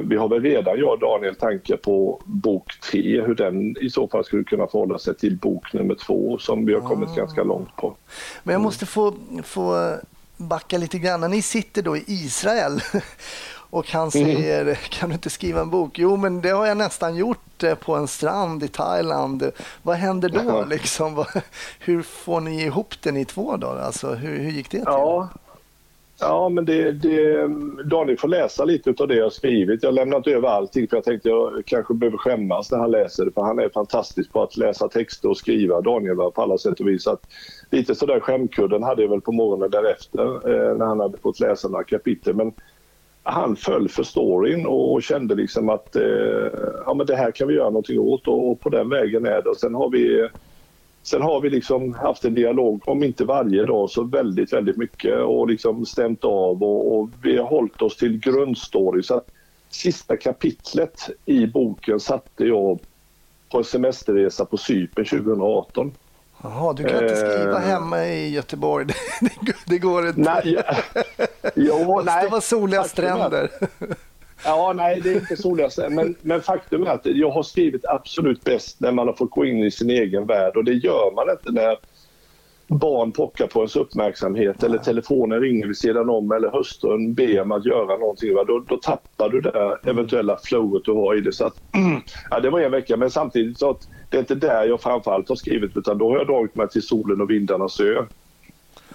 vi 0.01 0.16
har 0.16 0.30
väl 0.30 0.41
redan, 0.41 0.80
jag 0.80 0.89
och 0.89 0.99
Daniel, 0.99 1.36
tankar 1.36 1.78
på 1.78 2.22
bok 2.26 2.80
tre, 2.91 3.22
hur 3.22 3.36
den 3.36 3.78
i 3.78 3.89
så 3.89 4.07
fall 4.07 4.26
skulle 4.26 4.43
kunna 4.43 4.68
förhålla 4.68 4.99
sig 4.99 5.16
till 5.16 5.38
bok 5.38 5.74
nummer 5.74 5.95
två 5.95 6.38
som 6.38 6.66
vi 6.66 6.74
har 6.74 6.82
kommit 6.82 7.16
ganska 7.16 7.43
långt 7.43 7.76
på. 7.76 7.95
Men 8.43 8.53
jag 8.53 8.62
måste 8.62 8.86
få, 8.86 9.14
få 9.43 9.95
backa 10.38 10.78
lite 10.78 10.99
grann. 10.99 11.32
Ni 11.32 11.41
sitter 11.41 11.82
då 11.82 11.97
i 11.97 12.03
Israel 12.07 12.82
och 13.70 13.91
han 13.91 14.12
säger 14.12 14.76
kan 14.76 15.10
du 15.10 15.16
inte 15.16 15.30
skriva 15.30 15.62
en 15.62 15.70
bok? 15.70 15.99
Jo, 15.99 16.18
men 16.18 16.41
det 16.41 16.49
har 16.49 16.66
jag 16.66 16.78
nästan 16.78 17.16
gjort 17.16 17.64
eh, 17.64 17.76
på 17.76 17.95
en 17.95 18.07
strand 18.07 18.64
i 18.64 18.68
Thailand. 18.68 19.51
Vad 19.84 19.95
händer 19.95 20.30
då? 20.30 20.43
Ja. 20.45 20.66
Liksom? 20.70 21.26
Hur 21.80 22.01
får 22.01 22.41
ni 22.41 22.64
ihop 22.64 22.93
det 23.01 23.12
ni 23.12 23.26
två 23.26 23.57
då? 23.57 23.68
Alltså, 23.68 24.14
hur, 24.14 24.39
hur 24.39 24.51
gick 24.51 24.72
det 24.72 24.78
till? 24.78 24.84
Ja, 24.86 25.30
ja 26.22 26.49
men 26.49 26.65
det, 26.65 26.91
det, 26.91 27.47
Daniel 27.84 28.17
får 28.17 28.28
läsa 28.28 28.65
lite 28.65 28.93
av 28.99 29.07
det 29.07 29.15
jag 29.15 29.26
har 29.26 29.30
skrivit. 29.30 29.84
Jag 29.84 29.89
har 29.89 29.95
lämnat 29.95 30.28
över 30.28 30.47
allting 30.47 30.88
för 30.88 30.97
jag 30.97 31.03
tänkte 31.03 31.30
jag 31.30 31.63
kanske 31.65 31.93
behöver 31.93 32.17
skämmas 32.17 32.72
när 32.72 32.78
han 32.78 32.91
läser 32.91 33.26
det 33.26 33.32
för 33.32 33.41
han 33.41 33.59
är 33.59 33.70
fantastisk 33.70 34.34
på 34.34 34.43
att 34.43 34.57
läsa 34.57 34.88
texter 34.88 35.30
och 35.30 35.38
skriva. 35.38 35.82
Daniel 35.82 36.15
var 36.15 36.32
på 36.32 36.41
alla 36.41 36.57
sätt 36.57 36.80
och 36.80 36.88
vis. 36.88 37.07
Att 37.07 37.22
lite 37.72 37.95
sådär 37.95 38.20
skämkudden 38.20 38.84
hade 38.84 39.01
jag 39.01 39.09
väl 39.09 39.22
på 39.22 39.32
morgonen 39.32 39.72
därefter 39.72 40.26
eh, 40.26 40.78
när 40.78 40.86
han 40.86 40.99
hade 40.99 41.17
fått 41.17 41.39
läsa 41.39 41.67
några 41.67 41.84
kapitel. 41.84 42.36
Men 42.36 42.53
han 43.24 43.55
föll 43.55 43.89
för 43.89 44.03
storyn 44.03 44.65
och, 44.65 44.93
och 44.93 45.03
kände 45.03 45.36
liksom 45.36 45.70
att 45.70 45.95
eh, 45.95 46.03
ja, 46.86 46.93
men 46.93 47.05
det 47.05 47.15
här 47.15 47.32
kan 47.32 47.47
vi 47.47 47.53
göra 47.53 47.70
någonting 47.70 47.99
åt 47.99 48.28
och, 48.28 48.51
och 48.51 48.59
på 48.59 48.70
den 48.70 48.89
vägen 48.89 49.26
är 49.26 49.41
det. 49.41 49.49
Och 49.49 49.57
sen 49.57 49.76
har 49.76 49.89
vi 49.89 50.20
eh, 50.20 50.28
Sen 51.10 51.22
har 51.22 51.41
vi 51.41 51.49
liksom 51.49 51.93
haft 51.93 52.26
en 52.26 52.34
dialog, 52.34 52.82
om 52.86 53.03
inte 53.03 53.26
varje 53.26 53.66
dag 53.66 53.89
så 53.89 54.03
väldigt, 54.03 54.53
väldigt 54.53 54.78
mycket 54.78 55.20
och 55.20 55.47
liksom 55.47 55.86
stämt 55.86 56.24
av 56.24 56.64
och, 56.64 56.99
och 56.99 57.10
vi 57.24 57.38
har 57.38 57.45
hållit 57.45 57.82
oss 57.82 57.97
till 57.97 58.20
grundstory. 58.20 59.03
Så 59.03 59.22
sista 59.70 60.18
kapitlet 60.18 61.10
i 61.26 61.47
boken 61.47 61.99
satte 61.99 62.43
jag 62.45 62.80
på 63.51 63.57
en 63.57 63.64
semesterresa 63.64 64.45
på 64.45 64.57
Cypern 64.57 65.05
2018. 65.05 65.91
Jaha, 66.43 66.74
du 66.74 66.84
kan 66.84 67.03
inte 67.03 67.16
skriva 67.16 67.62
Eh. 67.62 67.68
hemma 67.68 68.05
i 68.05 68.30
Göteborg. 68.30 68.86
Det, 68.86 68.93
det, 69.41 69.55
det 69.66 69.78
går 69.78 70.07
inte. 70.07 70.22
Nej, 70.22 70.57
ja, 70.68 70.76
jo, 71.55 72.01
det 72.05 72.05
nej. 72.32 72.41
soliga 72.41 72.82
Faktum 72.84 73.05
är 73.05 73.10
att- 73.12 73.22
stränder. 73.30 73.49
Ja, 74.45 74.73
nej, 74.75 75.01
det 75.03 75.09
är 75.09 75.15
inte 75.15 75.37
soligast. 75.37 75.79
Men, 75.89 76.15
men 76.21 76.41
faktum 76.41 76.83
är 76.83 76.89
att 76.89 77.05
jag 77.05 77.29
har 77.29 77.43
skrivit 77.43 77.85
absolut 77.85 78.43
bäst 78.43 78.79
när 78.79 78.91
man 78.91 79.07
har 79.07 79.13
fått 79.13 79.31
gå 79.31 79.45
in 79.45 79.63
i 79.63 79.71
sin 79.71 79.89
egen 79.89 80.25
värld 80.25 80.57
och 80.57 80.63
det 80.63 80.73
gör 80.73 81.15
man 81.15 81.29
inte 81.29 81.51
när 81.51 81.77
barn 82.67 83.11
pockar 83.11 83.47
på 83.47 83.59
ens 83.59 83.75
uppmärksamhet 83.75 84.63
eller 84.63 84.77
telefonen 84.77 85.41
ringer 85.41 85.67
vid 85.67 85.77
sidan 85.77 86.09
om 86.09 86.31
eller 86.31 86.49
hustrun 86.51 87.13
ber 87.13 87.41
om 87.41 87.51
att 87.51 87.65
göra 87.65 87.97
någonting. 87.97 88.35
Va? 88.35 88.43
Då, 88.43 88.59
då 88.59 88.77
tappar 88.77 89.29
du 89.29 89.41
det 89.41 89.77
eventuella 89.83 90.37
flowet 90.43 90.85
du 90.85 90.91
har 90.91 91.17
i 91.17 91.21
det. 91.21 91.33
Så 91.33 91.45
att, 91.45 91.53
ja, 92.29 92.39
det 92.39 92.49
var 92.49 92.59
en 92.59 92.71
vecka 92.71 92.97
men 92.97 93.11
samtidigt 93.11 93.59
så 93.59 93.69
att 93.69 93.87
det 94.09 94.17
är 94.17 94.19
inte 94.19 94.35
där 94.35 94.65
jag 94.65 94.81
framförallt 94.81 95.29
har 95.29 95.35
skrivit 95.35 95.77
utan 95.77 95.97
då 95.97 96.09
har 96.09 96.17
jag 96.17 96.27
dragit 96.27 96.55
mig 96.55 96.69
till 96.69 96.81
solen 96.81 97.21
och 97.21 97.29
vindarnas 97.29 97.79
ö. 97.79 98.05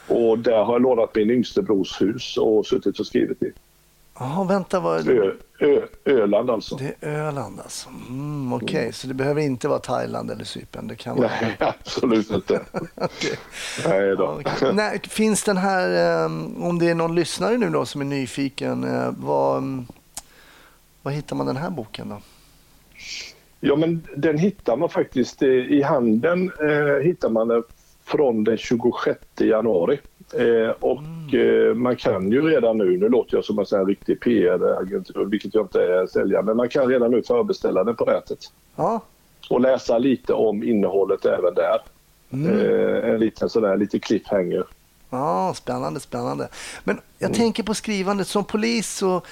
Och 0.09 0.39
där 0.39 0.65
har 0.65 0.73
jag 0.73 0.83
lånat 0.83 1.15
min 1.15 1.31
yngste 1.31 1.63
brors 1.63 2.03
hus 2.03 2.37
och 2.37 2.67
suttit 2.67 3.01
och 3.01 3.07
skrivit 3.07 3.43
i. 3.43 3.53
Jaha, 4.19 4.45
vänta. 4.45 4.81
Vad, 4.81 5.09
Ö, 5.09 5.33
Ö, 5.59 5.81
Öland 6.05 6.51
alltså. 6.51 6.77
det 6.77 6.95
är 7.01 7.19
Öland 7.21 7.61
alltså. 7.61 7.89
Mm, 8.09 8.53
Okej, 8.53 8.93
så 8.93 9.07
det 9.07 9.15
behöver 9.15 9.41
inte 9.41 9.69
vara 9.69 9.79
Thailand 9.79 10.31
eller 10.31 10.45
Cypern. 10.45 10.89
Det 10.89 10.97
kan 10.97 11.17
vara... 11.17 11.31
Nej, 11.41 11.57
absolut 11.61 12.31
inte. 12.31 12.61
Okej. 12.95 13.39
Nej 13.87 14.17
då. 14.17 14.41
Okej. 14.41 14.73
Nej, 14.75 15.01
finns 15.09 15.45
den 15.45 15.57
här, 15.57 16.23
eh, 16.23 16.25
om 16.67 16.79
det 16.79 16.91
är 16.91 16.95
någon 16.95 17.15
lyssnare 17.15 17.59
nu 17.59 17.71
då 17.71 17.87
som 17.87 18.01
är 18.01 18.05
nyfiken, 18.05 18.85
eh, 18.85 19.11
vad, 19.19 19.59
mm, 19.59 19.87
vad 21.03 21.15
hittar 21.15 21.37
man 21.37 21.47
den 21.47 21.57
här 21.57 21.71
boken 21.71 22.09
då? 22.09 22.21
Ja, 23.61 23.77
men 23.77 24.03
den 24.17 24.39
hittar 24.39 24.77
man 24.77 24.89
faktiskt 24.89 25.43
i, 25.43 25.47
i 25.47 25.83
handeln. 25.83 26.53
Eh, 26.61 27.05
hittar 27.05 27.29
man 27.29 27.49
den 27.49 27.63
från 28.05 28.45
den 28.45 28.59
26 28.59 29.21
januari. 29.41 30.01
Eh, 30.33 30.71
och 30.81 31.35
eh, 31.35 31.75
man 31.75 31.97
kan 31.97 32.31
ju 32.33 32.43
redan 32.43 32.79
nu, 32.79 32.97
nu 32.99 33.09
låter 33.09 33.37
jag 33.37 33.45
som 33.45 33.59
en 33.59 33.67
sån 33.67 33.87
riktig 33.87 34.21
PR-agentur, 34.21 35.25
vilket 35.25 35.55
jag 35.55 35.65
inte 35.65 35.83
är 35.83 36.07
säljare, 36.07 36.43
men 36.43 36.57
man 36.57 36.69
kan 36.69 36.87
redan 36.89 37.11
nu 37.11 37.23
förbeställa 37.23 37.85
den 37.85 37.97
på 37.97 38.05
nätet. 38.05 38.39
Ja, 38.77 39.01
Och 39.51 39.61
läsa 39.61 39.99
lite 39.99 40.33
om 40.33 40.63
innehållet 40.63 41.25
även 41.25 41.55
där. 41.55 41.79
Eh, 42.31 43.11
en 43.11 43.19
liten 43.21 43.49
sådär, 43.49 43.77
lite 43.77 43.99
cliffhanger. 43.99 44.65
ja 45.11 45.55
spännande, 45.57 46.01
spännande. 46.01 46.49
Men 46.85 47.01
jag 47.19 47.35
tänker 47.35 47.63
på 47.63 47.75
skrivandet. 47.75 48.27
Som 48.29 48.45
polis 48.45 48.97
så, 48.97 49.23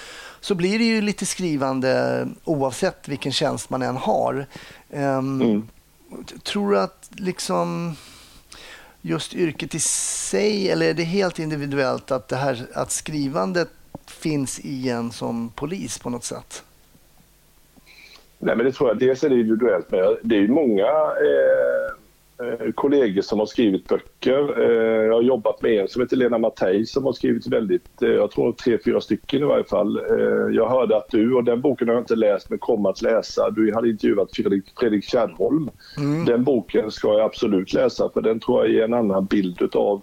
så 0.41 0.55
blir 0.55 0.79
det 0.79 0.85
ju 0.85 1.01
lite 1.01 1.27
skrivande 1.27 2.27
oavsett 2.45 3.09
vilken 3.09 3.33
tjänst 3.33 3.71
man 3.71 3.83
än 3.83 3.97
har. 3.97 4.47
Ehm, 4.91 5.43
Mm. 5.43 5.69
Tror 6.43 6.71
du 6.71 6.79
att 6.79 7.11
liksom 7.11 7.97
just 9.03 9.35
yrket 9.35 9.75
i 9.75 9.81
sig, 9.81 10.71
eller 10.71 10.87
är 10.87 10.95
det 10.95 11.03
helt 11.03 11.39
individuellt 11.39 12.11
att, 12.11 12.29
det 12.29 12.37
här, 12.37 12.67
att 12.75 12.91
skrivandet 12.91 13.69
finns 14.07 14.61
i 14.61 14.89
en 14.89 15.11
som 15.11 15.51
polis 15.51 15.99
på 15.99 16.11
något 16.11 16.25
sätt? 16.25 16.65
Nej, 18.39 18.57
men 18.57 18.67
det 18.67 18.73
tror 18.73 18.91
jag. 18.91 18.99
Dels 18.99 19.25
är 19.25 19.29
det 19.29 19.35
individuellt, 19.35 19.91
men 19.91 20.17
det 20.23 20.37
är 20.37 20.41
ju 20.41 20.49
många 20.49 20.83
eh, 20.83 21.83
eh, 21.87 21.93
kollegor 22.75 23.23
som 23.23 23.39
har 23.39 23.47
skrivit 23.47 23.89
böcker. 23.89 24.61
Eh, 24.61 25.05
jag 25.07 25.15
har 25.15 25.23
jobbat 25.23 25.63
med 25.63 25.81
en 25.81 25.89
som 25.89 26.03
heter 26.03 26.17
Lena 26.17 26.39
Mattei 26.39 26.87
som 26.87 27.05
har 27.05 27.13
skrivit 27.13 27.47
väldigt, 27.47 28.03
eh, 28.03 28.09
jag 28.09 28.31
tror 28.31 28.53
tre, 28.53 28.79
fyra 28.85 29.01
stycken 29.01 29.43
i 29.43 29.45
varje 29.45 29.65
fall. 29.65 29.97
Eh, 29.97 30.55
jag 30.57 30.69
hörde 30.69 30.97
att 30.97 31.11
du, 31.11 31.35
och 31.35 31.45
den 31.45 31.61
boken 31.61 31.89
har 31.89 31.95
jag 31.95 32.03
inte 32.03 32.17
läst 32.17 32.51
men 32.51 32.59
kommer 32.59 32.91
att 32.91 33.03
läsa, 33.03 33.51
du 33.51 33.75
hade 33.75 33.89
intervjuat 33.89 34.37
Fredrik, 34.37 34.65
Fredrik 34.79 35.05
Kärrholm. 35.05 35.71
Den 36.27 36.45
boken 36.45 36.91
ska 36.91 37.09
jag 37.09 37.21
absolut 37.21 37.73
läsa 37.73 38.11
för 38.15 38.21
den 38.21 38.41
tror 38.41 38.65
jag 38.65 38.75
ger 38.75 38.85
en 38.85 38.95
annan 38.95 39.25
bild 39.25 39.63
utav 39.63 40.03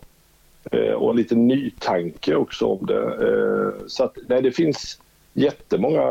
eh, 0.71 0.93
och 0.93 1.09
en 1.11 1.17
liten 1.17 1.47
nytanke 1.47 2.35
också 2.35 2.65
om 2.65 2.85
det. 2.85 3.03
Eh, 3.03 3.87
så 3.87 4.03
att, 4.03 4.17
nej, 4.27 4.41
det 4.41 4.51
finns 4.51 4.99
jättemånga 5.39 6.03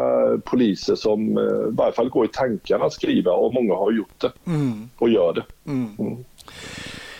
poliser 0.44 0.94
som 0.94 1.38
eh, 1.38 1.44
i 1.44 1.70
varje 1.70 1.92
fall 1.92 2.08
går 2.08 2.24
i 2.24 2.28
tankarna 2.28 2.84
att 2.84 2.92
skriva 2.92 3.32
och 3.32 3.54
många 3.54 3.74
har 3.74 3.92
gjort 3.92 4.20
det 4.20 4.32
och 4.98 5.08
gör 5.08 5.32
det. 5.32 5.70
Mm. 5.70 6.24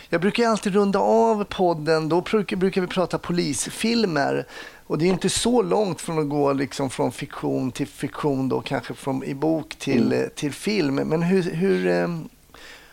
Jag 0.08 0.20
brukar 0.20 0.48
alltid 0.48 0.74
runda 0.74 0.98
av 0.98 1.44
podden. 1.44 2.08
Då 2.08 2.20
brukar, 2.20 2.80
vi 2.80 2.86
prata 2.86 3.18
polisfilmer. 3.18 4.46
Och 4.86 4.98
det 4.98 5.04
är 5.04 5.08
inte 5.08 5.28
så 5.28 5.62
långt 5.62 6.00
från 6.00 6.18
att 6.18 6.28
gå 6.28 6.52
liksom 6.52 6.90
från 6.90 7.12
fiktion 7.12 7.70
till 7.72 7.86
fiktion, 7.86 8.48
då, 8.48 8.60
kanske 8.60 8.94
från 8.94 9.24
i 9.24 9.34
bok 9.34 9.74
till, 9.74 10.12
eh, 10.12 10.22
till 10.34 10.52
film. 10.52 10.94
Men 10.94 11.22
hur, 11.22 11.42
hur, 11.42 11.86
eh, 11.86 12.08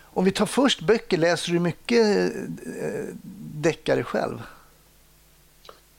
om 0.03 0.25
vi 0.25 0.31
tar 0.31 0.45
först 0.45 0.81
böcker, 0.81 1.17
läser 1.17 1.51
du 1.51 1.59
mycket 1.59 2.33
deckare 3.53 4.03
själv? 4.03 4.41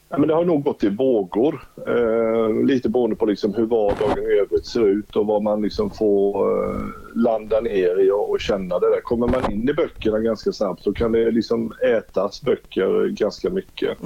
Ja, 0.09 0.19
men 0.19 0.29
det 0.29 0.35
har 0.35 0.45
nog 0.45 0.65
gått 0.65 0.85
i 0.85 0.89
vågor. 0.89 1.69
Eh, 1.87 2.65
lite 2.65 2.89
beroende 2.89 3.17
på 3.17 3.27
liksom 3.27 3.55
hur 3.55 3.67
vardagen 3.67 4.19
i 4.19 4.39
övrigt 4.41 4.67
ser 4.67 4.89
ut 4.89 5.17
och 5.17 5.27
vad 5.27 5.43
man 5.43 5.63
liksom 5.63 5.91
får 5.91 6.49
eh, 6.49 6.81
landa 7.15 7.61
ner 7.61 8.01
i 8.01 8.11
och, 8.11 8.31
och 8.31 8.41
känna 8.41 8.79
det 8.79 8.91
där. 8.91 9.01
Kommer 9.01 9.27
man 9.27 9.53
in 9.53 9.69
i 9.69 9.73
böckerna 9.73 10.19
ganska 10.19 10.53
snabbt 10.53 10.83
så 10.83 10.93
kan 10.93 11.13
det 11.13 11.31
liksom 11.31 11.73
ätas 11.89 12.43
böcker 12.43 13.09
ganska 13.09 13.51
mycket. 13.51 13.99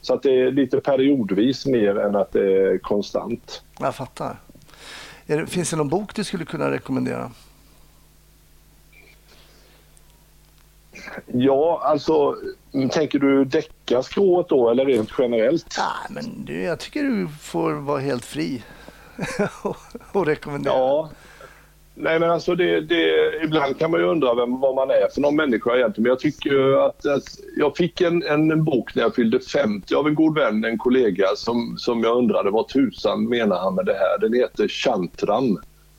Så 0.00 0.14
att 0.14 0.22
det 0.22 0.40
är 0.40 0.50
lite 0.50 0.80
periodvis 0.80 1.66
mer 1.66 1.98
än 1.98 2.16
att 2.16 2.32
det 2.32 2.62
är 2.62 2.78
konstant. 2.78 3.62
Jag 3.80 3.94
fattar. 3.94 4.36
Det, 5.26 5.46
finns 5.46 5.70
det 5.70 5.76
någon 5.76 5.88
bok 5.88 6.14
du 6.14 6.24
skulle 6.24 6.44
kunna 6.44 6.70
rekommendera? 6.70 7.30
Ja, 11.26 11.80
alltså 11.84 12.36
tänker 12.90 13.18
du 13.18 13.44
deckarskrået 13.44 14.48
då 14.48 14.70
eller 14.70 14.84
rent 14.84 15.10
generellt? 15.18 15.78
Nej, 15.78 16.22
men 16.22 16.44
du, 16.44 16.62
jag 16.62 16.80
tycker 16.80 17.02
du 17.02 17.28
får 17.40 17.72
vara 17.72 18.00
helt 18.00 18.24
fri 18.24 18.62
och, 19.62 19.76
och 20.12 20.26
rekommendera. 20.26 20.74
Ja. 20.74 21.10
Nej 22.00 22.20
men 22.20 22.30
alltså 22.30 22.54
det, 22.54 22.80
det, 22.80 23.32
ibland 23.44 23.78
kan 23.78 23.90
man 23.90 24.00
ju 24.00 24.06
undra 24.06 24.34
vem, 24.34 24.60
vad 24.60 24.74
man 24.74 24.90
är 24.90 25.14
för 25.14 25.20
någon 25.20 25.36
människa 25.36 25.76
egentligen. 25.76 26.02
Men 26.02 26.10
jag 26.10 26.18
tycker 26.18 26.86
att, 26.86 27.06
att 27.06 27.24
jag 27.56 27.76
fick 27.76 28.00
en, 28.00 28.22
en 28.22 28.64
bok 28.64 28.94
när 28.94 29.02
jag 29.02 29.14
fyllde 29.14 29.40
50 29.40 29.94
av 29.94 30.06
en 30.06 30.14
god 30.14 30.38
vän, 30.38 30.64
en 30.64 30.78
kollega 30.78 31.26
som, 31.36 31.74
som 31.78 32.02
jag 32.02 32.16
undrade 32.16 32.50
vad 32.50 32.68
tusan 32.68 33.28
menar 33.28 33.58
han 33.58 33.74
med 33.74 33.86
det 33.86 33.94
här. 33.94 34.18
Den 34.20 34.34
heter 34.34 34.68
Chantran. 34.68 35.58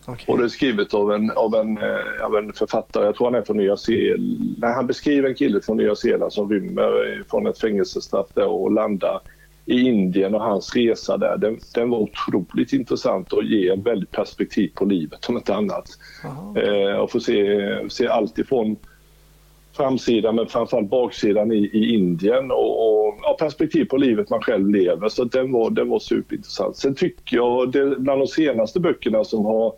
Okej. 0.09 0.25
Och 0.27 0.37
det 0.37 0.43
är 0.43 0.47
skrivet 0.47 0.93
av 0.93 1.11
en, 1.11 1.31
av, 1.31 1.55
en, 1.55 1.77
eh, 1.77 2.25
av 2.25 2.35
en 2.35 2.53
författare, 2.53 3.05
jag 3.05 3.15
tror 3.15 3.27
han 3.27 3.35
är 3.35 3.41
från 3.41 3.57
Nya 3.57 3.77
Zeeland. 3.77 4.55
Nej, 4.57 4.73
Han 4.73 4.87
beskriver 4.87 5.29
en 5.29 5.35
kille 5.35 5.61
från 5.61 5.77
Nya 5.77 5.95
Zeeland 5.95 6.33
som 6.33 6.49
rymmer 6.49 7.23
från 7.29 7.47
ett 7.47 7.59
fängelsestraff 7.59 8.27
där 8.33 8.47
och 8.47 8.71
landar 8.71 9.21
i 9.65 9.81
Indien 9.81 10.35
och 10.35 10.41
hans 10.41 10.75
resa 10.75 11.17
där. 11.17 11.37
Den, 11.37 11.59
den 11.73 11.89
var 11.89 11.99
otroligt 11.99 12.73
intressant 12.73 13.33
och 13.33 13.43
ger 13.43 13.73
en 13.73 13.81
väldigt 13.81 14.11
perspektiv 14.11 14.71
på 14.75 14.85
livet 14.85 15.29
om 15.29 15.37
inte 15.37 15.55
annat. 15.55 15.85
Eh, 16.55 16.97
och 16.97 17.11
få 17.11 17.19
se, 17.19 17.89
se 17.89 18.07
allt 18.07 18.39
ifrån 18.39 18.77
framsidan 19.73 20.35
men 20.35 20.47
framförallt 20.47 20.89
baksidan 20.89 21.51
i, 21.51 21.55
i 21.55 21.93
Indien 21.93 22.51
och, 22.51 23.07
och 23.07 23.17
ja, 23.21 23.35
perspektiv 23.39 23.85
på 23.85 23.97
livet 23.97 24.29
man 24.29 24.41
själv 24.41 24.69
lever. 24.69 25.09
Så 25.09 25.23
den 25.23 25.51
var, 25.51 25.69
den 25.69 25.89
var 25.89 25.99
superintressant. 25.99 26.77
Sen 26.77 26.95
tycker 26.95 27.35
jag, 27.35 27.71
det, 27.71 27.99
bland 27.99 28.21
de 28.21 28.27
senaste 28.27 28.79
böckerna 28.79 29.23
som 29.23 29.45
har 29.45 29.73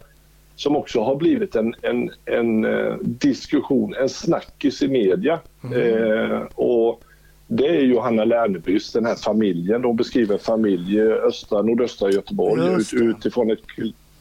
som 0.62 0.76
också 0.76 1.02
har 1.02 1.16
blivit 1.16 1.56
en, 1.56 1.76
en, 1.82 2.12
en 2.26 2.66
eh, 2.66 2.96
diskussion, 3.02 3.96
en 3.96 4.10
snackis 4.10 4.82
i 4.82 4.88
media. 4.88 5.40
Mm. 5.64 5.82
Eh, 5.82 6.42
och 6.56 7.02
det 7.48 7.68
är 7.68 7.82
Johanna 7.82 8.26
Lernebys, 8.26 8.92
den 8.92 9.06
här 9.06 9.16
familjen. 9.16 9.82
De 9.82 9.96
beskriver 9.96 10.34
en 10.34 10.40
familj 10.40 10.96
i 10.96 11.02
östra, 11.02 11.62
nordöstra 11.62 12.12
Göteborg 12.12 12.82
ut, 12.82 12.94
utifrån 12.94 13.52
ett 13.52 13.60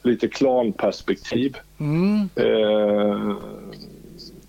lite 0.02 0.28
klanperspektiv. 0.28 1.56
Mm. 1.78 2.28
Eh, 2.34 3.36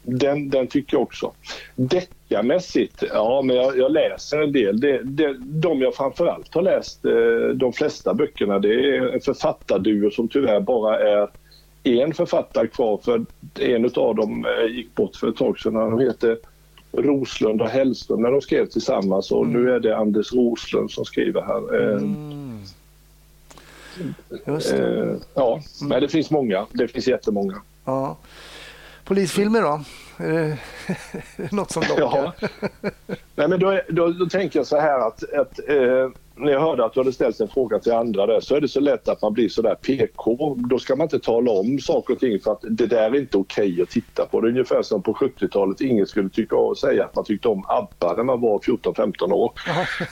den, 0.03 0.49
den 0.49 0.67
tycker 0.67 0.95
jag 0.97 1.01
också. 1.01 1.31
Deckarmässigt, 1.75 3.03
ja 3.13 3.41
men 3.41 3.55
jag, 3.55 3.77
jag, 3.77 3.91
läser 3.91 4.41
en 4.41 4.51
del. 4.51 4.79
Det, 4.79 5.01
det, 5.03 5.35
de 5.39 5.81
jag 5.81 5.95
framförallt 5.95 6.55
har 6.55 6.61
läst, 6.61 7.05
eh, 7.05 7.55
de 7.55 7.73
flesta 7.73 8.13
böckerna, 8.13 8.59
det 8.59 8.73
är 8.73 9.13
en 9.13 9.21
författarduo 9.21 10.11
som 10.11 10.27
tyvärr 10.27 10.59
bara 10.59 10.99
är 10.99 11.27
en 11.84 12.13
författare 12.13 12.67
kvar 12.67 12.97
för 13.03 13.25
en 13.59 13.86
av 13.86 14.15
dem 14.15 14.45
eh, 14.45 14.75
gick 14.75 14.95
bort 14.95 15.15
för 15.15 15.29
ett 15.29 15.36
tag 15.36 15.59
sedan. 15.59 15.75
Han 15.75 15.99
heter 15.99 16.38
Roslund 16.91 17.61
och 17.61 17.69
Hellström 17.69 18.21
när 18.21 18.32
de 18.32 18.41
skrev 18.41 18.65
tillsammans 18.65 19.32
och 19.32 19.45
mm. 19.45 19.63
nu 19.63 19.71
är 19.71 19.79
det 19.79 19.97
Anders 19.97 20.34
Roslund 20.34 20.91
som 20.91 21.05
skriver 21.05 21.41
här. 21.41 21.82
Eh, 21.82 21.97
mm. 21.97 22.59
Just 24.47 24.69
det. 24.69 25.01
Eh, 25.01 25.15
ja, 25.34 25.61
men 25.82 26.01
det 26.01 26.09
finns 26.09 26.32
många. 26.32 26.65
Det 26.71 26.88
finns 26.88 27.07
jättemånga. 27.07 27.61
Ja. 27.86 28.17
Polisfilmer 29.03 29.61
då? 29.61 29.82
Är 30.22 30.57
det 31.38 31.51
något 31.51 31.72
som 31.72 31.84
lockar? 31.89 32.01
Ja. 32.01 32.34
Nej, 33.36 33.47
men 33.47 33.59
då, 33.59 33.80
då, 33.89 34.07
då, 34.07 34.26
tänker 34.26 34.59
jag 34.59 34.67
så 34.67 34.80
här 34.80 35.07
att, 35.07 35.34
att 35.34 35.59
eh, 35.69 36.09
när 36.36 36.51
jag 36.51 36.59
hörde 36.59 36.86
att 36.86 36.93
du 36.93 36.99
hade 36.99 37.13
ställt 37.13 37.39
en 37.39 37.47
fråga 37.47 37.80
till 37.80 37.91
andra 37.91 38.26
där 38.26 38.39
så 38.39 38.55
är 38.55 38.61
det 38.61 38.67
så 38.67 38.80
lätt 38.80 39.07
att 39.07 39.22
man 39.22 39.34
blir 39.34 39.49
så 39.49 39.61
där 39.61 39.76
PK. 39.76 40.55
Då 40.69 40.80
ska 40.80 40.95
man 40.95 41.05
inte 41.05 41.19
tala 41.19 41.51
om 41.51 41.80
saker 41.80 42.13
och 42.13 42.19
ting 42.19 42.39
för 42.39 42.51
att 42.51 42.61
det 42.61 42.86
där 42.86 43.11
är 43.11 43.15
inte 43.15 43.38
okej 43.38 43.72
okay 43.72 43.84
att 43.84 43.89
titta 43.89 44.26
på. 44.26 44.41
Det 44.41 44.47
är 44.47 44.49
ungefär 44.49 44.82
som 44.82 45.01
på 45.01 45.13
70-talet 45.13 45.82
ingen 45.82 46.07
skulle 46.07 46.30
tycka 46.30 46.55
och 46.55 46.78
säga 46.78 47.05
att 47.05 47.15
man 47.15 47.26
tyckte 47.26 47.47
om 47.47 47.65
ABBA 47.67 48.13
när 48.15 48.24
man 48.24 48.41
var 48.41 48.59
14-15 48.59 49.32
år. 49.32 49.53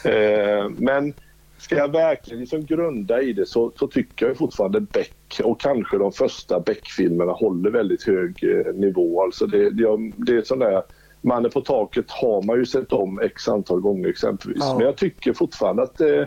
eh, 0.03 0.69
men 0.77 1.13
ska 1.59 1.75
jag 1.75 1.91
verkligen 1.91 2.39
liksom 2.39 2.65
grunda 2.65 3.21
i 3.21 3.33
det 3.33 3.45
så, 3.45 3.71
så 3.75 3.87
tycker 3.87 4.27
jag 4.27 4.37
fortfarande 4.37 4.79
Beck 4.81 5.41
och 5.43 5.61
kanske 5.61 5.97
de 5.97 6.11
första 6.11 6.59
Beck-filmerna 6.59 7.31
håller 7.31 7.69
väldigt 7.69 8.03
hög 8.03 8.43
eh, 8.43 8.73
nivå. 8.73 9.23
Alltså 9.23 9.45
det, 9.45 9.69
det, 9.69 10.11
det 10.17 10.35
är 10.35 10.41
sån 10.41 10.59
där 10.59 10.83
Mannen 11.21 11.51
på 11.51 11.61
taket 11.61 12.11
har 12.11 12.41
man 12.41 12.57
ju 12.57 12.65
sett 12.65 12.93
om 12.93 13.19
x 13.19 13.47
antal 13.47 13.79
gånger 13.79 14.09
exempelvis. 14.09 14.63
Ja. 14.63 14.75
Men 14.77 14.85
jag 14.85 14.95
tycker 14.95 15.33
fortfarande 15.33 15.83
att 15.83 16.01
eh, 16.01 16.23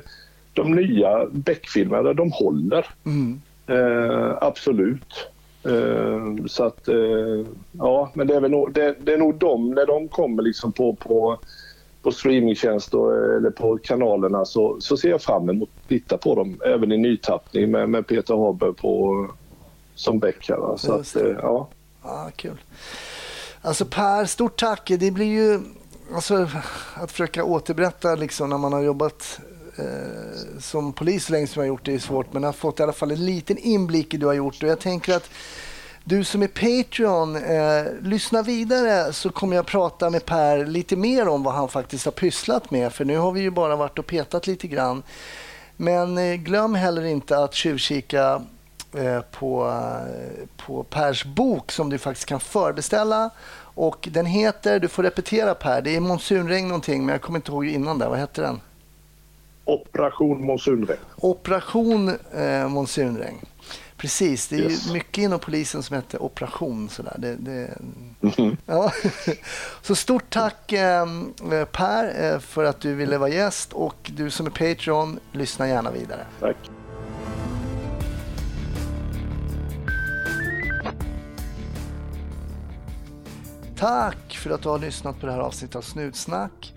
de 0.52 0.72
nya 0.72 1.26
Beck-filmerna, 1.26 2.12
de 2.12 2.32
håller. 2.32 2.86
Mm. 3.04 3.40
Eh, 3.66 4.36
absolut. 4.40 5.28
Eh, 5.64 6.46
så 6.46 6.64
att, 6.64 6.88
eh, 6.88 7.46
ja, 7.72 8.10
men 8.14 8.26
det 8.26 8.34
är, 8.34 8.40
väl 8.40 8.50
nog, 8.50 8.72
det, 8.72 8.96
det, 9.00 9.12
är 9.12 9.18
nog 9.18 9.34
de, 9.34 9.70
när 9.70 9.86
de 9.86 10.08
kommer 10.08 10.42
liksom 10.42 10.72
på, 10.72 10.94
på, 10.94 11.38
på 12.02 12.12
streamingtjänst 12.12 12.94
eller 12.94 13.50
på 13.50 13.78
kanalerna 13.78 14.44
så, 14.44 14.80
så 14.80 14.96
ser 14.96 15.08
jag 15.08 15.22
fram 15.22 15.50
emot 15.50 15.68
att 15.82 15.88
titta 15.88 16.18
på 16.18 16.34
dem. 16.34 16.60
Även 16.64 16.92
i 16.92 16.98
nytappning 16.98 17.70
med, 17.70 17.88
med 17.88 18.06
Peter 18.06 18.34
Haber 18.34 18.72
på, 18.72 19.26
som 19.94 20.18
Beck. 20.18 20.48
Här, 20.48 20.76
så 20.76 20.92
att, 20.92 21.16
eh, 21.16 21.36
ja. 21.42 21.68
Ah, 22.02 22.30
kul. 22.36 22.60
Alltså 23.62 23.84
Per, 23.84 24.24
stort 24.24 24.60
tack. 24.60 24.88
Det 24.98 25.10
blir 25.10 25.26
ju 25.26 25.60
alltså, 26.14 26.48
att 26.94 27.12
försöka 27.12 27.44
återberätta 27.44 28.14
liksom, 28.14 28.50
när 28.50 28.58
man 28.58 28.72
har 28.72 28.82
jobbat 28.82 29.40
eh, 29.76 30.58
som 30.60 30.92
polis 30.92 31.24
så 31.24 31.32
länge 31.32 31.46
som 31.46 31.60
jag 31.60 31.64
har 31.64 31.74
gjort 31.74 31.84
det 31.84 31.94
är 31.94 31.98
svårt. 31.98 32.32
Men 32.32 32.42
jag 32.42 32.48
har 32.48 32.52
fått 32.52 32.80
i 32.80 32.82
alla 32.82 32.92
fall 32.92 33.10
en 33.10 33.24
liten 33.24 33.58
inblick 33.58 34.14
i 34.14 34.16
det 34.16 34.20
du 34.20 34.26
har 34.26 34.34
gjort. 34.34 34.62
Och 34.62 34.68
jag 34.68 34.80
tänker 34.80 35.16
att 35.16 35.30
du 36.04 36.24
som 36.24 36.42
är 36.42 36.48
Patreon, 36.48 37.36
eh, 37.36 37.84
lyssna 38.02 38.42
vidare 38.42 39.12
så 39.12 39.30
kommer 39.30 39.56
jag 39.56 39.66
prata 39.66 40.10
med 40.10 40.24
Per 40.24 40.66
lite 40.66 40.96
mer 40.96 41.28
om 41.28 41.42
vad 41.42 41.54
han 41.54 41.68
faktiskt 41.68 42.04
har 42.04 42.12
pysslat 42.12 42.70
med. 42.70 42.92
För 42.92 43.04
nu 43.04 43.16
har 43.16 43.32
vi 43.32 43.40
ju 43.40 43.50
bara 43.50 43.76
varit 43.76 43.98
och 43.98 44.06
petat 44.06 44.46
lite 44.46 44.68
grann. 44.68 45.02
Men 45.76 46.18
eh, 46.18 46.34
glöm 46.34 46.74
heller 46.74 47.04
inte 47.04 47.38
att 47.38 47.54
tjuvkika 47.54 48.42
Eh, 48.94 49.20
på, 49.20 49.66
eh, 49.66 50.46
på 50.56 50.82
Pers 50.82 51.24
bok 51.24 51.72
som 51.72 51.90
du 51.90 51.98
faktiskt 51.98 52.26
kan 52.26 52.40
förbeställa. 52.40 53.30
Och 53.74 54.08
den 54.12 54.26
heter, 54.26 54.80
du 54.80 54.88
får 54.88 55.02
repetera 55.02 55.54
Per, 55.54 55.82
det 55.82 55.96
är 55.96 56.00
monsunregn 56.00 56.68
någonting 56.68 57.06
men 57.06 57.12
jag 57.12 57.22
kommer 57.22 57.38
inte 57.38 57.52
ihåg 57.52 57.66
innan 57.66 57.98
där. 57.98 58.08
Vad 58.08 58.18
hette 58.18 58.42
den? 58.42 58.60
Operation 59.64 60.46
monsunregn. 60.46 61.00
Operation 61.16 62.08
eh, 62.34 62.68
monsunregn. 62.68 63.38
Precis, 64.02 64.48
det 64.48 64.56
är 64.56 64.60
yes. 64.60 64.92
mycket 64.92 65.24
inom 65.24 65.38
polisen 65.38 65.82
som 65.82 65.96
heter 65.96 66.22
operation. 66.22 66.88
Sådär. 66.88 67.14
Det, 67.18 67.34
det... 67.34 67.50
Mm 67.50 68.06
-hmm. 68.20 68.56
ja. 68.66 68.92
Så 69.82 69.94
stort 69.94 70.30
tack 70.30 70.72
eh, 70.72 71.06
Per 71.72 72.38
för 72.38 72.64
att 72.64 72.80
du 72.80 72.94
ville 72.94 73.18
vara 73.18 73.30
gäst 73.30 73.72
och 73.72 74.10
du 74.14 74.30
som 74.30 74.46
är 74.46 74.50
Patreon, 74.50 75.20
lyssna 75.32 75.68
gärna 75.68 75.90
vidare. 75.90 76.26
Tack. 76.40 76.56
Tack 83.76 84.36
för 84.36 84.50
att 84.50 84.62
du 84.62 84.68
har 84.68 84.78
lyssnat 84.78 85.20
på 85.20 85.26
det 85.26 85.32
här 85.32 85.40
avsnittet 85.40 85.76
av 85.76 85.82
Snutsnack. 85.82 86.74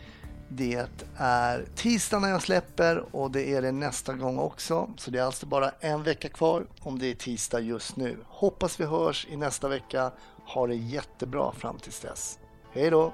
Det 0.48 0.88
är 1.18 1.66
tisdag 1.76 2.20
när 2.20 2.30
jag 2.30 2.42
släpper 2.42 3.16
och 3.16 3.32
det 3.32 3.54
är 3.54 3.62
det 3.62 3.72
nästa 3.72 4.14
gång 4.14 4.40
också. 4.40 4.90
Så 4.98 5.12
det 5.12 5.20
är 5.20 5.24
alltså 5.24 5.46
bara 5.46 5.72
en 5.80 6.04
vecka 6.04 6.30
kvar 6.30 6.66
om 6.80 7.00
det 7.00 7.08
är 7.08 7.16
tisdag 7.16 7.60
just 7.60 7.96
nu. 7.96 8.18
Hoppas 8.28 8.80
vi 8.80 8.86
hörs 8.86 9.28
i 9.30 9.38
nästa 9.38 9.68
vecka. 9.68 10.12
Ha 10.46 10.68
det 10.68 10.76
jättebra 10.76 11.52
fram 11.52 11.78
tills 11.78 12.00
dess. 12.00 12.40
Hej 12.72 12.90
då! 12.90 13.14